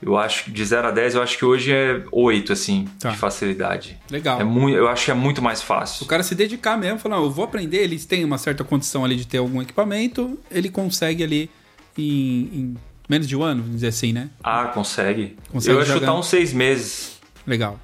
eu 0.00 0.16
acho 0.16 0.44
que 0.44 0.52
de 0.52 0.64
0 0.64 0.86
a 0.86 0.90
10, 0.92 1.16
eu 1.16 1.22
acho 1.24 1.36
que 1.36 1.44
hoje 1.44 1.72
é 1.72 2.04
8, 2.12 2.52
assim, 2.52 2.86
tá. 3.00 3.10
de 3.10 3.16
facilidade. 3.16 3.98
Legal. 4.08 4.40
É 4.40 4.44
muito, 4.44 4.76
eu 4.76 4.86
acho 4.86 5.06
que 5.06 5.10
é 5.10 5.14
muito 5.14 5.42
mais 5.42 5.60
fácil. 5.60 6.04
O 6.04 6.08
cara 6.08 6.22
se 6.22 6.36
dedicar 6.36 6.78
mesmo, 6.78 7.00
falar, 7.00 7.16
eu 7.16 7.28
vou 7.32 7.44
aprender, 7.44 7.78
eles 7.78 8.06
têm 8.06 8.24
uma 8.24 8.38
certa 8.38 8.62
condição 8.62 9.04
ali 9.04 9.16
de 9.16 9.26
ter 9.26 9.38
algum 9.38 9.60
equipamento, 9.60 10.38
ele 10.52 10.68
consegue 10.68 11.24
ali 11.24 11.50
em, 11.98 12.42
em 12.54 12.76
Menos 13.10 13.26
de 13.26 13.36
um 13.36 13.42
ano, 13.42 13.62
vamos 13.62 13.74
dizer 13.74 13.88
assim, 13.88 14.12
né? 14.12 14.30
Ah, 14.40 14.66
consegue. 14.66 15.36
consegue 15.50 15.76
eu 15.76 15.80
ia 15.80 15.84
chutar 15.84 16.14
uns 16.14 16.28
seis 16.28 16.52
meses. 16.52 17.18
Legal. 17.44 17.76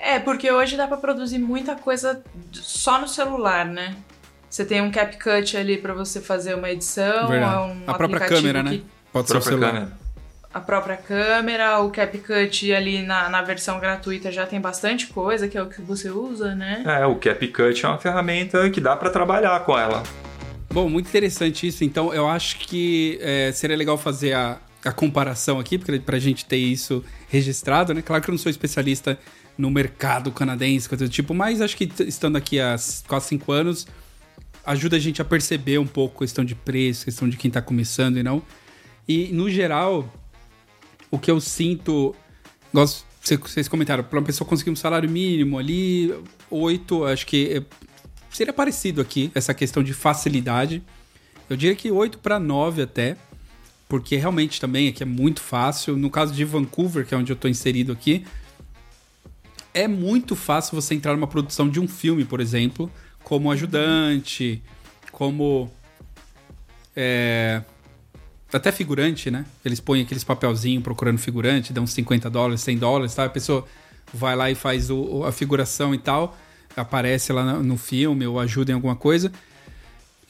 É, 0.00 0.20
porque 0.20 0.48
hoje 0.48 0.76
dá 0.76 0.86
para 0.86 0.96
produzir 0.96 1.40
muita 1.40 1.74
coisa 1.74 2.22
só 2.52 3.00
no 3.00 3.08
celular, 3.08 3.66
né? 3.66 3.96
Você 4.48 4.64
tem 4.64 4.80
um 4.80 4.88
CapCut 4.88 5.56
ali 5.56 5.76
para 5.76 5.92
você 5.92 6.20
fazer 6.20 6.54
uma 6.54 6.70
edição, 6.70 7.26
Verdade. 7.26 7.72
um 7.72 7.82
a 7.84 7.94
própria 7.94 8.20
câmera, 8.20 8.62
né? 8.62 8.70
que... 8.70 8.76
né? 8.76 8.82
Pode 9.12 9.26
ser 9.26 9.38
o 9.38 9.42
celular. 9.42 9.72
câmera. 9.72 9.92
a 10.54 10.60
própria 10.60 10.96
câmera, 10.96 11.80
o 11.80 11.90
CapCut 11.90 12.72
ali 12.72 13.02
na, 13.02 13.28
na 13.28 13.42
versão 13.42 13.80
gratuita 13.80 14.30
já 14.30 14.46
tem 14.46 14.60
bastante 14.60 15.08
coisa, 15.08 15.48
que 15.48 15.58
é 15.58 15.62
o 15.62 15.66
que 15.66 15.82
você 15.82 16.10
usa, 16.10 16.54
né? 16.54 16.84
É, 16.86 17.04
o 17.06 17.16
CapCut 17.16 17.84
é 17.84 17.88
uma 17.88 17.98
ferramenta 17.98 18.70
que 18.70 18.80
dá 18.80 18.94
pra 18.94 19.10
trabalhar 19.10 19.58
com 19.64 19.76
ela. 19.76 20.04
Bom, 20.72 20.88
muito 20.88 21.08
interessante 21.08 21.66
isso. 21.66 21.82
Então, 21.84 22.14
eu 22.14 22.28
acho 22.28 22.58
que 22.58 23.18
é, 23.20 23.50
seria 23.52 23.76
legal 23.76 23.98
fazer 23.98 24.34
a, 24.34 24.60
a 24.84 24.92
comparação 24.92 25.58
aqui, 25.58 25.76
porque 25.76 25.98
pra 25.98 26.18
gente 26.18 26.44
ter 26.44 26.58
isso 26.58 27.04
registrado, 27.28 27.92
né? 27.92 28.02
Claro 28.02 28.22
que 28.22 28.30
eu 28.30 28.32
não 28.32 28.38
sou 28.38 28.50
especialista 28.50 29.18
no 29.58 29.70
mercado 29.70 30.30
canadense, 30.30 30.88
coisa 30.88 31.04
do 31.06 31.10
tipo, 31.10 31.34
mas 31.34 31.60
acho 31.60 31.76
que 31.76 31.90
estando 32.06 32.36
aqui 32.36 32.60
há 32.60 32.76
quase 33.06 33.26
cinco 33.26 33.52
anos, 33.52 33.86
ajuda 34.64 34.96
a 34.96 34.98
gente 35.00 35.20
a 35.20 35.24
perceber 35.24 35.78
um 35.78 35.86
pouco 35.86 36.20
questão 36.20 36.44
de 36.44 36.54
preço, 36.54 37.04
questão 37.04 37.28
de 37.28 37.36
quem 37.36 37.50
tá 37.50 37.60
começando 37.60 38.16
e 38.16 38.22
não. 38.22 38.40
E, 39.08 39.28
no 39.32 39.50
geral, 39.50 40.10
o 41.10 41.18
que 41.18 41.30
eu 41.30 41.40
sinto. 41.40 42.14
Gosto, 42.72 43.04
cê- 43.20 43.36
vocês 43.36 43.66
comentaram, 43.66 44.04
para 44.04 44.18
uma 44.20 44.24
pessoa 44.24 44.46
conseguir 44.46 44.70
um 44.70 44.76
salário 44.76 45.10
mínimo 45.10 45.58
ali, 45.58 46.14
oito, 46.48 47.04
acho 47.04 47.26
que 47.26 47.56
é, 47.56 47.62
seria 48.32 48.52
parecido 48.52 49.00
aqui, 49.00 49.30
essa 49.34 49.52
questão 49.54 49.82
de 49.82 49.92
facilidade. 49.92 50.82
Eu 51.48 51.56
diria 51.56 51.74
que 51.74 51.90
8 51.90 52.18
para 52.18 52.38
9 52.38 52.82
até, 52.82 53.16
porque 53.88 54.16
realmente 54.16 54.60
também 54.60 54.88
aqui 54.88 55.02
é 55.02 55.06
muito 55.06 55.40
fácil. 55.40 55.96
No 55.96 56.10
caso 56.10 56.32
de 56.32 56.44
Vancouver, 56.44 57.04
que 57.06 57.14
é 57.14 57.18
onde 57.18 57.32
eu 57.32 57.36
tô 57.36 57.48
inserido 57.48 57.92
aqui, 57.92 58.24
é 59.74 59.86
muito 59.88 60.34
fácil 60.36 60.80
você 60.80 60.94
entrar 60.94 61.12
numa 61.14 61.26
produção 61.26 61.68
de 61.68 61.80
um 61.80 61.88
filme, 61.88 62.24
por 62.24 62.40
exemplo, 62.40 62.90
como 63.22 63.50
ajudante, 63.50 64.62
como. 65.12 65.70
É, 66.94 67.62
até 68.52 68.72
figurante, 68.72 69.30
né? 69.30 69.44
Eles 69.64 69.78
põem 69.80 70.02
aqueles 70.02 70.24
papelzinhos 70.24 70.82
procurando 70.82 71.18
figurante, 71.18 71.72
dão 71.72 71.84
uns 71.84 71.92
50 71.92 72.28
dólares, 72.28 72.60
100 72.62 72.78
dólares, 72.78 73.14
tá? 73.14 73.24
A 73.24 73.30
pessoa 73.30 73.64
vai 74.12 74.34
lá 74.34 74.50
e 74.50 74.54
faz 74.56 74.90
o- 74.90 75.24
a 75.24 75.30
figuração 75.30 75.94
e 75.94 75.98
tal, 75.98 76.36
aparece 76.80 77.32
lá 77.32 77.44
no, 77.62 77.76
filme 77.76 78.26
ou 78.26 78.38
ajuda 78.38 78.72
em 78.72 78.74
alguma 78.74 78.96
coisa. 78.96 79.32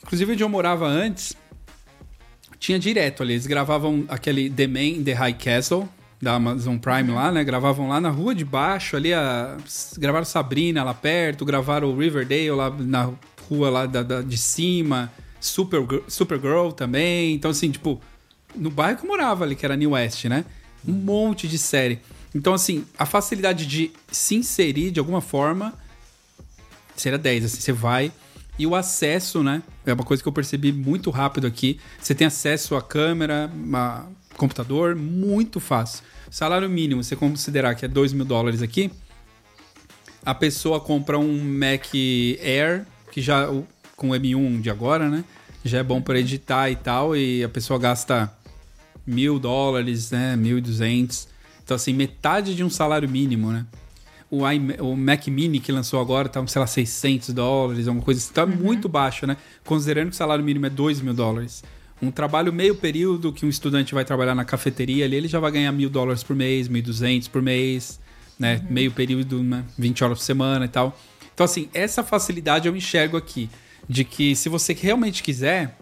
Inclusive, 0.02 0.32
onde 0.32 0.42
eu 0.42 0.48
morava 0.48 0.86
antes, 0.86 1.36
tinha 2.58 2.78
direto 2.78 3.22
ali. 3.22 3.34
Eles 3.34 3.46
gravavam 3.46 4.04
aquele 4.08 4.50
The 4.50 4.66
Man 4.66 5.02
the 5.04 5.12
High 5.12 5.34
Castle, 5.34 5.88
da 6.20 6.34
Amazon 6.34 6.76
Prime 6.76 7.10
lá, 7.12 7.32
né? 7.32 7.42
Gravavam 7.42 7.88
lá 7.88 8.00
na 8.00 8.10
rua 8.10 8.34
de 8.34 8.44
baixo, 8.44 8.96
ali, 8.96 9.12
a... 9.14 9.56
gravaram 9.98 10.24
Sabrina 10.24 10.84
lá 10.84 10.92
perto, 10.92 11.44
gravaram 11.44 11.96
Riverdale 11.96 12.50
lá 12.50 12.70
na 12.70 13.10
rua 13.48 13.70
lá 13.70 13.86
da, 13.86 14.02
da- 14.02 14.22
de 14.22 14.36
cima, 14.36 15.10
Super, 15.40 15.80
Supergirl 16.06 16.70
também. 16.70 17.34
Então, 17.34 17.50
assim, 17.50 17.70
tipo, 17.70 18.00
no 18.54 18.70
bairro 18.70 18.98
que 18.98 19.04
eu 19.04 19.08
morava 19.08 19.44
ali, 19.44 19.56
que 19.56 19.64
era 19.64 19.76
New 19.76 19.92
West, 19.92 20.26
né? 20.26 20.44
Um 20.86 20.92
monte 20.92 21.48
de 21.48 21.56
série. 21.58 22.00
Então, 22.34 22.52
assim, 22.54 22.84
a 22.98 23.06
facilidade 23.06 23.66
de 23.66 23.90
se 24.12 24.34
inserir 24.34 24.90
de 24.90 25.00
alguma 25.00 25.20
forma 25.20 25.74
seria 27.00 27.18
10, 27.18 27.44
assim, 27.44 27.60
você 27.60 27.72
vai. 27.72 28.12
E 28.58 28.66
o 28.66 28.74
acesso, 28.74 29.42
né? 29.42 29.62
É 29.86 29.92
uma 29.92 30.04
coisa 30.04 30.22
que 30.22 30.28
eu 30.28 30.32
percebi 30.32 30.70
muito 30.70 31.10
rápido 31.10 31.46
aqui. 31.46 31.80
Você 32.00 32.14
tem 32.14 32.26
acesso 32.26 32.76
à 32.76 32.82
câmera, 32.82 33.50
a 33.72 34.04
computador, 34.36 34.94
muito 34.94 35.58
fácil. 35.60 36.04
Salário 36.30 36.68
mínimo, 36.68 37.02
você 37.02 37.16
considerar 37.16 37.74
que 37.74 37.84
é 37.84 37.88
2 37.88 38.12
mil 38.12 38.24
dólares 38.24 38.62
aqui, 38.62 38.90
a 40.24 40.34
pessoa 40.34 40.78
compra 40.78 41.18
um 41.18 41.42
Mac 41.42 41.86
Air, 41.94 42.86
que 43.10 43.20
já 43.20 43.48
com 43.96 44.10
o 44.10 44.12
M1 44.12 44.60
de 44.60 44.70
agora, 44.70 45.08
né? 45.08 45.24
Já 45.64 45.78
é 45.78 45.82
bom 45.82 46.00
para 46.00 46.18
editar 46.18 46.70
e 46.70 46.76
tal, 46.76 47.16
e 47.16 47.42
a 47.42 47.48
pessoa 47.48 47.78
gasta 47.78 48.32
mil 49.06 49.38
dólares, 49.38 50.10
né? 50.10 50.36
Mil 50.36 50.58
e 50.58 50.60
duzentos. 50.60 51.28
Então, 51.64 51.74
assim, 51.74 51.92
metade 51.92 52.54
de 52.54 52.62
um 52.62 52.70
salário 52.70 53.08
mínimo, 53.08 53.50
né? 53.52 53.66
O, 54.30 54.42
o 54.84 54.96
Mac 54.96 55.26
Mini 55.26 55.58
que 55.58 55.72
lançou 55.72 56.00
agora 56.00 56.28
tá, 56.28 56.46
sei 56.46 56.60
lá, 56.60 56.66
600 56.66 57.30
dólares, 57.30 57.88
alguma 57.88 58.04
coisa 58.04 58.20
assim. 58.20 58.32
Tá 58.32 58.46
muito 58.46 58.88
baixo, 58.88 59.26
né? 59.26 59.36
Considerando 59.64 60.08
que 60.08 60.14
o 60.14 60.16
salário 60.16 60.44
mínimo 60.44 60.66
é 60.66 60.70
2 60.70 61.00
mil 61.00 61.12
dólares. 61.14 61.64
Um 62.00 62.10
trabalho 62.10 62.52
meio 62.52 62.74
período 62.76 63.32
que 63.32 63.44
um 63.44 63.48
estudante 63.48 63.92
vai 63.92 64.04
trabalhar 64.04 64.34
na 64.34 64.44
cafeteria 64.44 65.04
ali, 65.04 65.16
ele 65.16 65.28
já 65.28 65.38
vai 65.40 65.50
ganhar 65.50 65.72
mil 65.72 65.90
dólares 65.90 66.22
por 66.22 66.34
mês, 66.36 66.68
1.200 66.68 67.28
por 67.28 67.42
mês, 67.42 67.98
né? 68.38 68.64
Meio 68.70 68.90
período, 68.92 69.42
né? 69.42 69.64
20 69.76 70.04
horas 70.04 70.18
por 70.18 70.24
semana 70.24 70.64
e 70.64 70.68
tal. 70.68 70.98
Então, 71.34 71.44
assim, 71.44 71.68
essa 71.74 72.02
facilidade 72.04 72.68
eu 72.68 72.76
enxergo 72.76 73.16
aqui. 73.16 73.50
De 73.88 74.04
que 74.04 74.36
se 74.36 74.48
você 74.48 74.72
realmente 74.72 75.22
quiser, 75.22 75.76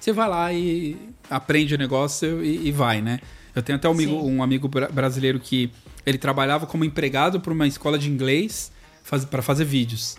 você 0.00 0.12
vai 0.12 0.28
lá 0.28 0.52
e 0.52 0.96
aprende 1.28 1.74
o 1.74 1.78
negócio 1.78 2.42
e, 2.42 2.68
e 2.68 2.72
vai, 2.72 3.02
né? 3.02 3.20
Eu 3.54 3.62
tenho 3.62 3.76
até 3.76 3.88
um 3.88 3.92
amigo, 3.92 4.14
um 4.16 4.42
amigo 4.42 4.66
bra- 4.68 4.88
brasileiro 4.88 5.38
que 5.38 5.70
ele 6.06 6.18
trabalhava 6.18 6.66
como 6.66 6.84
empregado 6.84 7.40
para 7.40 7.52
uma 7.52 7.66
escola 7.66 7.98
de 7.98 8.10
inglês 8.10 8.72
faz, 9.02 9.24
para 9.24 9.42
fazer 9.42 9.64
vídeos. 9.64 10.16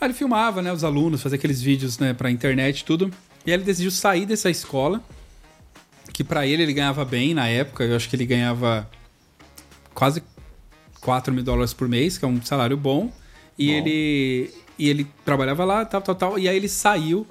Aí 0.00 0.08
ele 0.08 0.14
filmava, 0.14 0.60
né, 0.60 0.72
os 0.72 0.84
alunos, 0.84 1.22
fazia 1.22 1.36
aqueles 1.36 1.62
vídeos, 1.62 1.98
né, 1.98 2.12
pra 2.12 2.30
internet 2.30 2.80
e 2.80 2.84
tudo. 2.84 3.10
E 3.46 3.50
aí 3.50 3.56
ele 3.56 3.64
decidiu 3.64 3.90
sair 3.90 4.26
dessa 4.26 4.50
escola, 4.50 5.02
que 6.12 6.24
pra 6.24 6.46
ele 6.46 6.62
ele 6.62 6.72
ganhava 6.72 7.04
bem 7.04 7.34
na 7.34 7.46
época, 7.48 7.84
eu 7.84 7.96
acho 7.96 8.08
que 8.08 8.16
ele 8.16 8.26
ganhava 8.26 8.88
quase 9.94 10.22
4 11.00 11.32
mil 11.32 11.44
dólares 11.44 11.72
por 11.72 11.88
mês, 11.88 12.16
que 12.18 12.24
é 12.24 12.28
um 12.28 12.42
salário 12.42 12.76
bom. 12.76 13.12
E 13.58 13.68
Bom. 13.68 13.72
ele 13.72 14.54
e 14.76 14.88
ele 14.88 15.06
trabalhava 15.24 15.64
lá, 15.64 15.84
tal, 15.84 16.02
tal, 16.02 16.14
tal. 16.14 16.38
E 16.38 16.48
aí 16.48 16.56
ele 16.56 16.68
saiu 16.68 17.26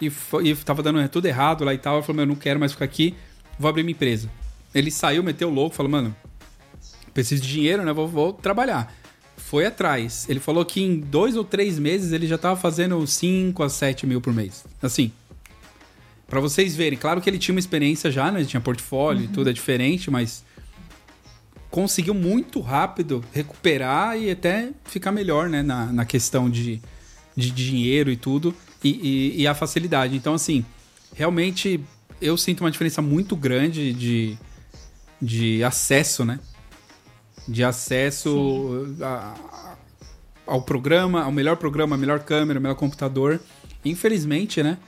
e, 0.00 0.10
foi, 0.10 0.48
e 0.48 0.54
tava 0.54 0.82
dando 0.82 1.06
tudo 1.08 1.26
errado 1.26 1.64
lá 1.64 1.74
e 1.74 1.78
tal. 1.78 1.96
Ele 1.96 2.02
falou, 2.02 2.16
meu, 2.16 2.22
eu 2.24 2.28
não 2.28 2.36
quero 2.36 2.60
mais 2.60 2.72
ficar 2.72 2.84
aqui, 2.84 3.14
vou 3.58 3.68
abrir 3.68 3.82
minha 3.82 3.94
empresa. 3.94 4.30
Ele 4.72 4.90
saiu, 4.90 5.22
meteu 5.22 5.48
o 5.48 5.52
louco, 5.52 5.74
falou, 5.74 5.90
mano, 5.90 6.14
preciso 7.14 7.40
de 7.42 7.48
dinheiro, 7.48 7.82
né? 7.84 7.92
Vou, 7.92 8.06
vou 8.08 8.32
trabalhar. 8.32 8.92
Foi 9.36 9.64
atrás. 9.66 10.26
Ele 10.28 10.40
falou 10.40 10.64
que 10.64 10.82
em 10.82 10.98
dois 11.00 11.36
ou 11.36 11.44
três 11.44 11.78
meses 11.78 12.12
ele 12.12 12.26
já 12.26 12.36
tava 12.36 12.58
fazendo 12.60 13.06
5 13.06 13.62
a 13.62 13.68
7 13.68 14.06
mil 14.06 14.20
por 14.20 14.32
mês. 14.34 14.64
Assim. 14.82 15.10
Pra 16.26 16.40
vocês 16.40 16.74
verem, 16.74 16.98
claro 16.98 17.20
que 17.20 17.28
ele 17.30 17.38
tinha 17.38 17.54
uma 17.54 17.60
experiência 17.60 18.10
já, 18.10 18.30
né? 18.32 18.40
Ele 18.40 18.48
tinha 18.48 18.60
portfólio 18.60 19.24
e 19.24 19.28
tudo 19.28 19.50
é 19.50 19.52
diferente, 19.52 20.10
mas 20.10 20.42
conseguiu 21.70 22.14
muito 22.14 22.60
rápido 22.60 23.22
recuperar 23.32 24.16
e 24.18 24.30
até 24.30 24.70
ficar 24.84 25.12
melhor, 25.12 25.48
né? 25.48 25.62
Na, 25.62 25.86
na 25.86 26.04
questão 26.04 26.48
de, 26.48 26.80
de 27.36 27.50
dinheiro 27.50 28.10
e 28.10 28.16
tudo, 28.16 28.54
e, 28.82 28.90
e- 29.36 29.42
e 29.42 29.46
a 29.46 29.54
facilidade. 29.54 30.16
Então, 30.16 30.34
assim, 30.34 30.64
realmente 31.14 31.80
eu 32.20 32.36
sinto 32.36 32.62
uma 32.62 32.70
diferença 32.70 33.02
muito 33.02 33.36
grande 33.36 33.92
de, 33.92 34.36
de 35.20 35.62
acesso, 35.64 36.24
né? 36.24 36.38
De 37.46 37.62
acesso 37.62 38.96
a- 39.00 39.34
a- 39.52 39.76
ao 40.46 40.62
programa, 40.62 41.22
ao 41.24 41.32
melhor 41.32 41.56
programa, 41.56 41.94
a 41.96 41.98
melhor 41.98 42.20
câmera, 42.20 42.58
o 42.58 42.62
melhor 42.62 42.74
computador. 42.76 43.40
Infelizmente, 43.84 44.62
né? 44.62 44.78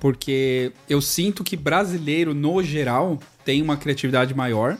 Porque 0.00 0.72
eu 0.88 1.00
sinto 1.00 1.42
que 1.44 1.56
brasileiro, 1.56 2.32
no 2.34 2.62
geral, 2.62 3.18
tem 3.44 3.60
uma 3.60 3.76
criatividade 3.76 4.34
maior 4.34 4.78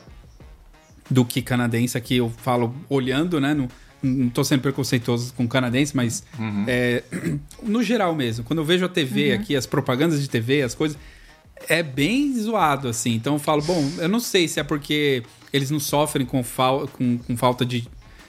do 1.09 1.25
que 1.25 1.41
canadense. 1.41 1.97
Aqui 1.97 2.17
eu 2.17 2.29
falo 2.29 2.73
olhando, 2.89 3.39
né? 3.39 3.53
Não, 3.53 3.67
não 4.01 4.29
tô 4.29 4.43
sendo 4.43 4.61
preconceituoso 4.61 5.33
com 5.33 5.47
canadense, 5.47 5.95
mas 5.95 6.23
é, 6.67 7.03
no 7.61 7.83
geral 7.83 8.15
mesmo. 8.15 8.43
Quando 8.45 8.59
eu 8.59 8.65
vejo 8.65 8.85
a 8.85 8.89
TV 8.89 9.33
aqui, 9.33 9.55
as 9.55 9.65
propagandas 9.65 10.21
de 10.21 10.29
TV, 10.29 10.61
as 10.61 10.73
coisas, 10.73 10.97
é 11.67 11.83
bem 11.83 12.33
zoado, 12.39 12.87
assim. 12.87 13.13
Então 13.15 13.33
eu 13.33 13.39
falo, 13.39 13.61
bom, 13.61 13.83
eu 13.97 14.07
não 14.07 14.19
sei 14.21 14.47
se 14.47 14.59
é 14.59 14.63
porque 14.63 15.23
eles 15.51 15.69
não 15.71 15.79
sofrem 15.79 16.25
com, 16.25 16.43
fal 16.43 16.87
com, 16.87 17.17
com 17.17 17.37
falta 17.37 17.65
de 17.65 17.87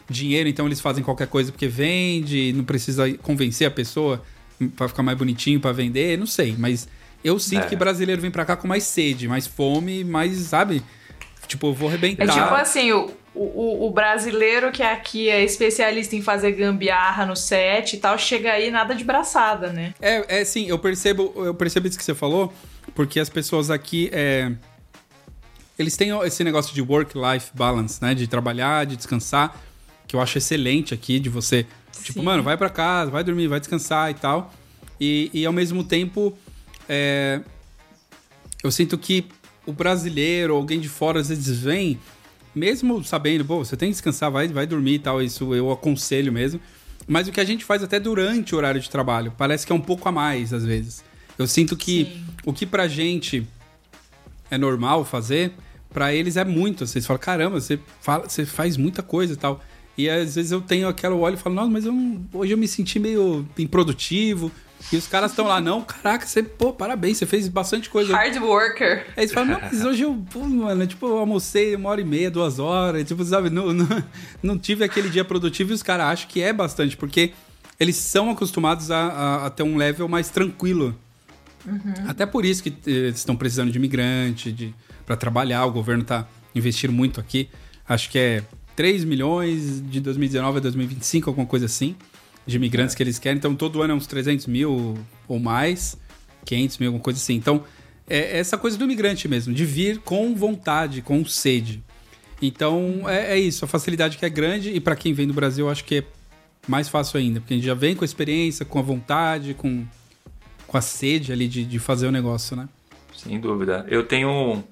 dinheiro, 0.08 0.48
então 0.48 0.66
eles 0.66 0.80
fazem 0.80 1.04
qualquer 1.04 1.28
coisa 1.28 1.52
porque 1.52 1.68
vende, 1.68 2.52
não 2.52 2.64
precisa 2.64 3.12
convencer 3.18 3.66
a 3.66 3.70
pessoa 3.70 4.22
pra 4.76 4.88
ficar 4.88 5.02
mais 5.02 5.16
bonitinho 5.16 5.60
pra 5.60 5.72
vender, 5.72 6.18
não 6.18 6.26
sei. 6.26 6.54
Mas 6.58 6.88
eu 7.22 7.38
sinto 7.38 7.64
É. 7.64 7.68
que 7.68 7.76
brasileiro 7.76 8.20
vem 8.20 8.30
pra 8.30 8.44
cá 8.44 8.56
com 8.56 8.66
mais 8.66 8.84
sede, 8.84 9.28
mais 9.28 9.46
fome, 9.46 10.02
mais, 10.04 10.36
sabe? 10.38 10.82
Tipo, 11.46 11.68
eu 11.68 11.74
vou 11.74 11.88
arrebentar. 11.88 12.24
É 12.24 12.26
tipo 12.26 12.54
assim, 12.54 12.92
o, 12.92 13.10
o, 13.34 13.86
o 13.86 13.90
brasileiro 13.90 14.70
que 14.72 14.82
aqui 14.82 15.28
é 15.28 15.42
especialista 15.44 16.14
em 16.16 16.22
fazer 16.22 16.52
gambiarra 16.52 17.24
no 17.26 17.34
set 17.36 17.94
e 17.94 17.98
tal, 17.98 18.16
chega 18.18 18.52
aí 18.52 18.70
nada 18.70 18.94
de 18.94 19.04
braçada, 19.04 19.72
né? 19.72 19.94
É, 20.00 20.40
é 20.40 20.44
sim, 20.44 20.68
eu 20.68 20.78
percebo, 20.78 21.32
eu 21.36 21.54
percebo 21.54 21.86
isso 21.88 21.98
que 21.98 22.04
você 22.04 22.14
falou, 22.14 22.52
porque 22.94 23.18
as 23.18 23.28
pessoas 23.28 23.70
aqui 23.70 24.08
é, 24.12 24.52
eles 25.82 25.96
têm 25.96 26.10
esse 26.24 26.44
negócio 26.44 26.74
de 26.74 26.82
work-life 26.82 27.50
balance, 27.54 28.00
né? 28.02 28.14
De 28.14 28.26
trabalhar, 28.26 28.86
de 28.86 28.96
descansar, 28.96 29.56
que 30.06 30.16
eu 30.16 30.20
acho 30.20 30.38
excelente 30.38 30.92
aqui, 30.92 31.18
de 31.18 31.28
você, 31.28 31.66
tipo, 32.02 32.20
Sim. 32.20 32.24
mano, 32.24 32.42
vai 32.42 32.56
pra 32.56 32.68
casa, 32.68 33.10
vai 33.10 33.24
dormir, 33.24 33.46
vai 33.48 33.60
descansar 33.60 34.10
e 34.10 34.14
tal. 34.14 34.52
E, 35.00 35.30
e 35.32 35.46
ao 35.46 35.52
mesmo 35.52 35.82
tempo, 35.82 36.36
é, 36.88 37.40
eu 38.62 38.70
sinto 38.70 38.98
que 38.98 39.26
o 39.64 39.72
brasileiro, 39.72 40.54
alguém 40.54 40.80
de 40.80 40.88
fora, 40.88 41.20
às 41.20 41.28
vezes 41.28 41.60
vem, 41.60 41.98
mesmo 42.54 43.02
sabendo, 43.04 43.44
pô, 43.44 43.64
você 43.64 43.76
tem 43.76 43.88
que 43.88 43.94
descansar, 43.94 44.30
vai, 44.30 44.48
vai 44.48 44.66
dormir 44.66 44.94
e 44.94 44.98
tal, 44.98 45.22
isso 45.22 45.54
eu 45.54 45.70
aconselho 45.70 46.32
mesmo. 46.32 46.60
Mas 47.06 47.28
o 47.28 47.32
que 47.32 47.40
a 47.40 47.44
gente 47.44 47.64
faz 47.64 47.82
até 47.82 47.98
durante 47.98 48.54
o 48.54 48.58
horário 48.58 48.80
de 48.80 48.90
trabalho, 48.90 49.32
parece 49.36 49.66
que 49.66 49.72
é 49.72 49.74
um 49.74 49.80
pouco 49.80 50.08
a 50.08 50.12
mais, 50.12 50.52
às 50.52 50.64
vezes. 50.64 51.02
Eu 51.38 51.46
sinto 51.46 51.76
que 51.76 52.04
Sim. 52.04 52.24
o 52.44 52.52
que 52.52 52.66
pra 52.66 52.86
gente 52.86 53.46
é 54.50 54.58
normal 54.58 55.04
fazer, 55.04 55.52
para 55.92 56.14
eles 56.14 56.36
é 56.36 56.44
muito. 56.44 56.86
Vocês 56.86 57.06
falam, 57.06 57.20
caramba, 57.20 57.60
você, 57.60 57.78
fala, 58.00 58.28
você 58.28 58.44
faz 58.44 58.76
muita 58.76 59.02
coisa 59.02 59.34
e 59.34 59.36
tal. 59.36 59.62
E 59.96 60.08
às 60.08 60.34
vezes 60.34 60.52
eu 60.52 60.60
tenho 60.60 60.88
aquela 60.88 61.14
olho 61.14 61.34
e 61.34 61.36
falo, 61.36 61.54
nossa, 61.54 61.70
mas 61.70 61.84
eu 61.84 61.92
não, 61.92 62.24
hoje 62.32 62.52
eu 62.52 62.58
me 62.58 62.68
senti 62.68 62.98
meio 62.98 63.46
improdutivo. 63.58 64.50
E 64.90 64.96
os 64.96 65.06
caras 65.06 65.32
estão 65.32 65.46
lá, 65.46 65.60
não, 65.60 65.82
caraca, 65.82 66.26
você, 66.26 66.42
pô, 66.42 66.72
parabéns, 66.72 67.18
você 67.18 67.26
fez 67.26 67.46
bastante 67.48 67.90
coisa. 67.90 68.16
Hard 68.16 68.36
worker. 68.38 69.04
Aí 69.14 69.24
eles 69.24 69.32
falam, 69.32 69.50
não, 69.50 69.60
mas 69.60 69.84
hoje 69.84 70.02
eu, 70.02 70.24
pô, 70.32 70.40
mano, 70.40 70.86
tipo, 70.86 71.06
eu 71.06 71.18
almocei 71.18 71.74
uma 71.74 71.90
hora 71.90 72.00
e 72.00 72.04
meia, 72.04 72.30
duas 72.30 72.58
horas, 72.58 73.06
tipo, 73.06 73.22
sabe, 73.22 73.50
não, 73.50 73.74
não, 73.74 73.86
não 74.42 74.58
tive 74.58 74.82
aquele 74.82 75.10
dia 75.10 75.22
produtivo 75.22 75.72
e 75.72 75.74
os 75.74 75.82
caras 75.82 76.06
acham 76.06 76.28
que 76.28 76.40
é 76.40 76.50
bastante, 76.50 76.96
porque 76.96 77.32
eles 77.78 77.96
são 77.96 78.30
acostumados 78.30 78.90
a, 78.90 78.98
a, 78.98 79.46
a 79.46 79.50
ter 79.50 79.64
um 79.64 79.76
level 79.76 80.08
mais 80.08 80.30
tranquilo. 80.30 80.96
Uhum. 81.66 81.94
Até 82.08 82.24
por 82.24 82.46
isso 82.46 82.62
que 82.62 82.70
eh, 82.70 82.90
eles 82.90 83.18
estão 83.18 83.36
precisando 83.36 83.70
de 83.70 83.76
imigrante, 83.78 84.50
de, 84.50 84.74
para 85.10 85.16
trabalhar, 85.16 85.66
o 85.66 85.72
governo 85.72 86.04
tá 86.04 86.24
investindo 86.54 86.92
muito 86.92 87.18
aqui. 87.18 87.48
Acho 87.88 88.08
que 88.08 88.16
é 88.16 88.44
3 88.76 89.02
milhões 89.02 89.82
de 89.90 89.98
2019 89.98 90.58
a 90.58 90.60
2025, 90.60 91.28
alguma 91.28 91.48
coisa 91.48 91.66
assim 91.66 91.96
de 92.46 92.54
imigrantes 92.54 92.94
é. 92.94 92.96
que 92.96 93.02
eles 93.02 93.18
querem. 93.18 93.36
Então, 93.36 93.56
todo 93.56 93.82
ano 93.82 93.92
é 93.92 93.96
uns 93.96 94.06
300 94.06 94.46
mil 94.46 94.96
ou 95.26 95.40
mais, 95.40 95.98
500 96.44 96.78
mil, 96.78 96.88
alguma 96.90 97.02
coisa 97.02 97.18
assim. 97.18 97.34
Então, 97.34 97.64
é 98.08 98.38
essa 98.38 98.56
coisa 98.56 98.78
do 98.78 98.84
imigrante 98.84 99.26
mesmo, 99.26 99.52
de 99.52 99.64
vir 99.64 99.98
com 99.98 100.32
vontade, 100.32 101.02
com 101.02 101.24
sede. 101.24 101.82
Então, 102.40 103.02
é, 103.08 103.32
é 103.32 103.38
isso. 103.38 103.64
A 103.64 103.68
facilidade 103.68 104.16
que 104.16 104.24
é 104.24 104.30
grande 104.30 104.70
e 104.70 104.78
para 104.78 104.94
quem 104.94 105.12
vem 105.12 105.26
do 105.26 105.34
Brasil, 105.34 105.68
acho 105.68 105.84
que 105.84 105.96
é 105.96 106.04
mais 106.68 106.88
fácil 106.88 107.18
ainda, 107.18 107.40
porque 107.40 107.54
a 107.54 107.56
gente 107.56 107.66
já 107.66 107.74
vem 107.74 107.96
com 107.96 108.04
a 108.04 108.06
experiência, 108.06 108.64
com 108.64 108.78
a 108.78 108.82
vontade, 108.82 109.54
com, 109.54 109.84
com 110.68 110.76
a 110.76 110.80
sede 110.80 111.32
ali 111.32 111.48
de, 111.48 111.64
de 111.64 111.80
fazer 111.80 112.06
o 112.06 112.12
negócio, 112.12 112.54
né? 112.54 112.68
Sem 113.16 113.40
dúvida. 113.40 113.84
Eu 113.88 114.04
tenho 114.06 114.62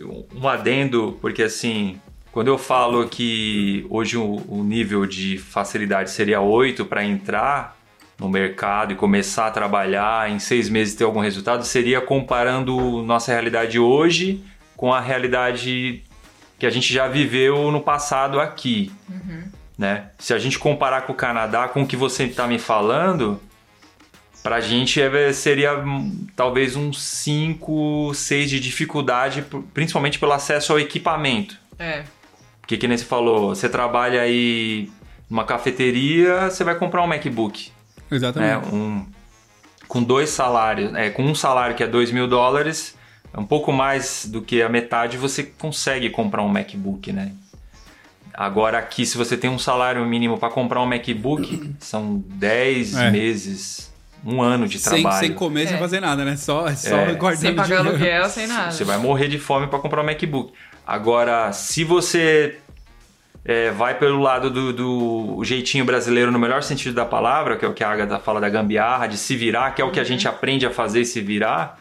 um, 0.00 0.48
adendo, 0.48 1.18
porque 1.20 1.42
assim, 1.42 2.00
quando 2.32 2.48
eu 2.48 2.58
falo 2.58 3.08
que 3.08 3.86
hoje 3.88 4.16
o, 4.16 4.42
o 4.48 4.62
nível 4.62 5.06
de 5.06 5.38
facilidade 5.38 6.10
seria 6.10 6.40
8 6.40 6.84
para 6.84 7.04
entrar 7.04 7.76
no 8.18 8.28
mercado 8.28 8.92
e 8.92 8.96
começar 8.96 9.46
a 9.46 9.50
trabalhar 9.50 10.30
em 10.30 10.38
seis 10.38 10.68
meses 10.68 10.94
ter 10.94 11.04
algum 11.04 11.20
resultado, 11.20 11.64
seria 11.64 12.00
comparando 12.00 13.02
nossa 13.02 13.32
realidade 13.32 13.78
hoje 13.78 14.42
com 14.76 14.92
a 14.92 15.00
realidade 15.00 16.02
que 16.58 16.66
a 16.66 16.70
gente 16.70 16.92
já 16.92 17.06
viveu 17.08 17.70
no 17.70 17.80
passado 17.80 18.40
aqui. 18.40 18.90
Uhum. 19.08 19.44
Né? 19.76 20.10
Se 20.18 20.32
a 20.32 20.38
gente 20.38 20.58
comparar 20.58 21.02
com 21.02 21.12
o 21.12 21.16
Canadá, 21.16 21.68
com 21.68 21.82
o 21.82 21.86
que 21.86 21.96
você 21.96 22.24
está 22.24 22.46
me 22.46 22.58
falando, 22.58 23.40
para 24.42 24.56
a 24.56 24.60
gente 24.60 25.00
é, 25.00 25.32
seria 25.32 25.78
hum, 25.78 26.26
talvez 26.36 26.76
uns 26.76 27.02
5, 27.02 28.12
6 28.14 28.50
de 28.50 28.60
dificuldade, 28.60 29.44
principalmente 29.74 30.18
pelo 30.18 30.32
acesso 30.32 30.72
ao 30.72 30.80
equipamento. 30.80 31.58
É. 31.78 32.04
Porque 32.60 32.76
que 32.76 32.88
nem 32.88 32.96
você 32.96 33.04
falou, 33.04 33.54
você 33.54 33.68
trabalha 33.68 34.20
aí 34.20 34.90
numa 35.28 35.44
cafeteria, 35.44 36.50
você 36.50 36.64
vai 36.64 36.74
comprar 36.74 37.02
um 37.02 37.06
MacBook. 37.06 37.70
Exatamente. 38.10 38.66
Né? 38.66 38.72
Um, 38.72 39.06
com 39.88 40.02
dois 40.02 40.30
salários, 40.30 40.94
é, 40.94 41.10
com 41.10 41.24
um 41.24 41.34
salário 41.34 41.76
que 41.76 41.82
é 41.82 41.86
2 41.86 42.10
mil 42.10 42.26
dólares, 42.26 42.96
um 43.36 43.44
pouco 43.44 43.72
mais 43.72 44.26
do 44.26 44.40
que 44.40 44.62
a 44.62 44.68
metade, 44.68 45.16
você 45.16 45.42
consegue 45.42 46.10
comprar 46.10 46.42
um 46.42 46.48
MacBook, 46.48 47.12
né? 47.12 47.32
Agora 48.32 48.78
aqui, 48.78 49.06
se 49.06 49.16
você 49.16 49.36
tem 49.36 49.48
um 49.48 49.58
salário 49.58 50.04
mínimo 50.04 50.38
para 50.38 50.50
comprar 50.50 50.82
um 50.82 50.86
MacBook, 50.86 51.74
são 51.80 52.22
10 52.26 52.94
é. 52.94 53.10
meses, 53.10 53.92
um 54.26 54.42
ano 54.42 54.66
de 54.66 54.82
trabalho. 54.82 55.18
Sem, 55.18 55.28
sem 55.28 55.34
comer, 55.34 55.62
é. 55.62 55.66
sem 55.68 55.78
fazer 55.78 56.00
nada, 56.00 56.24
né? 56.24 56.36
Só, 56.36 56.66
só 56.74 56.96
é. 56.96 57.14
guardando 57.14 57.40
Sem 57.40 57.54
pagar 57.54 57.78
aluguel, 57.78 58.28
sem 58.28 58.48
nada. 58.48 58.72
Você 58.72 58.82
vai 58.82 58.98
morrer 58.98 59.28
de 59.28 59.38
fome 59.38 59.68
para 59.68 59.78
comprar 59.78 60.02
um 60.02 60.04
MacBook. 60.04 60.52
Agora, 60.84 61.52
se 61.52 61.84
você 61.84 62.58
é, 63.44 63.70
vai 63.70 63.96
pelo 63.96 64.20
lado 64.20 64.50
do, 64.50 64.72
do, 64.72 65.44
jeitinho 65.44 65.84
brasileiro 65.84 66.32
no 66.32 66.38
melhor 66.38 66.64
sentido 66.64 66.94
da 66.94 67.04
palavra, 67.04 67.56
que 67.56 67.64
é 67.64 67.68
o 67.68 67.72
que 67.72 67.84
a 67.84 67.90
Agatha 67.90 68.18
fala 68.18 68.40
da 68.40 68.48
gambiarra, 68.48 69.06
de 69.06 69.16
se 69.16 69.36
virar, 69.36 69.72
que 69.72 69.80
é 69.80 69.84
o 69.84 69.92
que 69.92 70.00
a 70.00 70.04
gente 70.04 70.26
aprende 70.26 70.66
a 70.66 70.70
fazer 70.70 71.04
se 71.04 71.20
virar, 71.20 71.78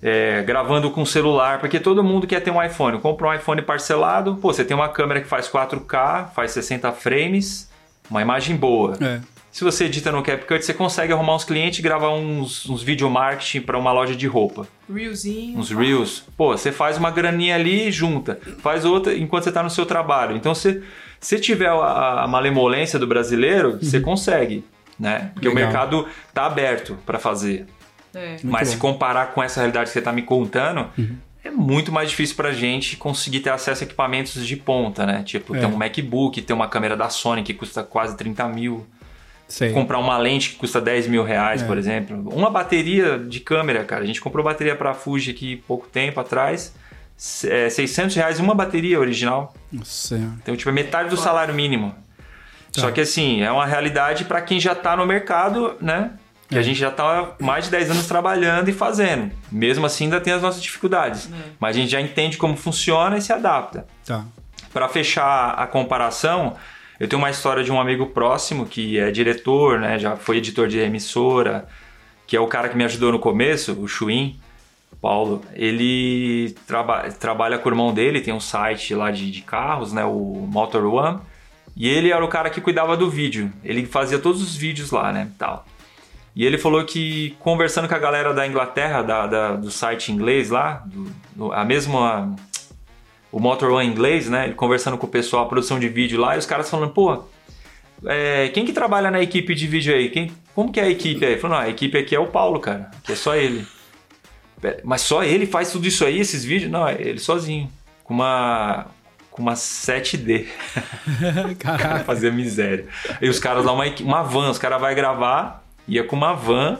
é, 0.00 0.42
gravando 0.42 0.88
com 0.92 1.04
celular, 1.04 1.58
porque 1.58 1.80
todo 1.80 2.04
mundo 2.04 2.26
quer 2.28 2.40
ter 2.40 2.52
um 2.52 2.62
iPhone. 2.62 3.00
Compra 3.00 3.28
um 3.28 3.34
iPhone 3.34 3.60
parcelado, 3.62 4.36
pô, 4.36 4.52
você 4.52 4.64
tem 4.64 4.76
uma 4.76 4.88
câmera 4.88 5.20
que 5.20 5.26
faz 5.26 5.48
4K, 5.48 6.30
faz 6.32 6.52
60 6.52 6.92
frames, 6.92 7.68
uma 8.08 8.22
imagem 8.22 8.54
boa. 8.54 8.96
É. 9.00 9.20
Se 9.50 9.64
você 9.64 9.86
edita 9.86 10.12
no 10.12 10.22
CapCut, 10.22 10.64
você 10.64 10.72
consegue 10.72 11.12
arrumar 11.12 11.34
uns 11.34 11.44
clientes 11.44 11.80
e 11.80 11.82
gravar 11.82 12.10
uns, 12.10 12.68
uns 12.68 12.82
video 12.82 13.10
marketing 13.10 13.62
para 13.62 13.76
uma 13.76 13.92
loja 13.92 14.14
de 14.14 14.26
roupa. 14.26 14.66
Reelzinho. 14.92 15.58
Uns 15.58 15.70
reels. 15.70 16.22
Pô, 16.36 16.56
você 16.56 16.70
faz 16.70 16.96
uma 16.96 17.10
graninha 17.10 17.56
ali 17.56 17.88
e 17.88 17.92
junta. 17.92 18.38
Faz 18.58 18.84
outra 18.84 19.14
enquanto 19.16 19.44
você 19.44 19.50
está 19.50 19.62
no 19.62 19.70
seu 19.70 19.84
trabalho. 19.84 20.36
Então, 20.36 20.54
se 20.54 20.82
você 21.18 21.38
tiver 21.38 21.68
a, 21.68 22.22
a 22.22 22.28
malemolência 22.28 22.98
do 22.98 23.06
brasileiro, 23.06 23.72
uhum. 23.72 23.78
você 23.80 24.00
consegue, 24.00 24.64
né? 24.98 25.30
Porque 25.34 25.48
Legal. 25.48 25.62
o 25.62 25.66
mercado 25.66 26.08
tá 26.32 26.46
aberto 26.46 26.96
para 27.04 27.18
fazer. 27.18 27.66
É. 28.14 28.36
Mas 28.44 28.68
se 28.68 28.76
comparar 28.76 29.32
com 29.32 29.42
essa 29.42 29.60
realidade 29.60 29.86
que 29.86 29.92
você 29.92 29.98
está 29.98 30.12
me 30.12 30.22
contando, 30.22 30.86
uhum. 30.96 31.16
é 31.44 31.50
muito 31.50 31.90
mais 31.90 32.10
difícil 32.10 32.36
para 32.36 32.50
a 32.50 32.52
gente 32.52 32.96
conseguir 32.96 33.40
ter 33.40 33.50
acesso 33.50 33.82
a 33.82 33.86
equipamentos 33.86 34.46
de 34.46 34.56
ponta, 34.56 35.04
né? 35.04 35.22
Tipo, 35.24 35.56
é. 35.56 35.60
ter 35.60 35.66
um 35.66 35.76
MacBook, 35.76 36.40
ter 36.40 36.52
uma 36.52 36.68
câmera 36.68 36.96
da 36.96 37.08
Sony 37.08 37.42
que 37.42 37.52
custa 37.52 37.82
quase 37.82 38.16
30 38.16 38.48
mil. 38.48 38.86
Sei. 39.50 39.72
Comprar 39.72 39.98
uma 39.98 40.16
lente 40.16 40.50
que 40.50 40.56
custa 40.56 40.80
10 40.80 41.08
mil 41.08 41.24
reais, 41.24 41.60
é. 41.60 41.66
por 41.66 41.76
exemplo. 41.76 42.16
Uma 42.32 42.48
bateria 42.48 43.18
de 43.18 43.40
câmera, 43.40 43.82
cara. 43.82 44.04
A 44.04 44.06
gente 44.06 44.20
comprou 44.20 44.44
bateria 44.44 44.76
para 44.76 44.94
Fuji 44.94 45.32
aqui 45.32 45.56
pouco 45.66 45.88
tempo 45.88 46.20
atrás. 46.20 46.72
É, 47.44 47.68
600 47.68 48.14
reais 48.14 48.38
uma 48.38 48.54
bateria 48.54 48.98
original. 48.98 49.52
Nossa. 49.70 50.16
Então, 50.40 50.56
tipo, 50.56 50.70
é 50.70 50.72
metade 50.72 51.10
do 51.10 51.16
salário 51.16 51.52
mínimo. 51.52 51.92
Tá. 52.72 52.82
Só 52.82 52.90
que 52.92 53.00
assim, 53.00 53.42
é 53.42 53.50
uma 53.50 53.66
realidade 53.66 54.24
para 54.24 54.40
quem 54.40 54.60
já 54.60 54.72
tá 54.72 54.96
no 54.96 55.04
mercado, 55.04 55.76
né? 55.80 56.12
Que 56.48 56.56
é. 56.56 56.60
a 56.60 56.62
gente 56.62 56.78
já 56.78 56.92
tá 56.92 57.32
mais 57.40 57.64
de 57.64 57.72
10 57.72 57.90
anos 57.90 58.06
trabalhando 58.06 58.68
e 58.68 58.72
fazendo. 58.72 59.32
Mesmo 59.50 59.84
assim, 59.84 60.04
ainda 60.04 60.20
tem 60.20 60.32
as 60.32 60.42
nossas 60.42 60.62
dificuldades. 60.62 61.26
É. 61.26 61.50
Mas 61.58 61.76
a 61.76 61.80
gente 61.80 61.90
já 61.90 62.00
entende 62.00 62.36
como 62.36 62.56
funciona 62.56 63.18
e 63.18 63.20
se 63.20 63.32
adapta. 63.32 63.84
Tá. 64.06 64.24
Para 64.72 64.88
fechar 64.88 65.54
a 65.54 65.66
comparação, 65.66 66.56
eu 67.00 67.08
tenho 67.08 67.20
uma 67.20 67.30
história 67.30 67.64
de 67.64 67.72
um 67.72 67.80
amigo 67.80 68.04
próximo 68.08 68.66
que 68.66 68.98
é 68.98 69.10
diretor, 69.10 69.80
né? 69.80 69.98
Já 69.98 70.16
foi 70.16 70.36
editor 70.36 70.68
de 70.68 70.78
emissora, 70.78 71.66
que 72.26 72.36
é 72.36 72.40
o 72.40 72.46
cara 72.46 72.68
que 72.68 72.76
me 72.76 72.84
ajudou 72.84 73.10
no 73.10 73.18
começo, 73.18 73.72
o 73.72 73.88
Chuin, 73.88 74.38
Paulo. 75.00 75.42
Ele 75.54 76.54
traba 76.66 77.10
trabalha 77.10 77.56
com 77.56 77.70
o 77.70 77.72
irmão 77.72 77.94
dele, 77.94 78.20
tem 78.20 78.34
um 78.34 78.40
site 78.40 78.94
lá 78.94 79.10
de, 79.10 79.30
de 79.30 79.40
carros, 79.40 79.94
né? 79.94 80.04
O 80.04 80.46
Motor 80.46 80.84
One. 80.84 81.20
E 81.74 81.88
ele 81.88 82.12
era 82.12 82.22
o 82.22 82.28
cara 82.28 82.50
que 82.50 82.60
cuidava 82.60 82.94
do 82.98 83.08
vídeo. 83.08 83.50
Ele 83.64 83.86
fazia 83.86 84.18
todos 84.18 84.42
os 84.42 84.54
vídeos 84.54 84.90
lá, 84.90 85.10
né? 85.10 85.30
Tal. 85.38 85.64
E 86.36 86.44
ele 86.44 86.58
falou 86.58 86.84
que 86.84 87.34
conversando 87.40 87.88
com 87.88 87.94
a 87.94 87.98
galera 87.98 88.34
da 88.34 88.46
Inglaterra, 88.46 89.00
da, 89.00 89.26
da 89.26 89.56
do 89.56 89.70
site 89.70 90.12
inglês 90.12 90.50
lá, 90.50 90.82
do, 90.84 91.10
do, 91.34 91.52
a 91.52 91.64
mesma 91.64 92.36
o 93.32 93.38
Motor 93.38 93.72
One 93.72 93.88
inglês, 93.88 94.28
né? 94.28 94.46
Ele 94.46 94.54
conversando 94.54 94.98
com 94.98 95.06
o 95.06 95.10
pessoal, 95.10 95.44
a 95.44 95.48
produção 95.48 95.78
de 95.78 95.88
vídeo 95.88 96.20
lá, 96.20 96.36
e 96.36 96.38
os 96.38 96.46
caras 96.46 96.68
falando, 96.68 96.92
pô, 96.92 97.24
é, 98.06 98.48
quem 98.48 98.64
que 98.64 98.72
trabalha 98.72 99.10
na 99.10 99.20
equipe 99.20 99.54
de 99.54 99.66
vídeo 99.66 99.94
aí? 99.94 100.08
Quem, 100.08 100.32
como 100.54 100.72
que 100.72 100.80
é 100.80 100.84
a 100.84 100.90
equipe 100.90 101.24
aí? 101.24 101.32
Ele 101.32 101.40
falou, 101.40 101.56
não, 101.58 101.64
a 101.64 101.68
equipe 101.68 101.96
aqui 101.98 102.14
é 102.14 102.20
o 102.20 102.26
Paulo, 102.26 102.60
cara, 102.60 102.90
que 103.04 103.12
é 103.12 103.16
só 103.16 103.34
ele. 103.34 103.66
Mas 104.84 105.02
só 105.02 105.22
ele 105.22 105.46
faz 105.46 105.72
tudo 105.72 105.86
isso 105.86 106.04
aí, 106.04 106.18
esses 106.18 106.44
vídeos? 106.44 106.70
Não, 106.70 106.86
é 106.86 106.96
ele 107.00 107.18
sozinho. 107.18 107.70
Com 108.04 108.14
uma. 108.14 108.86
Com 109.30 109.42
uma 109.42 109.54
7D. 109.54 110.46
Caraca. 111.58 112.04
Fazer 112.04 112.32
miséria. 112.32 112.86
E 113.22 113.28
os 113.28 113.38
caras 113.38 113.64
lá, 113.64 113.72
uma, 113.72 113.84
uma 114.00 114.22
van, 114.22 114.50
os 114.50 114.58
caras 114.58 114.80
vão 114.80 114.94
gravar, 114.94 115.64
ia 115.88 116.04
com 116.04 116.16
uma 116.16 116.34
van 116.34 116.78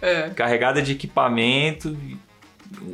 é. 0.00 0.30
carregada 0.30 0.80
de 0.80 0.92
equipamento, 0.92 1.96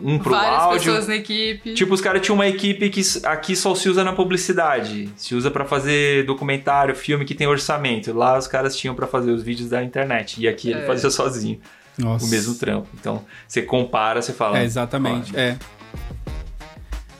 um 0.03 0.19
pro 0.19 0.31
Várias 0.31 0.63
áudio. 0.63 0.79
pessoas 0.81 1.09
na 1.09 1.17
equipe. 1.17 1.75
Tipo, 1.75 1.95
os 1.95 2.01
caras 2.01 2.23
tinham 2.23 2.35
uma 2.35 2.47
equipe 2.47 2.89
que 2.91 3.03
aqui 3.25 3.57
só 3.57 3.75
se 3.75 3.89
usa 3.89 4.05
na 4.05 4.13
publicidade. 4.13 5.11
Se 5.17 5.35
usa 5.35 5.51
para 5.51 5.65
fazer 5.65 6.25
documentário, 6.25 6.95
filme 6.95 7.25
que 7.25 7.35
tem 7.35 7.47
orçamento. 7.47 8.13
Lá 8.13 8.39
os 8.39 8.47
caras 8.47 8.77
tinham 8.77 8.95
para 8.95 9.07
fazer 9.07 9.33
os 9.33 9.43
vídeos 9.43 9.69
da 9.69 9.83
internet. 9.83 10.41
E 10.41 10.49
aqui 10.49 10.73
é. 10.73 10.77
ele 10.77 10.87
fazia 10.87 11.11
sozinho. 11.11 11.61
Nossa. 11.99 12.25
O 12.25 12.29
mesmo 12.29 12.55
trampo. 12.55 12.89
Então, 12.99 13.25
você 13.47 13.63
compara, 13.63 14.21
você 14.23 14.33
fala. 14.33 14.59
É, 14.59 14.65
exatamente. 14.65 15.37
É. 15.37 15.57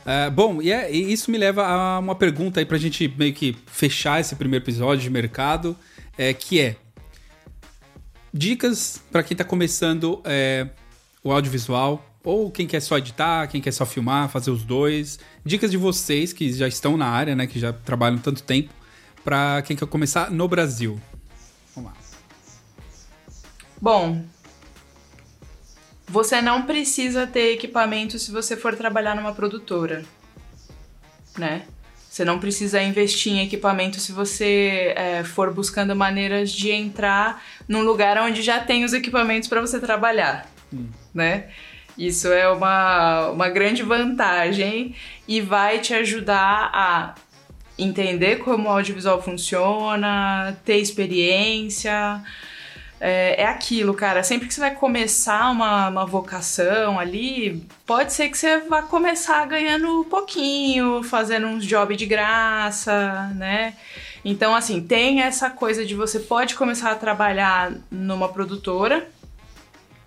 é. 0.07 0.31
bom, 0.31 0.61
e, 0.61 0.71
é, 0.71 0.93
e, 0.93 1.13
isso 1.13 1.31
me 1.31 1.39
leva 1.39 1.67
a 1.67 1.99
uma 1.99 2.15
pergunta 2.15 2.61
aí 2.61 2.67
pra 2.67 2.79
gente 2.79 3.13
meio 3.17 3.33
que 3.33 3.57
fechar 3.67 4.21
esse 4.21 4.35
primeiro 4.37 4.65
episódio 4.65 5.03
de 5.03 5.11
mercado, 5.11 5.77
é, 6.19 6.33
que 6.33 6.61
é 6.61 6.77
dicas 8.33 9.01
para 9.13 9.23
quem 9.23 9.37
tá 9.37 9.45
começando 9.45 10.21
é, 10.25 10.69
o 11.23 11.31
audiovisual, 11.31 12.05
ou 12.25 12.51
quem 12.51 12.67
quer 12.67 12.81
só 12.81 12.97
editar, 12.97 13.47
quem 13.49 13.61
quer 13.61 13.73
só 13.73 13.85
filmar, 13.85 14.31
fazer 14.31 14.51
os 14.51 14.65
dois. 14.65 15.19
Dicas 15.45 15.71
de 15.71 15.77
vocês 15.77 16.33
que 16.33 16.51
já 16.53 16.67
estão 16.67 16.97
na 16.97 17.07
área, 17.07 17.37
né, 17.37 17.47
que 17.47 17.61
já 17.61 17.73
trabalham 17.73 18.19
tanto 18.19 18.43
tempo, 18.43 18.73
para 19.23 19.63
quem 19.63 19.77
quer 19.77 19.87
começar 19.87 20.31
no 20.31 20.49
Brasil. 20.49 20.99
Vamos 21.77 21.93
lá. 21.93 21.97
Bom, 23.81 24.25
você 26.09 26.41
não 26.41 26.63
precisa 26.63 27.27
ter 27.27 27.53
equipamento 27.53 28.19
se 28.19 28.33
você 28.33 28.57
for 28.57 28.75
trabalhar 28.75 29.15
numa 29.15 29.35
produtora, 29.35 30.03
né? 31.37 31.67
Você 32.09 32.25
não 32.25 32.39
precisa 32.39 32.81
investir 32.81 33.33
em 33.33 33.41
equipamento 33.41 33.99
se 33.99 34.13
você 34.13 34.95
é, 34.97 35.25
for 35.25 35.53
buscando 35.53 35.97
maneiras 35.97 36.53
de 36.53 36.71
entrar 36.71 37.43
num 37.67 37.83
lugar 37.83 38.17
onde 38.19 38.41
já 38.41 38.61
tem 38.61 38.85
os 38.85 38.93
equipamentos 38.93 39.49
para 39.49 39.61
você 39.61 39.81
trabalhar, 39.81 40.49
hum. 40.73 40.87
né? 41.13 41.51
Isso 41.97 42.29
é 42.29 42.49
uma, 42.49 43.31
uma 43.31 43.49
grande 43.49 43.83
vantagem 43.83 44.95
e 45.29 45.41
vai 45.41 45.79
te 45.79 45.95
ajudar 45.95 46.71
a 46.73 47.15
entender 47.79 48.37
como 48.37 48.69
o 48.69 48.73
audiovisual 48.73 49.23
funciona, 49.23 50.57
ter 50.65 50.79
experiência. 50.79 52.23
É, 53.01 53.43
é, 53.43 53.47
aquilo, 53.47 53.93
cara. 53.93 54.23
Sempre 54.23 54.49
que 54.49 54.55
você 54.55 54.61
vai 54.61 54.75
começar 54.75 55.51
uma, 55.51 55.89
uma 55.89 56.07
vocação 56.07 56.99
ali, 56.99 57.63
pode 57.85 58.13
ser 58.13 58.31
que 58.31 58.39
você 58.39 58.61
vá 58.61 58.83
começar 58.83 59.45
ganhando 59.47 60.07
pouquinho, 60.09 61.03
fazendo 61.03 61.47
uns 61.47 61.67
jobs 61.67 61.99
de 61.99 62.07
graça, 62.07 63.31
né? 63.35 63.75
Então, 64.25 64.55
assim, 64.55 64.81
tem 64.81 65.21
essa 65.21 65.51
coisa 65.51 65.85
de 65.85 65.95
você 65.95 66.19
pode 66.19 66.55
começar 66.55 66.93
a 66.93 66.95
trabalhar 66.95 67.75
numa 67.91 68.29
produtora, 68.29 69.07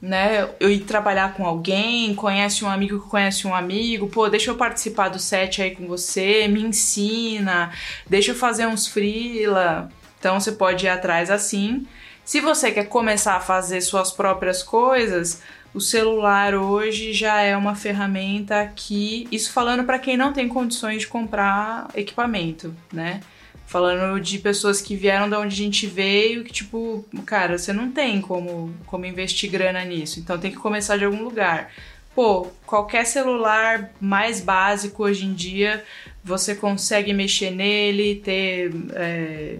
né? 0.01 0.49
Eu 0.59 0.69
ir 0.69 0.81
trabalhar 0.81 1.33
com 1.33 1.45
alguém, 1.45 2.13
conhece 2.15 2.63
um 2.63 2.69
amigo 2.69 2.99
que 2.99 3.09
conhece 3.09 3.47
um 3.47 3.55
amigo, 3.55 4.07
pô, 4.07 4.29
deixa 4.29 4.51
eu 4.51 4.55
participar 4.55 5.09
do 5.09 5.19
set 5.19 5.61
aí 5.61 5.75
com 5.75 5.87
você, 5.87 6.47
me 6.47 6.61
ensina, 6.61 7.71
deixa 8.07 8.31
eu 8.31 8.35
fazer 8.35 8.67
uns 8.67 8.87
freela. 8.87 9.89
Então 10.19 10.39
você 10.39 10.51
pode 10.51 10.85
ir 10.85 10.89
atrás 10.89 11.29
assim. 11.29 11.85
Se 12.23 12.41
você 12.41 12.71
quer 12.71 12.85
começar 12.85 13.35
a 13.35 13.39
fazer 13.39 13.81
suas 13.81 14.11
próprias 14.11 14.61
coisas, 14.61 15.41
o 15.73 15.79
celular 15.79 16.55
hoje 16.55 17.13
já 17.13 17.41
é 17.41 17.55
uma 17.55 17.75
ferramenta 17.75 18.71
que, 18.75 19.27
isso 19.31 19.51
falando 19.51 19.83
para 19.83 19.99
quem 19.99 20.17
não 20.17 20.33
tem 20.33 20.47
condições 20.47 21.01
de 21.01 21.07
comprar 21.07 21.87
equipamento, 21.95 22.75
né? 22.91 23.21
Falando 23.67 24.17
de 24.21 24.39
pessoas 24.39 24.79
que 24.79 24.95
vieram 24.95 25.29
da 25.29 25.41
onde 25.41 25.53
a 25.53 25.57
gente 25.57 25.85
veio, 25.85 26.45
que 26.45 26.53
tipo, 26.53 27.05
cara, 27.25 27.57
você 27.57 27.73
não 27.73 27.91
tem 27.91 28.21
como, 28.21 28.73
como 28.85 29.05
investir 29.05 29.51
grana 29.51 29.83
nisso, 29.83 30.21
então 30.21 30.37
tem 30.37 30.51
que 30.51 30.57
começar 30.57 30.95
de 30.95 31.03
algum 31.03 31.21
lugar. 31.21 31.69
Pô, 32.15 32.47
qualquer 32.65 33.05
celular 33.05 33.91
mais 33.99 34.39
básico 34.39 35.03
hoje 35.03 35.25
em 35.25 35.33
dia, 35.33 35.83
você 36.23 36.55
consegue 36.55 37.13
mexer 37.13 37.51
nele, 37.51 38.15
ter 38.23 38.71
é, 38.93 39.57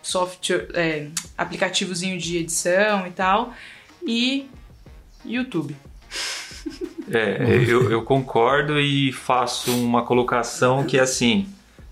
software, 0.00 0.68
é, 0.74 1.08
aplicativozinho 1.36 2.16
de 2.16 2.36
edição 2.36 3.08
e 3.08 3.10
tal, 3.10 3.52
e 4.06 4.48
YouTube. 5.24 5.74
É, 7.10 7.64
eu, 7.66 7.90
eu 7.90 8.02
concordo 8.02 8.78
e 8.78 9.10
faço 9.10 9.72
uma 9.72 10.04
colocação 10.04 10.84
que 10.84 10.96
é 10.96 11.00
assim 11.00 11.48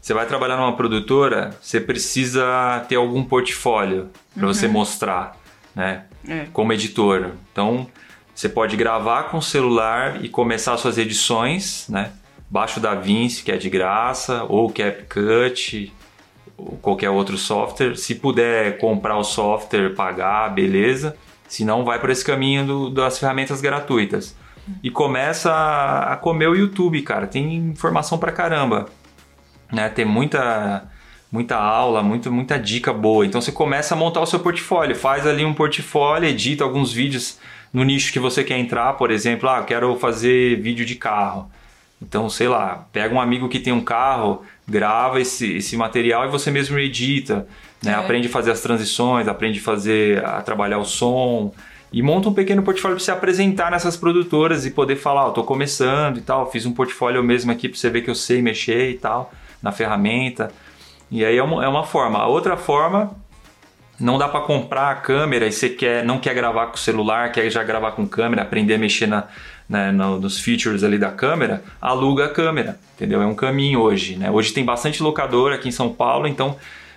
você 0.06 0.14
vai 0.14 0.24
trabalhar 0.24 0.56
numa 0.56 0.76
produtora, 0.76 1.50
você 1.60 1.80
precisa 1.80 2.86
ter 2.88 2.94
algum 2.94 3.24
portfólio 3.24 4.08
para 4.32 4.46
uhum. 4.46 4.54
você 4.54 4.68
mostrar, 4.68 5.36
né? 5.74 6.04
É. 6.28 6.46
Como 6.52 6.72
editora. 6.72 7.34
Então, 7.50 7.88
você 8.32 8.48
pode 8.48 8.76
gravar 8.76 9.24
com 9.24 9.38
o 9.38 9.42
celular 9.42 10.24
e 10.24 10.28
começar 10.28 10.76
suas 10.76 10.96
edições, 10.96 11.88
né? 11.88 12.12
Baixo 12.48 12.78
da 12.78 12.94
Vinci, 12.94 13.42
que 13.42 13.50
é 13.50 13.56
de 13.56 13.68
graça, 13.68 14.44
ou 14.44 14.70
CapCut, 14.70 15.92
ou 16.56 16.78
qualquer 16.80 17.10
outro 17.10 17.36
software. 17.36 17.96
Se 17.96 18.14
puder 18.14 18.78
comprar 18.78 19.16
o 19.16 19.24
software, 19.24 19.92
pagar, 19.96 20.54
beleza. 20.54 21.16
Se 21.48 21.64
não, 21.64 21.84
vai 21.84 21.98
por 21.98 22.10
esse 22.10 22.24
caminho 22.24 22.64
do, 22.64 22.90
das 22.90 23.18
ferramentas 23.18 23.60
gratuitas. 23.60 24.36
E 24.84 24.88
começa 24.88 25.52
a 25.52 26.16
comer 26.16 26.46
o 26.46 26.54
YouTube, 26.54 27.02
cara. 27.02 27.26
Tem 27.26 27.56
informação 27.56 28.18
pra 28.18 28.30
caramba 28.30 28.86
né? 29.72 29.88
Tem 29.88 30.04
muita 30.04 30.88
muita 31.30 31.56
aula, 31.56 32.02
muito, 32.02 32.32
muita 32.32 32.58
dica 32.58 32.92
boa. 32.92 33.26
Então 33.26 33.40
você 33.40 33.52
começa 33.52 33.94
a 33.94 33.96
montar 33.96 34.20
o 34.20 34.26
seu 34.26 34.40
portfólio, 34.40 34.96
faz 34.96 35.26
ali 35.26 35.44
um 35.44 35.52
portfólio, 35.52 36.28
edita 36.28 36.64
alguns 36.64 36.92
vídeos 36.92 37.38
no 37.72 37.84
nicho 37.84 38.12
que 38.12 38.18
você 38.18 38.42
quer 38.42 38.58
entrar, 38.58 38.94
por 38.94 39.10
exemplo, 39.10 39.48
ah, 39.48 39.62
quero 39.62 39.96
fazer 39.96 40.60
vídeo 40.60 40.86
de 40.86 40.94
carro. 40.94 41.50
Então, 42.00 42.28
sei 42.28 42.48
lá, 42.48 42.86
pega 42.92 43.14
um 43.14 43.20
amigo 43.20 43.48
que 43.48 43.58
tem 43.58 43.72
um 43.72 43.80
carro, 43.80 44.42
grava 44.68 45.20
esse, 45.20 45.56
esse 45.56 45.76
material 45.76 46.26
e 46.26 46.28
você 46.28 46.50
mesmo 46.50 46.78
edita, 46.78 47.46
né? 47.82 47.92
É. 47.92 47.94
Aprende 47.94 48.28
a 48.28 48.30
fazer 48.30 48.50
as 48.50 48.60
transições, 48.60 49.28
aprende 49.28 49.58
a 49.58 49.62
fazer 49.62 50.24
a 50.24 50.42
trabalhar 50.42 50.78
o 50.78 50.84
som 50.84 51.52
e 51.92 52.02
monta 52.02 52.28
um 52.28 52.34
pequeno 52.34 52.62
portfólio 52.62 52.96
para 52.96 53.04
você 53.04 53.10
apresentar 53.10 53.70
nessas 53.70 53.96
produtoras 53.96 54.66
e 54.66 54.70
poder 54.70 54.96
falar, 54.96 55.26
ó, 55.26 55.28
oh, 55.28 55.32
tô 55.32 55.44
começando 55.44 56.18
e 56.18 56.20
tal, 56.20 56.50
fiz 56.50 56.66
um 56.66 56.72
portfólio 56.72 57.22
mesmo 57.22 57.50
aqui 57.50 57.68
para 57.68 57.78
você 57.78 57.90
ver 57.90 58.02
que 58.02 58.10
eu 58.10 58.14
sei 58.14 58.40
mexer 58.42 58.90
e 58.90 58.94
tal 58.94 59.32
na 59.62 59.72
ferramenta. 59.72 60.50
E 61.10 61.24
aí 61.24 61.36
é 61.36 61.42
uma, 61.42 61.64
é 61.64 61.68
uma 61.68 61.84
forma. 61.84 62.18
A 62.18 62.26
outra 62.26 62.56
forma, 62.56 63.14
não 63.98 64.18
dá 64.18 64.28
para 64.28 64.40
comprar 64.40 64.90
a 64.90 64.94
câmera 64.94 65.46
e 65.46 65.52
você 65.52 65.68
quer, 65.68 66.04
não 66.04 66.18
quer 66.18 66.34
gravar 66.34 66.66
com 66.66 66.74
o 66.74 66.78
celular, 66.78 67.32
quer 67.32 67.48
já 67.50 67.62
gravar 67.62 67.92
com 67.92 68.06
câmera, 68.06 68.42
aprender 68.42 68.74
a 68.74 68.78
mexer 68.78 69.06
na, 69.06 69.24
né, 69.68 69.90
no, 69.90 70.20
nos 70.20 70.38
features 70.38 70.84
ali 70.84 70.98
da 70.98 71.10
câmera, 71.10 71.62
aluga 71.80 72.26
a 72.26 72.28
câmera, 72.28 72.78
entendeu? 72.94 73.22
É 73.22 73.26
um 73.26 73.34
caminho 73.34 73.80
hoje, 73.80 74.16
né? 74.16 74.30
Hoje 74.30 74.52
tem 74.52 74.64
bastante 74.64 75.02
locadora 75.02 75.54
aqui 75.54 75.68
em 75.68 75.72
São 75.72 75.92
Paulo, 75.92 76.26
então 76.26 76.56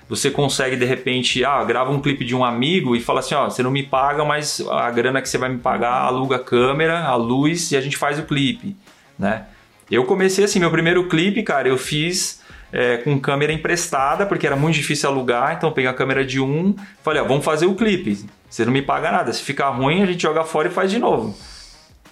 você 0.10 0.32
consegue 0.32 0.76
de 0.76 0.86
repente, 0.86 1.46
ah, 1.46 1.64
grava 1.64 1.92
um 1.92 2.02
clipe 2.02 2.26
de 2.26 2.36
um 2.36 2.44
amigo 2.44 2.96
e 2.96 3.00
fala 3.00 3.20
assim, 3.20 3.36
ó, 3.36 3.50
você 3.50 3.62
não 3.62 3.72
me 3.72 3.84
paga, 3.84 4.26
mas 4.26 4.60
a 4.70 4.90
grana 4.90 5.22
que 5.22 5.30
você 5.30 5.38
vai 5.38 5.50
me 5.50 5.60
pagar, 5.60 6.02
aluga 6.02 6.38
a 6.38 6.40
câmera, 6.40 7.04
a 7.04 7.16
luz 7.16 7.72
e 7.72 7.78
a 7.78 7.82
gente 7.82 7.96
faz 7.96 8.18
o 8.20 8.24
clipe, 8.24 8.76
né? 9.18 9.46
Eu 9.90 10.06
comecei 10.06 10.44
assim, 10.44 10.60
meu 10.60 10.70
primeiro 10.70 11.08
clipe, 11.08 11.42
cara, 11.42 11.68
eu 11.68 11.78
fiz 11.78 12.42
é, 12.72 12.98
com 12.98 13.20
câmera 13.20 13.52
emprestada, 13.52 14.26
porque 14.26 14.46
era 14.46 14.56
muito 14.56 14.76
difícil 14.76 15.10
alugar, 15.10 15.56
então 15.56 15.70
eu 15.70 15.74
peguei 15.74 15.90
a 15.90 15.94
câmera 15.94 16.24
de 16.26 16.40
um, 16.40 16.76
falei, 17.04 17.22
ó, 17.22 17.26
vamos 17.26 17.44
fazer 17.44 17.66
o 17.66 17.76
clipe. 17.76 18.26
Você 18.50 18.66
não 18.66 18.72
me 18.72 18.82
paga 18.82 19.12
nada. 19.12 19.32
Se 19.32 19.44
ficar 19.44 19.70
ruim, 19.70 20.02
a 20.02 20.06
gente 20.06 20.22
joga 20.22 20.44
fora 20.44 20.68
e 20.68 20.72
faz 20.72 20.90
de 20.90 20.98
novo. 20.98 21.38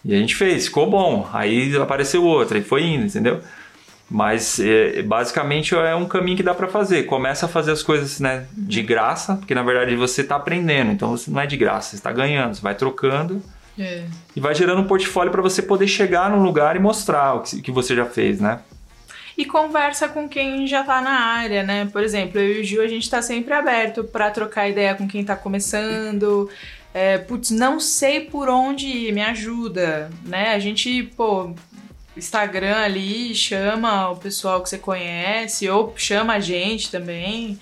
E 0.05 0.13
a 0.13 0.17
gente 0.17 0.35
fez, 0.35 0.65
ficou 0.65 0.89
bom. 0.89 1.27
Aí 1.33 1.75
apareceu 1.77 2.23
outra 2.23 2.57
e 2.57 2.63
foi 2.63 2.83
indo, 2.83 3.05
entendeu? 3.05 3.41
Mas 4.09 4.59
é, 4.59 5.01
basicamente 5.01 5.75
é 5.75 5.93
um 5.93 6.05
caminho 6.05 6.37
que 6.37 6.43
dá 6.43 6.53
para 6.53 6.67
fazer. 6.67 7.03
Começa 7.03 7.45
a 7.45 7.49
fazer 7.49 7.71
as 7.71 7.83
coisas 7.83 8.19
né, 8.19 8.45
de 8.53 8.81
graça, 8.81 9.35
porque 9.35 9.53
na 9.53 9.63
verdade 9.63 9.95
você 9.95 10.21
está 10.21 10.37
aprendendo, 10.37 10.91
então 10.91 11.11
você 11.11 11.29
não 11.29 11.41
é 11.41 11.45
de 11.45 11.57
graça, 11.57 11.89
você 11.89 11.95
está 11.97 12.11
ganhando, 12.13 12.55
você 12.55 12.61
vai 12.61 12.73
trocando 12.73 13.41
é. 13.77 14.05
e 14.33 14.39
vai 14.39 14.55
gerando 14.55 14.81
um 14.81 14.87
portfólio 14.87 15.31
para 15.31 15.41
você 15.41 15.61
poder 15.61 15.87
chegar 15.87 16.29
num 16.29 16.41
lugar 16.41 16.77
e 16.77 16.79
mostrar 16.79 17.33
o 17.33 17.41
que, 17.41 17.61
que 17.61 17.71
você 17.71 17.95
já 17.95 18.05
fez, 18.05 18.39
né? 18.39 18.59
E 19.37 19.45
conversa 19.45 20.09
com 20.09 20.27
quem 20.27 20.65
já 20.65 20.83
tá 20.83 20.99
na 20.99 21.11
área, 21.11 21.61
né? 21.61 21.87
Por 21.91 22.03
exemplo, 22.03 22.39
eu 22.39 22.57
e 22.57 22.61
o 22.61 22.63
Gil, 22.63 22.81
a 22.81 22.87
gente 22.87 23.07
tá 23.07 23.21
sempre 23.21 23.53
aberto 23.53 24.03
para 24.03 24.31
trocar 24.31 24.67
ideia 24.67 24.95
com 24.95 25.07
quem 25.07 25.23
tá 25.23 25.35
começando. 25.35 26.49
É, 26.91 27.19
putz, 27.19 27.51
não 27.51 27.79
sei 27.79 28.21
por 28.21 28.49
onde 28.49 28.87
ir, 28.87 29.13
me 29.13 29.21
ajuda, 29.21 30.09
né? 30.25 30.55
A 30.55 30.59
gente, 30.59 31.03
pô, 31.15 31.53
Instagram 32.17 32.77
ali, 32.77 33.35
chama 33.35 34.09
o 34.09 34.17
pessoal 34.17 34.63
que 34.63 34.69
você 34.69 34.79
conhece, 34.79 35.69
ou 35.69 35.93
chama 35.95 36.33
a 36.33 36.39
gente 36.39 36.89
também. 36.89 37.59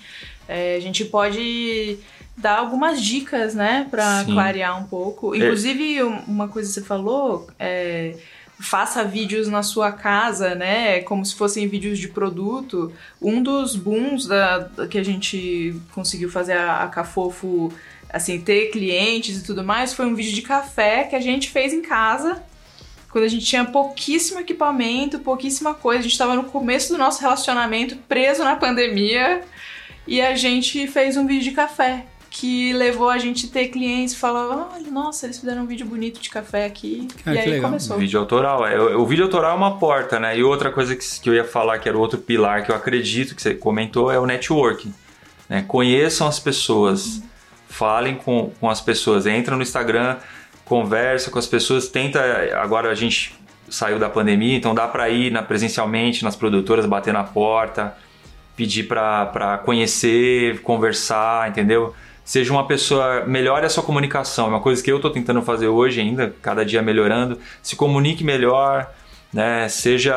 É, 0.48 0.76
a 0.76 0.80
gente 0.80 1.04
pode 1.04 1.98
dar 2.36 2.58
algumas 2.58 3.02
dicas, 3.02 3.54
né, 3.54 3.86
para 3.90 4.24
clarear 4.24 4.80
um 4.80 4.86
pouco. 4.86 5.34
É. 5.34 5.38
Inclusive, 5.38 6.02
uma 6.26 6.48
coisa 6.48 6.68
que 6.68 6.74
você 6.74 6.82
falou, 6.82 7.48
é, 7.58 8.14
faça 8.58 9.04
vídeos 9.04 9.48
na 9.48 9.62
sua 9.62 9.92
casa, 9.92 10.54
né? 10.54 11.00
Como 11.02 11.24
se 11.24 11.34
fossem 11.34 11.68
vídeos 11.68 11.98
de 11.98 12.08
produto. 12.08 12.92
Um 13.20 13.42
dos 13.42 13.76
booms 13.76 14.26
da, 14.26 14.70
que 14.90 14.98
a 14.98 15.04
gente 15.04 15.74
conseguiu 15.92 16.30
fazer 16.30 16.54
a, 16.54 16.82
a 16.82 16.88
Cafofo, 16.88 17.72
assim, 18.08 18.40
ter 18.40 18.70
clientes 18.70 19.38
e 19.38 19.44
tudo 19.44 19.62
mais, 19.62 19.92
foi 19.92 20.06
um 20.06 20.14
vídeo 20.14 20.32
de 20.32 20.42
café 20.42 21.04
que 21.04 21.14
a 21.14 21.20
gente 21.20 21.50
fez 21.50 21.72
em 21.72 21.82
casa. 21.82 22.42
Quando 23.10 23.24
a 23.24 23.28
gente 23.28 23.44
tinha 23.44 23.64
pouquíssimo 23.64 24.40
equipamento, 24.40 25.18
pouquíssima 25.20 25.74
coisa, 25.74 26.00
a 26.00 26.02
gente 26.02 26.12
estava 26.12 26.34
no 26.34 26.44
começo 26.44 26.92
do 26.92 26.98
nosso 26.98 27.20
relacionamento, 27.20 27.96
preso 28.08 28.44
na 28.44 28.56
pandemia, 28.56 29.42
e 30.06 30.20
a 30.20 30.34
gente 30.36 30.86
fez 30.86 31.16
um 31.16 31.26
vídeo 31.26 31.44
de 31.44 31.52
café 31.52 32.06
que 32.38 32.70
levou 32.74 33.08
a 33.08 33.16
gente 33.16 33.46
a 33.46 33.48
ter 33.48 33.68
clientes 33.68 34.12
e 34.12 34.18
falar, 34.18 34.68
olha, 34.70 34.90
nossa, 34.90 35.24
eles 35.24 35.38
fizeram 35.38 35.62
um 35.62 35.66
vídeo 35.66 35.86
bonito 35.86 36.20
de 36.20 36.28
café 36.28 36.66
aqui. 36.66 37.08
Ah, 37.24 37.32
e 37.32 37.38
aí 37.38 37.50
legal. 37.52 37.70
começou. 37.70 37.96
Vídeo 37.96 38.20
autoral. 38.20 38.66
É, 38.66 38.78
o, 38.78 39.00
o, 39.00 39.06
vídeo 39.06 39.24
autoral 39.24 39.52
é 39.52 39.54
uma 39.54 39.78
porta, 39.78 40.20
né? 40.20 40.36
E 40.36 40.44
outra 40.44 40.70
coisa 40.70 40.94
que, 40.94 41.02
que 41.20 41.30
eu 41.30 41.34
ia 41.34 41.44
falar, 41.44 41.78
que 41.78 41.88
era 41.88 41.96
outro 41.96 42.18
pilar 42.18 42.62
que 42.62 42.70
eu 42.70 42.76
acredito 42.76 43.34
que 43.34 43.40
você 43.40 43.54
comentou, 43.54 44.12
é 44.12 44.18
o 44.18 44.26
networking. 44.26 44.92
Né? 45.48 45.64
Conheçam 45.66 46.28
as 46.28 46.38
pessoas, 46.38 47.06
uhum. 47.06 47.22
falem 47.70 48.16
com, 48.16 48.52
com 48.60 48.68
as 48.68 48.82
pessoas, 48.82 49.24
entra 49.24 49.56
no 49.56 49.62
Instagram, 49.62 50.18
conversa 50.66 51.30
com 51.30 51.38
as 51.38 51.46
pessoas, 51.46 51.88
tenta. 51.88 52.20
Agora 52.60 52.90
a 52.90 52.94
gente 52.94 53.34
saiu 53.66 53.98
da 53.98 54.10
pandemia, 54.10 54.58
então 54.58 54.74
dá 54.74 54.86
para 54.86 55.08
ir 55.08 55.32
na, 55.32 55.42
presencialmente 55.42 56.22
nas 56.22 56.36
produtoras, 56.36 56.84
bater 56.84 57.14
na 57.14 57.24
porta, 57.24 57.96
pedir 58.54 58.82
para 58.82 59.56
conhecer, 59.64 60.60
conversar, 60.60 61.48
entendeu? 61.48 61.94
Seja 62.26 62.52
uma 62.52 62.66
pessoa, 62.66 63.24
melhore 63.24 63.64
a 63.64 63.70
sua 63.70 63.84
comunicação. 63.84 64.46
É 64.46 64.48
uma 64.48 64.60
coisa 64.60 64.82
que 64.82 64.90
eu 64.90 64.96
estou 64.96 65.12
tentando 65.12 65.40
fazer 65.42 65.68
hoje 65.68 66.00
ainda, 66.00 66.34
cada 66.42 66.64
dia 66.64 66.82
melhorando. 66.82 67.38
Se 67.62 67.76
comunique 67.76 68.24
melhor, 68.24 68.92
né? 69.32 69.68
Seja 69.68 70.14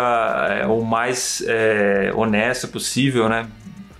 é, 0.49 0.65
o 0.65 0.83
mais 0.83 1.43
é, 1.45 2.11
honesto 2.15 2.67
possível, 2.67 3.29
né? 3.29 3.47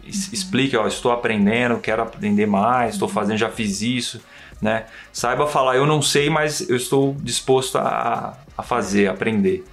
Explique, 0.08 0.76
ó, 0.76 0.88
estou 0.88 1.12
aprendendo, 1.12 1.78
quero 1.78 2.02
aprender 2.02 2.48
mais, 2.48 2.96
estou 2.96 3.08
fazendo, 3.08 3.38
já 3.38 3.50
fiz 3.52 3.84
isso, 3.84 4.20
né? 4.60 4.88
Saiba 5.14 5.46
falar, 5.46 5.76
eu 5.76 5.86
não 5.86 6.02
sei, 6.02 6.32
mas 6.32 6.68
eu 6.68 6.76
estou 6.76 7.16
disposto 7.22 7.78
a, 7.78 8.36
a 8.58 8.64
fazer, 8.64 9.08
a 9.08 9.12
aprender. 9.12 9.64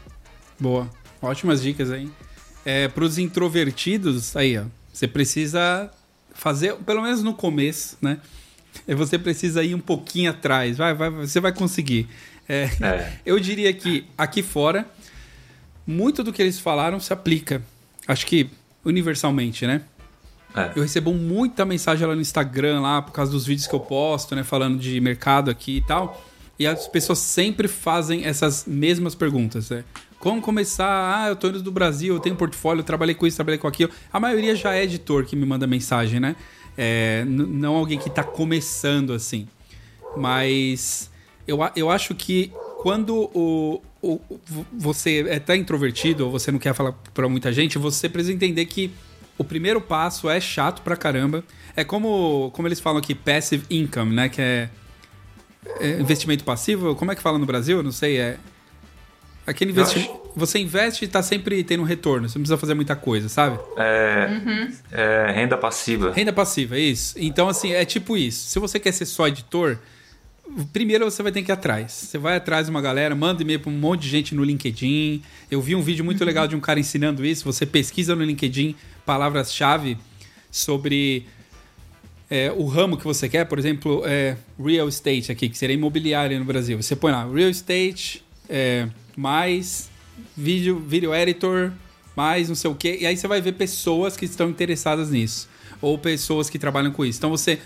Boa, 0.61 0.91
ótimas 1.22 1.62
dicas 1.62 1.91
aí. 1.91 2.11
É, 2.66 2.87
Para 2.87 3.05
os 3.05 3.16
introvertidos, 3.16 4.37
aí, 4.37 4.59
ó, 4.59 4.64
você 4.93 5.09
precisa 5.09 5.91
fazer, 6.37 6.74
pelo 6.76 7.03
menos 7.03 7.22
no 7.22 7.34
começo, 7.34 7.97
né? 8.01 8.18
Você 8.89 9.18
precisa 9.18 9.64
ir 9.64 9.74
um 9.74 9.80
pouquinho 9.80 10.30
atrás, 10.30 10.76
vai, 10.76 10.95
vai, 10.95 11.11
você 11.11 11.41
vai 11.41 11.53
conseguir. 11.53 12.09
É, 12.49 12.70
é. 12.80 13.12
Eu 13.26 13.41
diria 13.41 13.72
que 13.72 14.07
aqui 14.16 14.43
fora, 14.43 14.87
muito 15.87 16.22
do 16.22 16.32
que 16.32 16.43
eles 16.43 16.59
falaram 16.61 17.01
se 17.01 17.12
aplica. 17.12 17.62
Acho 18.07 18.26
que 18.26 18.51
universalmente, 18.84 19.66
né? 19.66 19.82
É. 20.55 20.72
Eu 20.74 20.82
recebo 20.82 21.12
muita 21.12 21.64
mensagem 21.64 22.07
lá 22.07 22.14
no 22.14 22.20
Instagram, 22.20 22.80
lá, 22.80 23.03
por 23.03 23.12
causa 23.12 23.30
dos 23.30 23.47
vídeos 23.47 23.66
que 23.66 23.74
eu 23.74 23.80
posto, 23.80 24.34
né? 24.34 24.45
Falando 24.45 24.78
de 24.78 25.01
mercado 25.01 25.51
aqui 25.51 25.78
e 25.78 25.80
tal. 25.82 26.24
E 26.59 26.66
as 26.66 26.89
pessoas 26.89 27.18
sempre 27.18 27.68
fazem 27.68 28.24
essas 28.24 28.64
mesmas 28.66 29.14
perguntas, 29.14 29.68
né? 29.70 29.84
Como 30.19 30.41
começar? 30.41 31.25
Ah, 31.25 31.29
eu 31.29 31.37
tô 31.37 31.49
indo 31.49 31.62
do 31.62 31.71
Brasil, 31.71 32.14
eu 32.14 32.21
tenho 32.21 32.35
portfólio, 32.37 32.81
eu 32.81 32.85
trabalhei 32.85 33.14
com 33.14 33.27
isso, 33.27 33.37
trabalhei 33.37 33.59
com 33.59 33.69
aquilo. 33.69 33.91
A 34.12 34.19
maioria 34.19 34.57
já 34.57 34.75
é 34.75 34.83
editor 34.83 35.25
que 35.25 35.37
me 35.37 35.45
manda 35.45 35.67
mensagem, 35.67 36.19
né? 36.19 36.37
É, 36.77 37.25
não 37.27 37.75
alguém 37.75 37.99
que 37.99 38.11
tá 38.11 38.25
começando 38.25 39.12
assim. 39.12 39.47
Mas 40.17 41.11
eu, 41.47 41.59
eu 41.75 41.91
acho 41.91 42.14
que 42.14 42.51
quando 42.79 43.31
o, 43.35 43.83
o, 44.03 44.21
você 44.73 45.27
é 45.29 45.39
tão 45.39 45.55
introvertido 45.55 46.25
ou 46.25 46.31
você 46.31 46.51
não 46.51 46.59
quer 46.59 46.75
falar 46.75 46.93
para 47.12 47.29
muita 47.29 47.53
gente, 47.53 47.79
você 47.79 48.09
precisa 48.09 48.33
entender 48.33 48.64
que 48.67 48.91
o 49.39 49.45
primeiro 49.45 49.81
passo 49.81 50.29
é 50.31 50.41
chato 50.41 50.83
pra 50.83 50.97
caramba. 50.97 51.45
É 51.77 51.85
como, 51.85 52.51
como 52.53 52.67
eles 52.67 52.81
falam 52.81 52.99
aqui, 52.99 53.14
passive 53.14 53.64
income, 53.71 54.14
né? 54.14 54.29
Que 54.29 54.41
é, 54.41 54.71
é 55.81 56.01
investimento 56.01 56.43
passivo. 56.43 56.95
Como 56.95 57.12
é 57.12 57.14
que 57.14 57.21
fala 57.21 57.39
no 57.39 57.45
Brasil? 57.45 57.83
Não 57.83 57.93
sei. 57.93 58.19
É 58.19 58.39
aquele 59.47 59.71
investimento. 59.71 60.11
Acho... 60.11 60.27
Você 60.35 60.59
investe 60.59 61.05
e 61.05 61.09
tá 61.09 61.23
sempre 61.23 61.63
tendo 61.65 61.83
um 61.83 61.87
retorno. 61.87 62.29
Você 62.29 62.39
não 62.39 62.43
precisa 62.43 62.59
fazer 62.59 62.75
muita 62.75 62.95
coisa, 62.97 63.29
sabe? 63.29 63.59
É, 63.77 64.29
uhum. 64.31 64.73
é 64.93 65.33
renda 65.33 65.57
passiva. 65.57 66.13
Renda 66.13 66.33
passiva, 66.33 66.79
isso. 66.79 67.15
Então, 67.19 67.49
assim, 67.49 67.73
é 67.73 67.85
tipo 67.85 68.17
isso. 68.17 68.49
Se 68.49 68.59
você 68.59 68.79
quer 68.79 68.93
ser 68.93 69.07
só 69.07 69.29
editor, 69.29 69.79
primeiro 70.73 71.05
você 71.05 71.23
vai 71.23 71.33
ter 71.33 71.43
que 71.43 71.51
ir 71.51 71.55
atrás. 71.55 71.93
Você 71.93 72.19
vai 72.19 72.37
atrás 72.37 72.67
de 72.67 72.71
uma 72.71 72.83
galera, 72.83 73.15
manda 73.15 73.43
e-mail 73.43 73.61
para 73.61 73.71
um 73.71 73.79
monte 73.79 74.03
de 74.03 74.09
gente 74.09 74.35
no 74.35 74.45
LinkedIn. 74.45 75.23
Eu 75.51 75.63
vi 75.63 75.75
um 75.75 75.81
vídeo 75.81 76.05
muito 76.05 76.21
uhum. 76.21 76.27
legal 76.27 76.47
de 76.47 76.55
um 76.55 76.61
cara 76.61 76.79
ensinando 76.79 77.25
isso. 77.25 77.45
Você 77.45 77.65
pesquisa 77.65 78.15
no 78.15 78.25
LinkedIn 78.25 78.75
palavras-chave 79.07 79.97
sobre 80.51 81.27
é, 82.29 82.53
o 82.53 82.67
ramo 82.67 82.97
que 82.97 83.05
você 83.05 83.29
quer, 83.29 83.45
por 83.47 83.59
exemplo, 83.59 84.03
é, 84.05 84.37
real 84.63 84.89
estate 84.89 85.31
aqui, 85.31 85.49
que 85.49 85.57
seria 85.57 85.75
imobiliário 85.75 86.39
no 86.39 86.45
Brasil. 86.45 86.81
Você 86.81 86.97
põe 86.97 87.13
lá 87.13 87.25
real 87.25 87.51
estate, 87.51 88.25
é, 88.49 88.89
mais 89.17 89.91
vídeo, 90.37 90.79
video 90.79 91.15
editor, 91.15 91.73
mais 92.17 92.49
não 92.49 92.55
sei 92.55 92.71
o 92.71 92.75
quê, 92.75 92.99
e 93.01 93.07
aí 93.07 93.17
você 93.17 93.29
vai 93.29 93.41
ver 93.41 93.53
pessoas 93.53 94.17
que 94.17 94.25
estão 94.25 94.49
interessadas 94.49 95.11
nisso, 95.11 95.49
ou 95.81 95.99
pessoas 95.99 96.49
que 96.49 96.59
trabalham 96.59 96.91
com 96.91 97.05
isso. 97.05 97.19
Então 97.19 97.31
você 97.31 97.61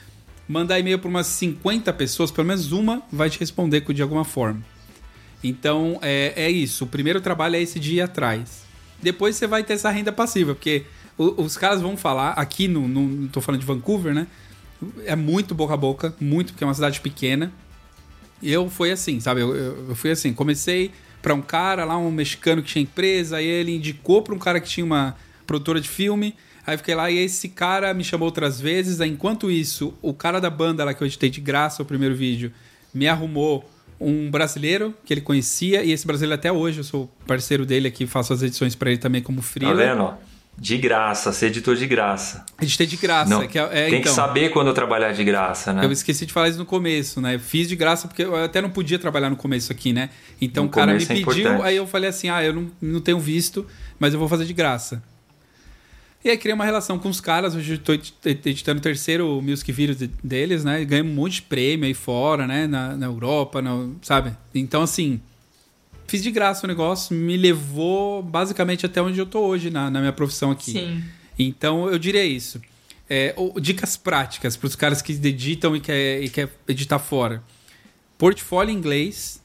mandar 0.49 0.79
e-mail 0.81 0.99
para 0.99 1.09
umas 1.09 1.27
50 1.29 1.93
pessoas, 1.93 2.31
pelo 2.31 2.49
menos 2.49 2.73
uma 2.73 3.03
vai 3.13 3.31
te 3.31 3.39
responder 3.39 3.81
de 3.81 4.03
alguma 4.03 4.25
forma. 4.25 4.63
Então 5.43 5.99
é, 6.03 6.33
é 6.37 6.51
isso. 6.51 6.85
O 6.85 6.87
primeiro 6.87 7.21
trabalho 7.21 7.57
é 7.57 7.63
esse 7.63 7.79
de 7.79 7.95
ir 7.95 8.01
atrás. 8.01 8.63
Depois 9.03 9.37
você 9.37 9.47
vai 9.47 9.65
ter 9.65 9.75
essa 9.75 9.91
renda 9.91 10.13
passiva, 10.13 10.55
porque 10.55 10.85
os 11.17 11.57
caras 11.57 11.81
vão 11.81 11.97
falar, 11.97 12.31
aqui 12.33 12.67
no, 12.67 12.89
no. 12.89 13.29
Tô 13.29 13.41
falando 13.41 13.61
de 13.61 13.67
Vancouver, 13.67 14.15
né? 14.15 14.27
É 15.05 15.15
muito 15.15 15.55
boca 15.55 15.75
a 15.75 15.77
boca, 15.77 16.15
muito, 16.21 16.53
porque 16.53 16.65
é 16.65 16.67
uma 16.67 16.75
cidade 16.75 17.01
pequena. 17.01 17.53
E 18.43 18.53
eu 18.53 18.69
fui 18.69 18.91
assim, 18.91 19.21
sabe? 19.21 19.41
Eu, 19.41 19.55
eu, 19.55 19.89
eu 19.91 19.95
fui 19.95 20.11
assim, 20.11 20.33
comecei 20.33 20.91
para 21.21 21.35
um 21.35 21.43
cara 21.43 21.85
lá, 21.85 21.99
um 21.99 22.11
mexicano 22.11 22.63
que 22.63 22.69
tinha 22.69 22.83
empresa, 22.83 23.37
aí 23.37 23.47
ele 23.47 23.75
indicou 23.75 24.23
para 24.23 24.35
um 24.35 24.39
cara 24.39 24.61
que 24.61 24.69
tinha 24.69 24.85
uma 24.85 25.17
produtora 25.47 25.81
de 25.81 25.89
filme. 25.89 26.35
Aí 26.67 26.77
fiquei 26.77 26.95
lá 26.95 27.11
e 27.11 27.19
esse 27.19 27.49
cara 27.49 27.93
me 27.93 28.05
chamou 28.05 28.27
outras 28.27 28.61
vezes. 28.61 29.01
Aí, 29.01 29.11
enquanto 29.11 29.51
isso, 29.51 29.95
o 30.01 30.15
cara 30.15 30.41
da 30.41 30.51
banda 30.51 30.85
lá 30.85 30.95
que 30.95 31.03
eu 31.03 31.07
editei 31.07 31.31
de 31.31 31.41
graça 31.41 31.83
o 31.83 31.87
primeiro 31.87 32.15
vídeo 32.15 32.53
me 32.93 33.09
arrumou 33.09 33.69
um 34.01 34.31
brasileiro 34.31 34.95
que 35.05 35.13
ele 35.13 35.21
conhecia 35.21 35.85
e 35.85 35.93
esse 35.93 36.07
brasileiro 36.07 36.35
até 36.35 36.51
hoje 36.51 36.79
eu 36.79 36.85
sou 36.85 37.11
parceiro 37.27 37.67
dele 37.67 37.87
aqui, 37.87 38.07
faço 38.07 38.33
as 38.33 38.43
edições 38.43 38.75
para 38.75 38.91
ele 38.91 38.99
também 38.99 39.23
como 39.23 39.43
freelancer. 39.43 39.87
Tá 39.87 39.95
vendo? 39.95 40.30
De 40.63 40.77
graça, 40.77 41.33
ser 41.33 41.47
editor 41.47 41.75
de 41.75 41.87
graça. 41.87 42.45
Editei 42.61 42.87
de 42.87 42.99
graça. 42.99 43.31
Não, 43.31 43.49
que 43.49 43.59
é, 43.59 43.63
é, 43.63 43.67
tem 43.89 44.01
então, 44.01 44.03
que 44.03 44.09
saber 44.11 44.51
quando 44.51 44.75
trabalhar 44.75 45.11
de 45.11 45.25
graça, 45.25 45.73
né? 45.73 45.87
Eu 45.87 45.91
esqueci 45.91 46.27
de 46.27 46.35
falar 46.35 46.51
isso 46.51 46.59
no 46.59 46.67
começo, 46.67 47.19
né? 47.19 47.39
fiz 47.39 47.67
de 47.67 47.75
graça 47.75 48.07
porque 48.07 48.23
eu 48.23 48.37
até 48.37 48.61
não 48.61 48.69
podia 48.69 48.99
trabalhar 48.99 49.31
no 49.31 49.37
começo 49.37 49.73
aqui, 49.73 49.95
né? 49.95 50.11
Então 50.39 50.65
no 50.65 50.69
o 50.69 50.73
cara 50.73 50.93
me 50.93 51.03
é 51.03 51.07
pediu, 51.07 51.49
é 51.49 51.69
aí 51.69 51.77
eu 51.77 51.87
falei 51.87 52.11
assim: 52.11 52.29
ah, 52.29 52.45
eu 52.45 52.53
não, 52.53 52.71
não 52.79 53.01
tenho 53.01 53.19
visto, 53.19 53.67
mas 53.99 54.13
eu 54.13 54.19
vou 54.19 54.29
fazer 54.29 54.45
de 54.45 54.53
graça. 54.53 55.03
E 56.23 56.29
aí 56.29 56.37
criei 56.37 56.55
uma 56.55 56.67
relação 56.67 56.99
com 56.99 57.09
os 57.09 57.23
caras. 57.23 57.55
Hoje 57.55 57.77
estou 57.77 57.95
editando 57.95 58.81
o 58.81 58.83
terceiro 58.83 59.41
music 59.41 59.73
video 59.73 60.11
deles, 60.23 60.63
né? 60.63 60.85
Ganhei 60.85 61.03
um 61.03 61.15
monte 61.15 61.37
de 61.37 61.43
prêmio 61.43 61.87
aí 61.87 61.95
fora, 61.95 62.47
né? 62.47 62.67
Na, 62.67 62.95
na 62.95 63.07
Europa, 63.07 63.63
na, 63.63 63.89
sabe? 64.03 64.37
Então, 64.55 64.83
assim, 64.83 65.23
fiz 66.11 66.25
de 66.25 66.31
graça 66.33 66.67
o 66.67 66.69
negócio, 66.69 67.15
me 67.15 67.37
levou 67.37 68.21
basicamente 68.21 68.85
até 68.85 69.01
onde 69.01 69.19
eu 69.19 69.27
tô 69.27 69.43
hoje 69.43 69.71
na, 69.71 69.89
na 69.89 70.01
minha 70.01 70.13
profissão 70.13 70.51
aqui. 70.51 70.73
Sim. 70.73 71.05
Então 71.39 71.89
eu 71.89 71.99
diria 72.01 72.25
isso. 72.25 72.61
É, 73.09 73.35
dicas 73.61 73.97
práticas 73.97 74.57
para 74.57 74.67
os 74.67 74.75
caras 74.75 75.01
que 75.01 75.13
editam 75.13 75.77
e 75.77 75.81
quer, 75.81 76.21
e 76.23 76.29
quer 76.29 76.51
editar 76.67 76.99
fora. 76.99 77.43
Portfólio 78.19 78.73
em 78.73 78.77
inglês. 78.77 79.41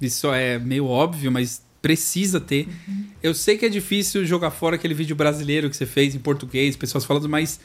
Isso 0.00 0.32
é 0.32 0.58
meio 0.58 0.86
óbvio, 0.86 1.32
mas 1.32 1.62
precisa 1.82 2.40
ter. 2.40 2.68
Uhum. 2.86 3.06
Eu 3.20 3.34
sei 3.34 3.58
que 3.58 3.66
é 3.66 3.68
difícil 3.68 4.24
jogar 4.24 4.52
fora 4.52 4.76
aquele 4.76 4.94
vídeo 4.94 5.16
brasileiro 5.16 5.68
que 5.68 5.76
você 5.76 5.86
fez 5.86 6.14
em 6.14 6.20
português, 6.20 6.76
pessoas 6.76 7.04
falando, 7.04 7.28
mas 7.28 7.58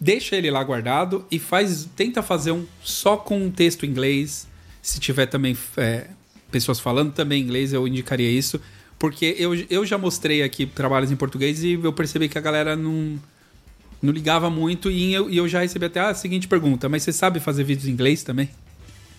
deixa 0.00 0.34
ele 0.34 0.50
lá 0.50 0.62
guardado 0.64 1.24
e 1.30 1.38
faz, 1.38 1.88
tenta 1.94 2.22
fazer 2.22 2.50
um 2.50 2.66
só 2.82 3.16
com 3.16 3.38
um 3.38 3.50
texto 3.52 3.86
em 3.86 3.90
inglês. 3.90 4.48
Se 4.82 4.98
tiver 4.98 5.26
também 5.26 5.56
é, 5.76 6.08
pessoas 6.54 6.78
falando 6.78 7.12
também 7.12 7.42
inglês, 7.42 7.72
eu 7.72 7.86
indicaria 7.88 8.30
isso. 8.30 8.60
Porque 8.96 9.34
eu, 9.36 9.54
eu 9.68 9.84
já 9.84 9.98
mostrei 9.98 10.42
aqui 10.42 10.66
trabalhos 10.66 11.10
em 11.10 11.16
português 11.16 11.64
e 11.64 11.72
eu 11.72 11.92
percebi 11.92 12.28
que 12.28 12.38
a 12.38 12.40
galera 12.40 12.76
não, 12.76 13.18
não 14.00 14.12
ligava 14.12 14.48
muito. 14.48 14.88
E 14.88 15.12
eu, 15.12 15.28
e 15.28 15.36
eu 15.36 15.48
já 15.48 15.60
recebi 15.60 15.86
até 15.86 15.98
a 15.98 16.14
seguinte 16.14 16.46
pergunta: 16.46 16.88
Mas 16.88 17.02
você 17.02 17.12
sabe 17.12 17.40
fazer 17.40 17.64
vídeos 17.64 17.88
em 17.88 17.90
inglês 17.90 18.22
também? 18.22 18.48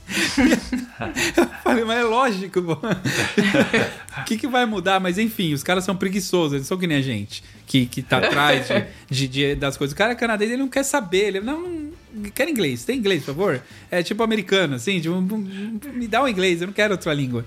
eu 1.36 1.47
falei, 1.63 1.83
mas 1.83 1.99
é 1.99 2.03
lógico, 2.03 2.59
O 2.61 4.23
que, 4.25 4.38
que 4.38 4.47
vai 4.47 4.65
mudar? 4.65 4.99
Mas 4.99 5.17
enfim, 5.17 5.51
os 5.53 5.63
caras 5.63 5.83
são 5.83 5.95
preguiçosos, 5.95 6.53
eles 6.53 6.67
são 6.67 6.77
que 6.77 6.86
nem 6.86 6.97
a 6.97 7.01
gente, 7.01 7.43
que, 7.65 7.88
que 7.88 8.03
tá 8.03 8.19
atrás 8.19 8.67
de, 8.67 8.86
de, 9.09 9.27
de 9.27 9.55
das 9.55 9.75
coisas. 9.75 9.93
O 9.93 9.97
cara 9.97 10.11
é 10.11 10.15
canadense, 10.15 10.53
ele 10.53 10.61
não 10.61 10.69
quer 10.69 10.83
saber, 10.83 11.27
ele 11.27 11.41
não. 11.41 11.91
Quer 12.34 12.49
inglês, 12.49 12.86
tem 12.86 12.97
inglês, 12.97 13.24
por 13.24 13.34
favor? 13.34 13.63
É 13.91 14.01
tipo 14.01 14.24
americano, 14.24 14.76
assim, 14.76 14.99
tipo, 14.99 15.16
me 15.22 16.07
dá 16.07 16.24
um 16.24 16.28
inglês, 16.28 16.61
eu 16.61 16.68
não 16.68 16.74
quero 16.74 16.93
outra 16.93 17.13
língua. 17.13 17.45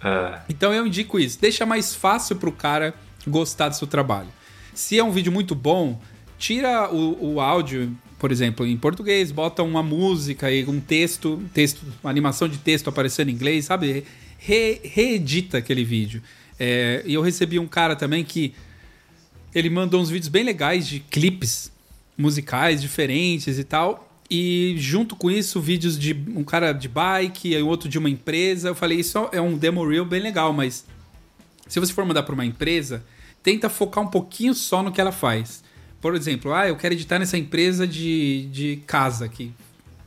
Uh. 0.00 0.40
Então 0.48 0.72
eu 0.72 0.86
indico 0.86 1.18
isso. 1.18 1.38
Deixa 1.40 1.64
mais 1.66 1.94
fácil 1.94 2.36
pro 2.36 2.52
cara 2.52 2.94
gostar 3.26 3.68
do 3.68 3.76
seu 3.76 3.86
trabalho. 3.86 4.28
Se 4.74 4.98
é 4.98 5.04
um 5.04 5.10
vídeo 5.10 5.30
muito 5.30 5.54
bom, 5.54 6.00
tira 6.38 6.90
o, 6.90 7.34
o 7.34 7.40
áudio 7.40 7.96
por 8.20 8.30
exemplo, 8.30 8.66
em 8.66 8.76
português, 8.76 9.32
bota 9.32 9.62
uma 9.62 9.82
música 9.82 10.52
e 10.52 10.62
um 10.66 10.78
texto, 10.78 11.42
texto, 11.54 11.80
uma 12.04 12.10
animação 12.10 12.46
de 12.46 12.58
texto 12.58 12.86
aparecendo 12.88 13.30
em 13.30 13.32
inglês, 13.32 13.64
sabe? 13.64 14.04
Re, 14.38 14.78
reedita 14.84 15.56
aquele 15.56 15.82
vídeo. 15.82 16.22
É, 16.58 17.02
e 17.06 17.14
eu 17.14 17.22
recebi 17.22 17.58
um 17.58 17.66
cara 17.66 17.96
também 17.96 18.22
que 18.22 18.52
ele 19.54 19.70
mandou 19.70 20.02
uns 20.02 20.10
vídeos 20.10 20.28
bem 20.28 20.44
legais 20.44 20.86
de 20.86 21.00
clipes 21.00 21.72
musicais 22.16 22.82
diferentes 22.82 23.58
e 23.58 23.64
tal. 23.64 24.09
E 24.30 24.74
junto 24.78 25.16
com 25.16 25.30
isso, 25.30 25.60
vídeos 25.60 25.98
de 25.98 26.12
um 26.34 26.44
cara 26.44 26.72
de 26.72 26.88
bike 26.88 27.48
e 27.48 27.62
outro 27.62 27.88
de 27.88 27.98
uma 27.98 28.08
empresa. 28.08 28.68
Eu 28.68 28.74
falei, 28.74 29.00
isso 29.00 29.28
é 29.32 29.40
um 29.40 29.58
demo 29.58 29.86
reel 29.86 30.04
bem 30.04 30.20
legal, 30.20 30.52
mas 30.52 30.86
se 31.66 31.80
você 31.80 31.92
for 31.92 32.04
mandar 32.04 32.22
para 32.22 32.34
uma 32.34 32.44
empresa, 32.44 33.04
tenta 33.42 33.68
focar 33.68 34.04
um 34.04 34.08
pouquinho 34.08 34.54
só 34.54 34.82
no 34.82 34.92
que 34.92 35.00
ela 35.00 35.12
faz 35.12 35.62
por 36.00 36.14
exemplo, 36.14 36.54
ah, 36.54 36.66
eu 36.66 36.76
quero 36.76 36.94
editar 36.94 37.18
nessa 37.18 37.36
empresa 37.36 37.86
de, 37.86 38.48
de 38.50 38.82
casa 38.86 39.26
aqui, 39.26 39.52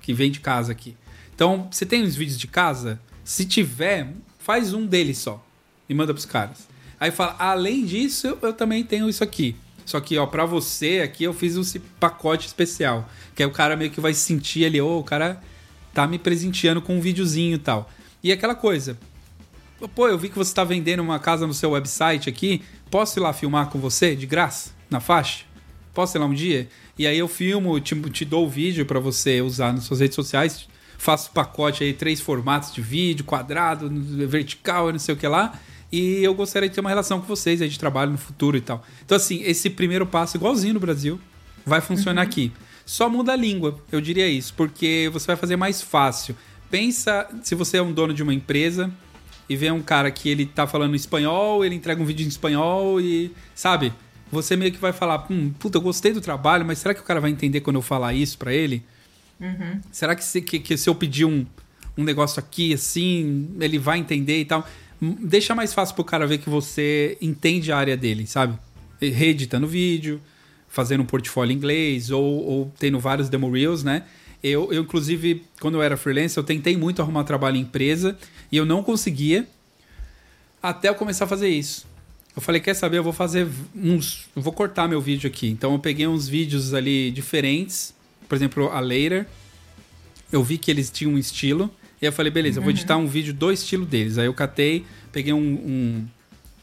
que 0.02 0.12
vende 0.14 0.40
casa 0.40 0.72
aqui. 0.72 0.98
Então, 1.36 1.68
você 1.70 1.86
tem 1.86 2.04
uns 2.04 2.16
vídeos 2.16 2.40
de 2.40 2.48
casa? 2.48 3.00
Se 3.24 3.46
tiver, 3.46 4.12
faz 4.40 4.74
um 4.74 4.86
deles 4.86 5.20
só 5.20 5.46
e 5.88 5.94
manda 5.94 6.14
pros 6.14 6.26
caras. 6.26 6.68
Aí 7.00 7.12
fala, 7.12 7.36
além 7.38 7.86
disso, 7.86 8.38
eu 8.42 8.54
também 8.54 8.84
tenho 8.84 9.08
isso 9.08 9.24
aqui. 9.24 9.56
Só 9.86 10.00
que, 10.00 10.18
ó, 10.18 10.26
pra 10.26 10.46
você 10.46 11.02
aqui 11.04 11.24
eu 11.24 11.34
fiz 11.34 11.56
esse 11.56 11.80
pacote 11.80 12.48
especial. 12.48 13.10
Que 13.36 13.44
é 13.44 13.46
o 13.46 13.52
cara 13.52 13.76
meio 13.76 13.92
que 13.92 14.00
vai 14.00 14.14
sentir 14.14 14.66
ali, 14.66 14.80
ô, 14.80 14.88
oh, 14.88 15.00
o 15.00 15.04
cara 15.04 15.42
tá 15.94 16.08
me 16.08 16.18
presenteando 16.18 16.82
com 16.82 16.98
um 16.98 17.02
videozinho 17.02 17.56
e 17.56 17.60
tal. 17.60 17.90
E 18.24 18.32
aquela 18.32 18.56
coisa. 18.56 18.98
Pô, 19.94 20.08
eu 20.08 20.18
vi 20.18 20.30
que 20.30 20.38
você 20.38 20.54
tá 20.54 20.64
vendendo 20.64 21.02
uma 21.02 21.20
casa 21.20 21.46
no 21.46 21.54
seu 21.54 21.72
website 21.72 22.30
aqui. 22.30 22.62
Posso 22.90 23.20
ir 23.20 23.22
lá 23.22 23.34
filmar 23.34 23.70
com 23.70 23.80
você, 23.80 24.16
de 24.16 24.26
graça, 24.26 24.72
na 24.90 25.00
faixa? 25.00 25.44
Posso 25.94 26.18
ir 26.18 26.20
lá 26.20 26.26
um 26.26 26.34
dia? 26.34 26.70
E 26.98 27.06
aí 27.06 27.18
eu 27.18 27.28
filmo, 27.28 27.80
te, 27.80 28.00
te 28.10 28.24
dou 28.24 28.46
o 28.46 28.50
vídeo 28.50 28.86
para 28.86 29.00
você 29.00 29.42
usar 29.42 29.74
nas 29.74 29.84
suas 29.84 30.00
redes 30.00 30.16
sociais. 30.16 30.68
Faço 30.98 31.32
pacote 31.32 31.84
aí, 31.84 31.92
três 31.92 32.22
formatos 32.22 32.74
de 32.74 32.82
vídeo, 32.82 33.26
quadrado, 33.26 33.90
vertical, 34.26 34.92
não 34.92 35.00
sei 35.00 35.14
o 35.14 35.18
que 35.18 35.28
lá 35.28 35.60
e 35.94 36.24
eu 36.24 36.34
gostaria 36.34 36.68
de 36.68 36.74
ter 36.74 36.82
uma 36.82 36.90
relação 36.90 37.22
com 37.22 37.28
vocês 37.28 37.62
aí 37.62 37.70
de 37.70 37.78
trabalho 37.78 38.10
no 38.10 38.18
futuro 38.18 38.58
e 38.58 38.62
tal. 38.62 38.84
Então, 39.06 39.16
assim, 39.16 39.44
esse 39.44 39.70
primeiro 39.70 40.08
passo, 40.08 40.36
igualzinho 40.36 40.74
no 40.74 40.80
Brasil, 40.80 41.20
vai 41.64 41.82
funcionar 41.82 42.24
uhum. 42.24 42.28
aqui. 42.28 42.52
Só 42.84 43.08
muda 43.08 43.34
a 43.34 43.36
língua, 43.36 43.80
eu 43.92 44.02
diria 44.02 44.28
isso, 44.28 44.56
porque 44.56 45.08
você 45.14 45.28
vai 45.28 45.36
fazer 45.36 45.56
mais 45.56 45.84
fácil. 45.84 46.36
Pensa 46.72 47.30
se 47.44 47.54
você 47.54 47.78
é 47.78 47.82
um 47.84 47.94
dono 47.94 48.12
de 48.12 48.24
uma 48.24 48.34
empresa 48.34 48.92
e 49.48 49.56
vê 49.56 49.70
um 49.70 49.84
cara 49.84 50.10
que 50.10 50.28
ele 50.30 50.48
tá 50.48 50.66
falando 50.66 50.96
espanhol, 50.96 51.64
ele 51.64 51.76
entrega 51.76 52.02
um 52.02 52.06
vídeo 52.06 52.26
em 52.26 52.28
espanhol 52.28 53.00
e, 53.00 53.32
sabe? 53.54 53.94
Você 54.32 54.56
meio 54.56 54.72
que 54.72 54.80
vai 54.80 54.94
falar, 54.94 55.28
hum, 55.30 55.54
puta, 55.60 55.78
eu 55.78 55.82
gostei 55.84 56.12
do 56.12 56.22
trabalho, 56.22 56.66
mas 56.66 56.80
será 56.80 56.96
que 56.96 57.02
o 57.02 57.04
cara 57.04 57.22
vai 57.22 57.30
entender 57.30 57.62
quando 57.62 57.76
eu 57.76 57.84
falar 57.84 58.16
isso 58.16 58.36
para 58.40 58.52
ele? 58.52 58.84
Uhum. 59.40 59.80
Será 59.92 60.16
que 60.16 60.24
se, 60.24 60.42
que, 60.42 60.58
que 60.58 60.76
se 60.76 60.90
eu 60.90 60.96
pedir 60.96 61.26
um, 61.26 61.46
um 61.96 62.04
negócio 62.04 62.40
aqui, 62.40 62.74
assim, 62.74 63.48
ele 63.60 63.78
vai 63.78 64.00
entender 64.00 64.40
e 64.40 64.46
tal? 64.46 64.68
Deixa 65.20 65.54
mais 65.56 65.74
fácil 65.74 65.96
pro 65.96 66.04
cara 66.04 66.26
ver 66.26 66.38
que 66.38 66.50
você 66.50 67.18
entende 67.22 67.72
a 67.72 67.78
área 67.78 67.98
dele, 67.98 68.26
sabe? 68.28 68.58
Reeditando 69.00 69.68
vídeo, 69.68 70.22
fazendo 70.70 71.02
um 71.02 71.06
portfólio 71.06 71.54
em 71.54 71.56
inglês 71.56 72.10
ou, 72.10 72.24
ou 72.24 72.74
tendo 72.80 73.00
vários 73.00 73.30
demo 73.30 73.52
reels, 73.52 73.84
né? 73.84 74.04
Eu, 74.44 74.74
eu, 74.74 74.82
inclusive, 74.82 75.44
quando 75.62 75.76
eu 75.76 75.82
era 75.82 75.96
freelancer, 75.96 76.40
eu 76.40 76.46
tentei 76.46 76.76
muito 76.76 77.02
arrumar 77.02 77.24
trabalho 77.24 77.58
em 77.58 77.62
empresa 77.62 78.18
e 78.52 78.58
eu 78.58 78.66
não 78.66 78.84
conseguia 78.84 79.48
até 80.62 80.90
eu 80.90 80.96
começar 80.96 81.26
a 81.26 81.28
fazer 81.28 81.50
isso. 81.50 81.86
Eu 82.36 82.42
falei, 82.42 82.60
quer 82.60 82.74
saber, 82.74 82.98
eu 82.98 83.04
vou 83.04 83.14
fazer 83.14 83.48
uns... 83.76 84.28
Eu 84.36 84.42
vou 84.42 84.52
cortar 84.52 84.88
meu 84.88 85.00
vídeo 85.00 85.28
aqui. 85.28 85.48
Então 85.48 85.74
eu 85.74 85.80
peguei 85.80 86.08
uns 86.08 86.28
vídeos 86.28 86.74
ali 86.74 87.12
diferentes. 87.12 87.94
Por 88.28 88.36
exemplo, 88.36 88.70
a 88.70 88.80
Later. 88.80 89.28
Eu 90.32 90.44
vi 90.44 90.58
que 90.58 90.72
eles 90.72 90.90
tinham 90.90 91.14
um 91.14 91.18
estilo. 91.18 91.70
E 92.04 92.06
eu 92.06 92.12
falei, 92.12 92.30
beleza, 92.30 92.60
eu 92.60 92.62
vou 92.62 92.72
editar 92.72 92.98
um 92.98 93.08
vídeo 93.08 93.34
do 93.34 93.50
estilo 93.50 93.86
deles. 93.86 94.18
Aí 94.18 94.26
eu 94.26 94.34
catei, 94.34 94.86
peguei 95.10 95.32
um, 95.32 95.40
um 95.40 96.06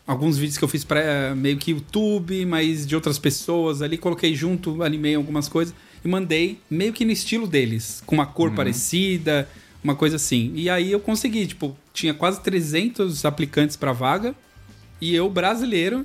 alguns 0.07 0.37
vídeos 0.37 0.59
que 0.59 0.65
eu 0.65 0.69
fiz 0.69 0.85
para 0.85 1.35
meio 1.35 1.57
que 1.57 1.71
YouTube, 1.71 2.45
mas 2.45 2.87
de 2.87 2.95
outras 2.95 3.19
pessoas 3.19 3.81
ali, 3.81 3.97
coloquei 3.97 4.35
junto, 4.35 4.83
animei 4.83 5.15
algumas 5.15 5.49
coisas 5.49 5.75
e 6.05 6.09
mandei 6.09 6.59
meio 6.69 6.93
que 6.93 7.07
no 7.07 7.11
estilo 7.11 7.47
deles, 7.47 8.03
com 8.05 8.17
uma 8.17 8.27
cor 8.27 8.51
uhum. 8.51 8.55
parecida, 8.55 9.49
uma 9.83 9.95
coisa 9.95 10.17
assim. 10.17 10.53
E 10.55 10.69
aí 10.69 10.93
eu 10.93 11.01
consegui, 11.01 11.47
tipo, 11.47 11.75
tinha 11.95 12.13
quase 12.13 12.39
300 12.43 13.25
aplicantes 13.25 13.79
para 13.79 13.93
vaga 13.93 14.35
e 15.01 15.15
eu 15.15 15.31
brasileiro, 15.31 16.05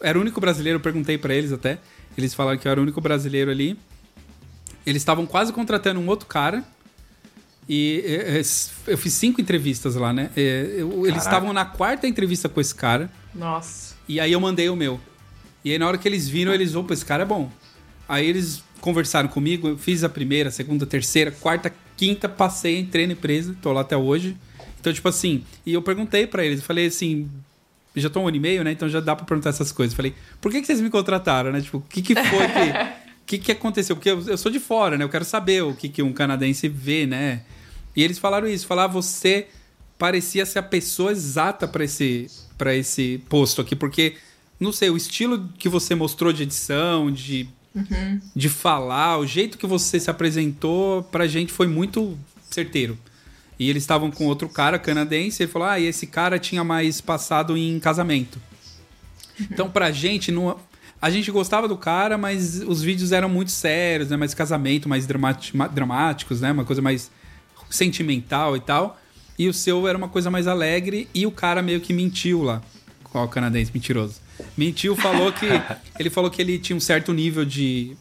era 0.00 0.16
o 0.16 0.22
único 0.22 0.40
brasileiro, 0.40 0.78
eu 0.78 0.82
perguntei 0.82 1.18
para 1.18 1.34
eles 1.34 1.52
até, 1.52 1.78
eles 2.16 2.32
falaram 2.32 2.56
que 2.56 2.66
eu 2.66 2.72
era 2.72 2.80
o 2.80 2.82
único 2.82 3.02
brasileiro 3.02 3.50
ali. 3.50 3.78
Eles 4.86 5.02
estavam 5.02 5.26
quase 5.26 5.52
contratando 5.52 6.00
um 6.00 6.08
outro 6.08 6.26
cara 6.26 6.64
e 7.68 8.42
eu 8.86 8.98
fiz 8.98 9.12
cinco 9.12 9.40
entrevistas 9.40 9.94
lá, 9.94 10.12
né? 10.12 10.30
Eles 10.36 11.22
estavam 11.22 11.52
na 11.52 11.64
quarta 11.64 12.06
entrevista 12.06 12.48
com 12.48 12.60
esse 12.60 12.74
cara. 12.74 13.10
Nossa. 13.34 13.94
E 14.08 14.18
aí 14.18 14.32
eu 14.32 14.40
mandei 14.40 14.68
o 14.68 14.76
meu. 14.76 15.00
E 15.64 15.72
aí 15.72 15.78
na 15.78 15.86
hora 15.86 15.96
que 15.96 16.08
eles 16.08 16.28
viram, 16.28 16.52
eles, 16.52 16.74
opa, 16.74 16.92
esse 16.92 17.04
cara 17.04 17.22
é 17.22 17.26
bom. 17.26 17.50
Aí 18.08 18.26
eles 18.26 18.62
conversaram 18.80 19.28
comigo, 19.28 19.68
eu 19.68 19.78
fiz 19.78 20.02
a 20.02 20.08
primeira, 20.08 20.50
segunda, 20.50 20.84
terceira, 20.84 21.30
quarta, 21.30 21.72
quinta, 21.96 22.28
passei, 22.28 22.80
entrei 22.80 23.06
na 23.06 23.12
empresa, 23.12 23.56
tô 23.62 23.72
lá 23.72 23.82
até 23.82 23.96
hoje. 23.96 24.36
Então, 24.80 24.92
tipo 24.92 25.08
assim, 25.08 25.44
e 25.64 25.72
eu 25.72 25.80
perguntei 25.80 26.26
para 26.26 26.44
eles, 26.44 26.58
eu 26.58 26.64
falei 26.66 26.86
assim, 26.86 27.30
já 27.94 28.10
tô 28.10 28.20
um 28.20 28.28
ano 28.28 28.36
e 28.36 28.40
meio, 28.40 28.64
né? 28.64 28.72
Então 28.72 28.88
já 28.88 28.98
dá 28.98 29.14
pra 29.14 29.24
perguntar 29.24 29.50
essas 29.50 29.70
coisas. 29.70 29.92
Eu 29.92 29.96
falei, 29.96 30.14
por 30.40 30.50
que, 30.50 30.60
que 30.60 30.66
vocês 30.66 30.80
me 30.80 30.90
contrataram, 30.90 31.52
né? 31.52 31.60
Tipo, 31.60 31.78
o 31.78 31.82
que, 31.82 32.02
que 32.02 32.14
foi 32.14 32.48
que. 32.48 32.70
O 33.22 33.24
que, 33.26 33.38
que 33.38 33.52
aconteceu? 33.52 33.94
Porque 33.94 34.10
eu, 34.10 34.20
eu, 34.26 34.36
sou 34.36 34.50
de 34.50 34.58
fora, 34.58 34.98
né? 34.98 35.04
Eu 35.04 35.08
quero 35.08 35.24
saber 35.24 35.62
o 35.62 35.74
que, 35.74 35.88
que 35.88 36.02
um 36.02 36.12
canadense 36.12 36.68
vê, 36.68 37.06
né? 37.06 37.42
E 37.94 38.02
eles 38.02 38.18
falaram 38.18 38.48
isso, 38.48 38.66
falar 38.66 38.86
você 38.86 39.48
parecia 39.98 40.44
ser 40.44 40.58
a 40.58 40.62
pessoa 40.62 41.12
exata 41.12 41.68
para 41.68 41.84
esse 41.84 42.26
para 42.58 42.74
esse 42.74 43.22
posto 43.28 43.60
aqui, 43.60 43.74
porque 43.74 44.16
não 44.58 44.72
sei, 44.72 44.88
o 44.90 44.96
estilo 44.96 45.48
que 45.58 45.68
você 45.68 45.94
mostrou 45.94 46.32
de 46.32 46.44
edição, 46.44 47.10
de 47.10 47.48
uhum. 47.74 48.20
de 48.34 48.48
falar, 48.48 49.18
o 49.18 49.26
jeito 49.26 49.58
que 49.58 49.66
você 49.66 49.98
se 49.98 50.10
apresentou 50.10 51.02
pra 51.04 51.26
gente 51.26 51.52
foi 51.52 51.66
muito 51.66 52.16
certeiro. 52.50 52.96
E 53.58 53.68
eles 53.68 53.82
estavam 53.82 54.10
com 54.10 54.26
outro 54.26 54.48
cara 54.48 54.78
canadense, 54.78 55.42
ele 55.42 55.52
falou: 55.52 55.68
"Ah, 55.68 55.78
e 55.78 55.86
esse 55.86 56.06
cara 56.06 56.38
tinha 56.38 56.64
mais 56.64 57.00
passado 57.00 57.56
em 57.56 57.78
casamento". 57.78 58.40
Uhum. 59.38 59.46
Então 59.50 59.70
pra 59.70 59.90
gente 59.90 60.30
não 60.30 60.56
a 61.00 61.10
gente 61.10 61.32
gostava 61.32 61.66
do 61.66 61.76
cara, 61.76 62.16
mas 62.16 62.62
os 62.62 62.80
vídeos 62.80 63.10
eram 63.10 63.28
muito 63.28 63.50
sérios, 63.50 64.08
né? 64.08 64.16
Mais 64.16 64.34
casamento, 64.34 64.88
mais 64.88 65.04
dramáticos, 65.04 66.40
né? 66.40 66.52
Uma 66.52 66.64
coisa 66.64 66.80
mais 66.80 67.10
sentimental 67.74 68.56
e 68.56 68.60
tal. 68.60 68.98
E 69.38 69.48
o 69.48 69.54
seu 69.54 69.88
era 69.88 69.96
uma 69.96 70.08
coisa 70.08 70.30
mais 70.30 70.46
alegre 70.46 71.08
e 71.14 71.26
o 71.26 71.30
cara 71.30 71.62
meio 71.62 71.80
que 71.80 71.92
mentiu 71.92 72.42
lá. 72.42 72.62
Qual 73.04 73.26
canadense 73.28 73.70
mentiroso? 73.72 74.20
Mentiu, 74.56 74.94
falou 74.96 75.32
que. 75.32 75.46
ele 75.98 76.10
falou 76.10 76.30
que 76.30 76.40
ele 76.40 76.58
tinha 76.58 76.76
um 76.76 76.80
certo 76.80 77.12
nível 77.12 77.44
de, 77.44 77.96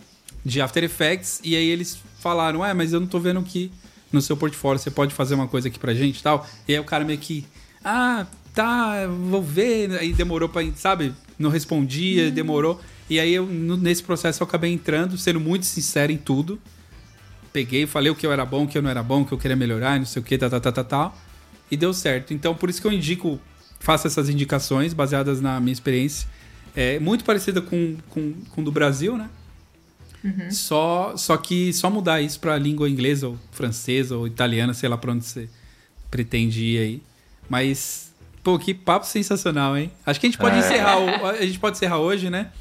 de 0.46 0.62
After 0.62 0.84
Effects. 0.84 1.42
E 1.44 1.56
aí 1.56 1.68
eles 1.68 1.98
falaram: 2.20 2.60
Ué, 2.60 2.74
mas 2.74 2.94
eu 2.94 3.00
não 3.00 3.08
tô 3.08 3.20
vendo 3.20 3.42
que 3.44 3.72
no 4.12 4.22
seu 4.22 4.36
portfólio 4.36 4.80
você 4.80 4.92
pode 4.92 5.14
fazer 5.14 5.36
uma 5.36 5.48
coisa 5.48 5.68
aqui 5.68 5.80
pra 5.80 5.94
gente 5.94 6.20
e 6.20 6.24
tal. 6.24 6.48
E 6.68 6.74
aí 6.74 6.80
o 6.80 6.84
cara 6.84 7.04
meio 7.04 7.20
que. 7.20 7.46
Ah, 7.84 8.26
tá, 8.54 9.08
vou 9.08 9.42
ver. 9.42 9.92
Aí 10.00 10.14
demorou 10.14 10.48
pra. 10.48 10.62
Sabe? 10.76 11.14
Não 11.40 11.50
respondia, 11.50 12.28
hum. 12.28 12.32
demorou. 12.32 12.80
E 13.10 13.20
aí 13.20 13.34
eu, 13.34 13.46
nesse 13.46 14.04
processo 14.04 14.42
eu 14.42 14.48
acabei 14.48 14.72
entrando, 14.72 15.18
sendo 15.18 15.40
muito 15.40 15.66
sincero 15.66 16.12
em 16.12 16.18
tudo 16.18 16.60
peguei, 17.52 17.86
falei 17.86 18.12
o 18.12 18.16
que 18.16 18.26
eu 18.26 18.32
era 18.32 18.46
bom, 18.46 18.64
o 18.64 18.68
que 18.68 18.78
eu 18.78 18.82
não 18.82 18.90
era 18.90 19.04
bom, 19.04 19.22
o 19.22 19.26
que 19.26 19.34
eu 19.34 19.38
queria 19.38 19.56
melhorar, 19.56 19.98
não 20.00 20.06
sei 20.06 20.22
o 20.22 20.26
que, 20.26 20.38
tal, 20.38 20.50
tal, 20.50 20.62
tal, 20.62 20.74
tal, 20.74 20.86
tal. 20.86 21.18
E 21.70 21.78
deu 21.78 21.94
certo. 21.94 22.34
Então, 22.34 22.56
por 22.56 22.70
isso 22.70 22.82
que 22.82 22.88
eu 22.88 22.92
indico, 22.92 23.40
faço 23.80 24.08
essas 24.08 24.30
indicações 24.30 24.94
baseadas 24.94 25.42
na 25.42 25.60
minha 25.60 25.74
experiência. 25.74 26.28
É 26.76 27.00
muito 27.00 27.24
parecida 27.24 27.62
com, 27.62 27.98
com, 28.10 28.34
com 28.52 28.64
do 28.64 28.72
Brasil, 28.72 29.18
né? 29.18 29.30
Uhum. 30.24 30.52
Só, 30.52 31.18
só 31.18 31.36
que 31.36 31.74
só 31.74 31.90
mudar 31.90 32.22
isso 32.22 32.40
para 32.40 32.58
língua 32.58 32.90
inglesa 32.90 33.28
ou 33.28 33.38
francesa 33.52 34.16
ou 34.16 34.28
italiana, 34.28 34.74
sei 34.74 34.88
lá 34.88 34.98
pra 34.98 35.12
onde 35.12 35.26
você 35.26 35.50
pretende 36.10 36.64
ir 36.64 36.78
aí. 36.78 37.04
Mas, 37.50 38.14
pô, 38.44 38.58
que 38.60 38.74
papo 38.74 39.06
sensacional, 39.06 39.78
hein? 39.78 39.92
Acho 40.06 40.20
que 40.20 40.28
a 40.28 40.30
gente 40.30 40.38
pode 40.38 40.56
é. 40.56 40.60
encerrar 40.60 41.00
o, 41.00 41.26
a 41.26 41.46
gente 41.46 41.60
pode 41.60 41.78
encerrar 41.78 41.98
hoje, 41.98 42.30
né? 42.30 42.52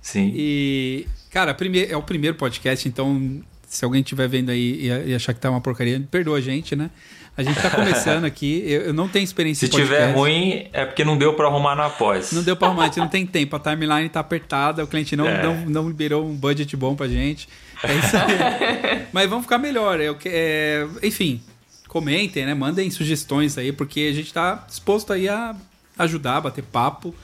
Sim. 0.00 0.32
E, 0.34 1.06
cara, 1.30 1.56
é 1.88 1.96
o 1.96 2.02
primeiro 2.02 2.36
podcast, 2.36 2.88
então 2.88 3.42
se 3.68 3.84
alguém 3.84 4.00
estiver 4.00 4.26
vendo 4.28 4.50
aí 4.50 4.86
e, 5.06 5.14
achar 5.14 5.34
que 5.34 5.40
tá 5.40 5.50
uma 5.50 5.60
porcaria, 5.60 6.02
perdoa 6.10 6.38
a 6.38 6.40
gente, 6.40 6.74
né? 6.74 6.90
A 7.36 7.42
gente 7.42 7.60
tá 7.60 7.70
começando 7.70 8.24
aqui, 8.26 8.62
eu, 8.66 8.82
eu 8.82 8.94
não 8.94 9.06
tenho 9.08 9.22
experiência 9.22 9.66
Se 9.66 9.72
tiver 9.72 10.12
ruim, 10.12 10.66
é 10.72 10.86
porque 10.86 11.04
não 11.04 11.16
deu 11.16 11.34
para 11.34 11.46
arrumar 11.46 11.76
na 11.76 11.90
pós. 11.90 12.32
Não 12.32 12.42
deu 12.42 12.56
para 12.56 12.68
arrumar, 12.68 12.84
a 12.84 12.86
gente 12.86 12.98
não 12.98 13.08
tem 13.08 13.26
tempo, 13.26 13.54
a 13.54 13.60
timeline 13.60 14.08
tá 14.08 14.20
apertada, 14.20 14.82
o 14.82 14.86
cliente 14.86 15.14
não, 15.14 15.28
é. 15.28 15.42
não, 15.42 15.66
não 15.66 15.88
liberou 15.88 16.26
um 16.26 16.34
budget 16.34 16.74
bom 16.76 16.96
pra 16.96 17.06
gente. 17.06 17.48
É 17.84 17.94
isso 17.94 18.16
aí. 18.16 19.06
Mas 19.12 19.28
vamos 19.28 19.44
ficar 19.44 19.58
melhor. 19.58 20.00
Eu, 20.00 20.16
é, 20.24 20.86
enfim, 21.02 21.40
comentem, 21.86 22.46
né? 22.46 22.54
Mandem 22.54 22.90
sugestões 22.90 23.58
aí, 23.58 23.70
porque 23.70 24.08
a 24.10 24.14
gente 24.14 24.32
tá 24.32 24.64
disposto 24.66 25.12
aí 25.12 25.28
a 25.28 25.54
ajudar, 25.98 26.40
bater 26.40 26.64
papo 26.64 27.14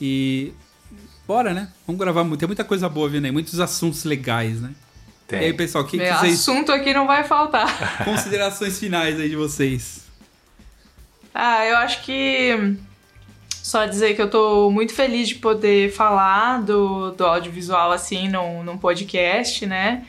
e 0.00 0.52
bora, 1.28 1.52
né? 1.52 1.68
Vamos 1.86 2.00
gravar, 2.00 2.24
tem 2.36 2.48
muita 2.48 2.64
coisa 2.64 2.88
boa 2.88 3.08
vindo 3.08 3.26
aí, 3.26 3.30
muitos 3.30 3.60
assuntos 3.60 4.04
legais, 4.04 4.60
né? 4.60 4.70
Tem. 5.30 5.42
E 5.42 5.44
aí, 5.44 5.52
pessoal, 5.52 5.84
o 5.84 5.86
que, 5.86 5.96
que 5.96 6.12
vocês... 6.12 6.40
assunto 6.40 6.72
aqui 6.72 6.92
não 6.92 7.06
vai 7.06 7.22
faltar. 7.22 8.02
Considerações 8.04 8.80
finais 8.80 9.18
aí 9.20 9.28
de 9.28 9.36
vocês. 9.36 10.00
Ah, 11.32 11.64
eu 11.64 11.76
acho 11.76 12.02
que 12.02 12.76
só 13.48 13.86
dizer 13.86 14.16
que 14.16 14.22
eu 14.22 14.28
tô 14.28 14.68
muito 14.72 14.92
feliz 14.92 15.28
de 15.28 15.36
poder 15.36 15.92
falar 15.92 16.60
do, 16.62 17.12
do 17.12 17.24
audiovisual 17.24 17.92
assim 17.92 18.28
num, 18.28 18.64
num 18.64 18.76
podcast, 18.76 19.64
né? 19.66 20.04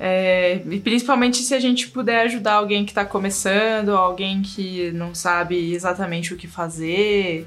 É, 0.00 0.60
e 0.68 0.80
principalmente 0.80 1.38
se 1.38 1.54
a 1.54 1.60
gente 1.60 1.88
puder 1.88 2.22
ajudar 2.22 2.54
alguém 2.54 2.84
que 2.84 2.90
está 2.90 3.04
começando, 3.04 3.90
alguém 3.90 4.42
que 4.42 4.90
não 4.90 5.14
sabe 5.14 5.72
exatamente 5.72 6.34
o 6.34 6.36
que 6.36 6.48
fazer. 6.48 7.46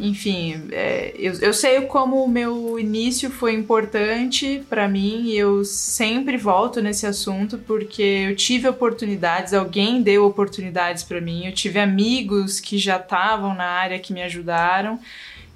Enfim, 0.00 0.68
é, 0.72 1.14
eu, 1.16 1.34
eu 1.40 1.52
sei 1.52 1.82
como 1.82 2.24
o 2.24 2.28
meu 2.28 2.78
início 2.78 3.30
foi 3.30 3.52
importante 3.52 4.64
para 4.68 4.88
mim 4.88 5.24
e 5.26 5.36
eu 5.36 5.62
sempre 5.64 6.38
volto 6.38 6.80
nesse 6.80 7.06
assunto 7.06 7.58
porque 7.58 8.02
eu 8.02 8.34
tive 8.34 8.66
oportunidades, 8.66 9.52
alguém 9.52 10.02
deu 10.02 10.24
oportunidades 10.24 11.04
para 11.04 11.20
mim, 11.20 11.46
eu 11.46 11.52
tive 11.52 11.78
amigos 11.78 12.58
que 12.60 12.78
já 12.78 12.96
estavam 12.96 13.54
na 13.54 13.66
área 13.66 13.98
que 13.98 14.12
me 14.12 14.22
ajudaram 14.22 14.98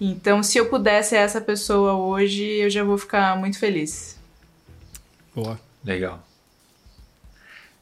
Então, 0.01 0.42
se 0.42 0.59
eu 0.59 0.66
pudesse 0.68 1.11
ser 1.11 1.16
essa 1.16 1.40
pessoa 1.40 1.95
hoje, 1.95 2.42
eu 2.45 2.68
já 2.68 2.84
vou 2.84 2.99
ficar 2.99 3.38
muito 3.38 3.59
feliz. 3.59 4.18
Boa. 5.34 5.59
Legal. 5.84 6.26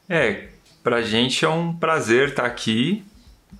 É, 0.08 0.48
pra 0.82 1.02
gente 1.02 1.44
é 1.44 1.48
um 1.48 1.72
prazer 1.74 2.30
estar 2.30 2.44
aqui. 2.44 3.04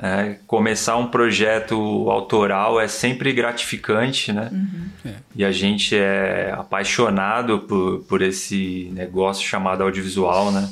É, 0.05 0.37
começar 0.49 0.97
um 0.97 1.07
projeto 1.07 2.11
autoral 2.11 2.81
é 2.81 2.89
sempre 2.89 3.33
gratificante, 3.33 4.33
né? 4.33 4.49
Uhum. 4.51 4.85
É. 5.05 5.15
E 5.37 5.45
a 5.45 5.53
gente 5.53 5.97
é 5.97 6.53
apaixonado 6.59 7.61
por, 7.61 8.01
por 8.09 8.21
esse 8.21 8.91
negócio 8.93 9.47
chamado 9.47 9.85
audiovisual, 9.85 10.51
né? 10.51 10.69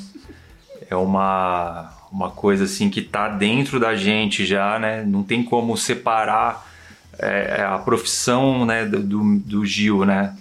É 0.89 0.97
uma, 0.97 1.93
uma 2.11 2.29
coisa 2.29 2.65
assim 2.65 2.89
que 2.89 3.01
tá 3.01 3.29
dentro 3.29 3.79
da 3.79 3.95
gente 3.95 4.45
já, 4.45 4.77
né? 4.77 5.05
Não 5.07 5.23
tem 5.23 5.41
como 5.41 5.77
separar 5.77 6.69
é, 7.17 7.63
a 7.63 7.77
profissão 7.77 8.65
né, 8.65 8.85
do, 8.85 9.39
do 9.39 9.65
Gil, 9.65 10.03
né? 10.03 10.35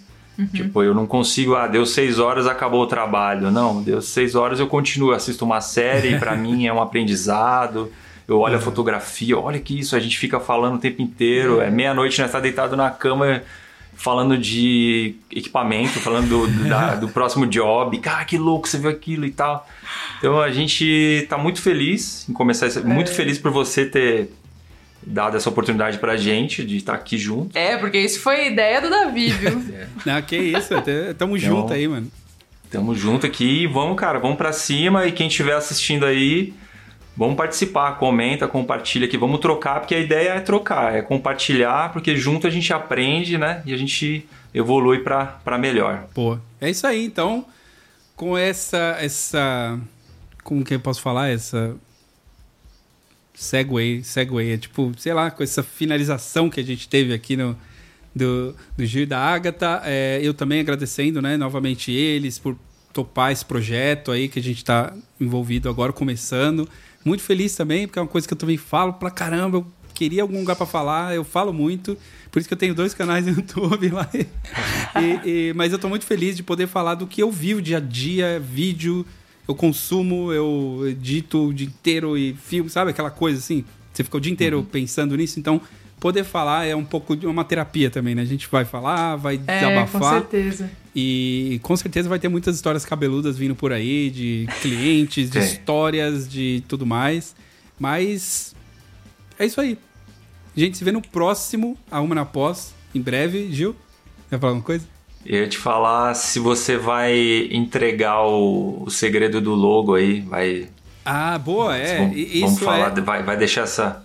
Tipo, 0.53 0.83
eu 0.83 0.95
não 0.95 1.07
consigo, 1.07 1.55
ah, 1.55 1.67
deu 1.67 1.85
seis 1.85 2.19
horas, 2.19 2.47
acabou 2.47 2.83
o 2.83 2.87
trabalho. 2.87 3.51
Não, 3.51 3.83
deu 3.83 4.01
seis 4.01 4.35
horas, 4.35 4.59
eu 4.59 4.67
continuo, 4.67 5.13
assisto 5.13 5.45
uma 5.45 5.61
série, 5.61 6.17
para 6.19 6.35
mim 6.35 6.67
é 6.67 6.73
um 6.73 6.81
aprendizado. 6.81 7.93
Eu 8.31 8.39
olho 8.39 8.57
a 8.57 8.61
fotografia, 8.61 9.37
olha 9.37 9.59
que 9.59 9.79
isso, 9.79 9.97
a 9.97 10.01
gente 10.01 10.17
fica 10.17 10.39
falando 10.39 10.77
o 10.77 10.79
tempo 10.79 11.03
inteiro. 11.03 11.61
É 11.61 11.71
meia-noite, 11.71 12.21
nós 12.21 12.31
tá 12.31 12.39
deitado 12.39 12.77
na 12.77 12.89
cama 12.91 13.43
falando 13.95 14.39
de 14.39 15.17
equipamento, 15.31 15.99
falando 16.01 16.29
do, 16.29 16.69
da- 16.69 16.95
do 16.97 17.09
próximo 17.09 17.45
job. 17.47 17.99
Cara, 17.99 18.25
que 18.25 18.39
louco, 18.39 18.69
você 18.69 18.79
viu 18.79 18.89
aquilo 18.89 19.27
e 19.27 19.31
tal. 19.31 19.69
Então 20.19 20.41
a 20.41 20.51
gente 20.51 21.27
tá 21.29 21.37
muito 21.37 21.61
feliz 21.61 22.27
em 22.29 22.33
começar, 22.33 22.69
esse- 22.69 22.81
muito 22.81 23.11
feliz 23.13 23.37
por 23.37 23.51
você 23.51 23.85
ter 23.85 24.31
dado 25.05 25.37
essa 25.37 25.49
oportunidade 25.49 25.99
pra 25.99 26.17
gente 26.17 26.65
de 26.65 26.77
estar 26.77 26.95
aqui 26.95 27.19
junto. 27.19 27.57
É, 27.59 27.77
porque 27.79 27.99
isso 27.99 28.21
foi 28.21 28.47
ideia 28.47 28.81
do 28.81 28.89
Davi, 28.89 29.31
viu? 29.31 29.61
Não, 30.07 30.23
que 30.23 30.37
isso, 30.37 30.69
tamo 31.19 31.37
Então- 31.37 31.39
junto 31.39 31.73
aí, 31.73 31.89
mano. 31.89 32.07
Tamo 32.71 32.95
junto 32.95 33.27
aqui 33.27 33.65
e 33.65 33.67
vamos, 33.67 33.99
cara, 33.99 34.21
vamos 34.21 34.37
pra 34.37 34.53
cima 34.53 35.05
e 35.05 35.11
quem 35.11 35.27
estiver 35.27 35.55
assistindo 35.57 36.07
aí, 36.07 36.55
vamos 37.17 37.37
participar, 37.37 37.99
comenta, 37.99 38.49
compartilha 38.49 39.07
aqui, 39.07 39.17
vamos 39.17 39.41
trocar, 39.41 39.81
porque 39.81 39.95
a 39.95 39.99
ideia 39.99 40.31
é 40.31 40.41
trocar, 40.41 40.95
é 40.95 41.03
compartilhar, 41.03 41.93
porque 41.93 42.17
junto 42.17 42.47
a 42.47 42.51
gente 42.51 42.73
aprende, 42.73 43.37
né? 43.37 43.63
E 43.67 43.75
a 43.75 43.77
gente 43.77 44.27
evolui 44.55 45.01
pra 45.01 45.59
melhor. 45.59 46.07
Pô, 46.15 46.39
é 46.61 46.71
isso 46.71 46.87
aí, 46.87 47.05
então, 47.05 47.45
com 48.17 48.37
essa, 48.37 48.97
essa, 49.01 49.79
como 50.43 50.65
que 50.65 50.75
eu 50.75 50.81
posso 50.81 51.01
falar, 51.01 51.29
essa 51.29 51.77
segue, 53.35 54.03
segue, 54.05 54.53
é 54.53 54.57
tipo, 54.59 54.93
sei 54.99 55.15
lá, 55.15 55.31
com 55.31 55.43
essa 55.43 55.63
finalização 55.63 56.51
que 56.51 56.61
a 56.61 56.65
gente 56.65 56.89
teve 56.89 57.15
aqui 57.15 57.37
no, 57.37 57.57
do, 58.15 58.55
do 58.77 58.85
Gil 58.85 59.05
e 59.05 59.07
da 59.07 59.19
Agatha, 59.19 59.83
é, 59.85 60.21
eu 60.23 60.35
também 60.35 60.61
agradecendo, 60.61 61.23
né, 61.23 61.37
novamente 61.37 61.91
eles 61.91 62.39
por 62.39 62.57
topar 62.93 63.33
esse 63.33 63.45
projeto 63.45 64.11
aí 64.11 64.29
que 64.29 64.39
a 64.39 64.43
gente 64.43 64.65
tá 64.65 64.93
envolvido 65.21 65.69
agora, 65.69 65.93
começando. 65.93 66.69
Muito 67.05 67.23
feliz 67.23 67.55
também, 67.55 67.87
porque 67.87 67.99
é 67.99 68.03
uma 68.03 68.09
coisa 68.09 68.27
que 68.29 68.35
eu 68.35 68.39
também 68.39 68.57
falo 68.57 68.93
pra 68.95 69.11
caramba, 69.11 69.59
eu 69.59 69.67
queria 69.95 70.23
algum 70.23 70.39
lugar 70.41 70.57
pra 70.57 70.67
falar, 70.67 71.15
eu 71.15 71.25
falo 71.25 71.53
muito, 71.53 71.97
por 72.31 72.39
isso 72.39 72.49
que 72.49 72.55
eu 72.55 72.59
tenho 72.59 72.75
dois 72.75 72.93
canais 72.95 73.27
no 73.27 73.33
YouTube 73.41 73.89
lá. 73.91 74.09
E- 74.15 75.29
e- 75.49 75.53
mas 75.55 75.73
eu 75.73 75.79
tô 75.79 75.89
muito 75.89 76.05
feliz 76.07 76.37
de 76.37 76.43
poder 76.43 76.67
falar 76.67 76.95
do 76.95 77.07
que 77.07 77.23
eu 77.23 77.31
vivo 77.31 77.61
dia 77.63 77.77
a 77.79 77.81
dia, 77.81 78.41
vídeo, 78.41 79.05
eu 79.49 79.55
consumo, 79.55 80.33
eu 80.33 80.85
edito 80.89 81.49
o 81.49 81.55
dia 81.55 81.67
inteiro 81.67 82.17
e 82.17 82.35
filme, 82.35 82.69
sabe 82.71 82.91
aquela 82.91 83.11
coisa 83.11 83.39
assim? 83.39 83.65
Você 83.93 84.05
fica 84.05 84.17
o 84.17 84.21
dia 84.21 84.33
inteiro 84.33 84.63
pensando 84.71 85.17
nisso, 85.17 85.39
então 85.41 85.61
poder 85.99 86.25
falar 86.25 86.67
é 86.67 86.75
um 86.75 86.85
pouco 86.85 87.15
de 87.17 87.27
uma 87.27 87.45
terapia 87.45 87.91
também, 87.91 88.15
né? 88.15 88.23
A 88.23 88.27
gente 88.27 88.49
vai 88.51 88.65
falar, 88.65 89.17
vai 89.17 89.35
É, 89.35 89.39
com 89.39 89.77
desabafar. 89.99 90.21
certeza. 90.21 90.71
E 90.95 91.61
com 91.63 91.77
certeza 91.77 92.09
vai 92.09 92.19
ter 92.19 92.29
muitas 92.29 92.57
histórias 92.57 92.85
cabeludas 92.85 93.39
vindo 93.39 93.55
por 93.55 93.73
aí, 93.73 94.11
de 94.11 94.49
clientes, 94.61 95.31
de 95.31 95.39
histórias, 95.39 96.29
de 96.29 96.65
tudo 96.67 96.85
mais. 96.85 97.35
Mas 97.79 98.55
é 99.39 99.47
isso 99.47 99.61
aí. 99.61 99.79
A 100.57 100.61
gente 100.61 100.77
se 100.77 100.85
vê 100.85 100.91
no 100.93 101.01
próximo 101.01 101.79
A 101.91 102.01
Uma 102.01 102.15
na 102.15 102.25
Pós, 102.25 102.75
em 102.95 103.01
breve. 103.01 103.53
Gil, 103.53 103.75
quer 104.29 104.39
falar 104.41 104.51
alguma 104.51 104.65
coisa? 104.67 104.85
Eu 105.25 105.41
ia 105.43 105.49
te 105.49 105.59
falar 105.59 106.15
se 106.15 106.39
você 106.41 106.77
vai 106.77 107.49
entregar 107.53 108.23
o, 108.27 108.83
o 108.85 108.91
segredo 108.91 109.41
do 109.41 109.55
logo 109.55 109.95
aí, 109.95 110.21
vai. 110.23 110.69
Ah, 111.05 111.39
boa, 111.39 111.77
é. 111.77 111.99
vamos, 111.99 112.17
I- 112.17 112.41
vamos 112.41 112.57
Isso 112.57 112.65
falar, 112.65 112.99
é. 112.99 113.01
vai, 113.01 113.23
vai 113.23 113.37
deixar 113.37 113.63
essa. 113.63 114.05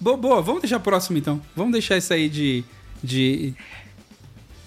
Boa, 0.00 0.16
boa, 0.16 0.42
vamos 0.42 0.62
deixar 0.62 0.80
próximo 0.80 1.16
então. 1.16 1.40
Vamos 1.54 1.72
deixar 1.72 1.96
isso 1.96 2.12
aí 2.12 2.28
de. 2.28 2.64
de. 3.02 3.54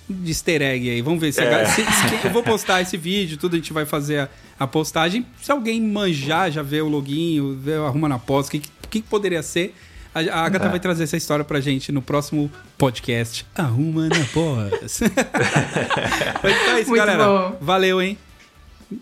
De 0.09 0.31
easter 0.31 0.61
egg 0.61 0.89
aí. 0.89 1.01
Vamos 1.01 1.19
ver 1.19 1.31
se, 1.33 1.41
a 1.41 1.43
É. 1.43 1.49
galera- 1.49 1.69
se- 1.69 1.83
se- 1.83 2.25
Eu 2.27 2.31
vou 2.31 2.43
postar 2.43 2.81
esse 2.81 2.95
vídeo, 2.97 3.37
tudo 3.37 3.55
a 3.55 3.57
gente 3.57 3.73
vai 3.73 3.85
fazer 3.85 4.19
a, 4.21 4.29
a 4.59 4.67
postagem. 4.67 5.25
Se 5.41 5.51
alguém 5.51 5.81
manjar, 5.81 6.49
já 6.51 6.61
vê 6.63 6.81
o 6.81 6.87
login, 6.87 7.57
vê 7.61 7.77
o 7.77 7.85
Arruma 7.85 8.07
na 8.09 8.17
Pós, 8.19 8.47
o 8.47 8.51
que, 8.51 8.59
que, 8.59 8.69
que 8.89 9.01
poderia 9.01 9.43
ser? 9.43 9.75
A, 10.15 10.19
a 10.19 10.45
Agatha 10.45 10.65
É. 10.65 10.69
vai 10.69 10.79
trazer 10.79 11.03
essa 11.03 11.17
história 11.17 11.43
pra 11.45 11.59
gente 11.59 11.91
no 11.91 12.01
próximo 12.01 12.49
podcast. 12.77 13.45
Arruma 13.55 14.07
na 14.07 14.25
Pós. 14.33 15.01
Mas 16.41 16.55
então 16.55 16.73
é 16.75 16.79
isso, 16.81 16.89
Muito 16.89 16.95
galera. 17.05 17.25
bom. 17.27 17.57
Valeu, 17.61 18.01
hein? 18.01 18.17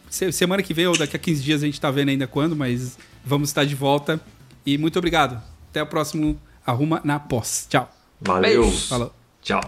Se- 0.10 0.32
Semana 0.32 0.62
que 0.64 0.74
vem 0.74 0.88
ou 0.88 0.98
daqui 0.98 1.16
a 1.16 1.20
15 1.20 1.44
dias 1.44 1.62
a 1.62 1.66
gente 1.68 1.80
tá 1.80 1.92
vendo 1.92 2.10
ainda 2.10 2.26
quando, 2.28 2.56
mas 2.56 2.98
vamos 3.24 3.50
estar 3.50 3.64
de 3.66 3.76
volta. 3.76 4.20
E 4.66 4.78
muito 4.78 4.98
obrigado. 4.98 5.40
Até 5.70 5.84
o 5.84 5.86
próximo 5.86 6.40
Arruma 6.66 7.00
na 7.04 7.20
Pós. 7.20 7.68
Tchau. 7.70 7.90
Valeu. 8.20 8.70
Falou. 8.72 9.14
Tchau. 9.44 9.62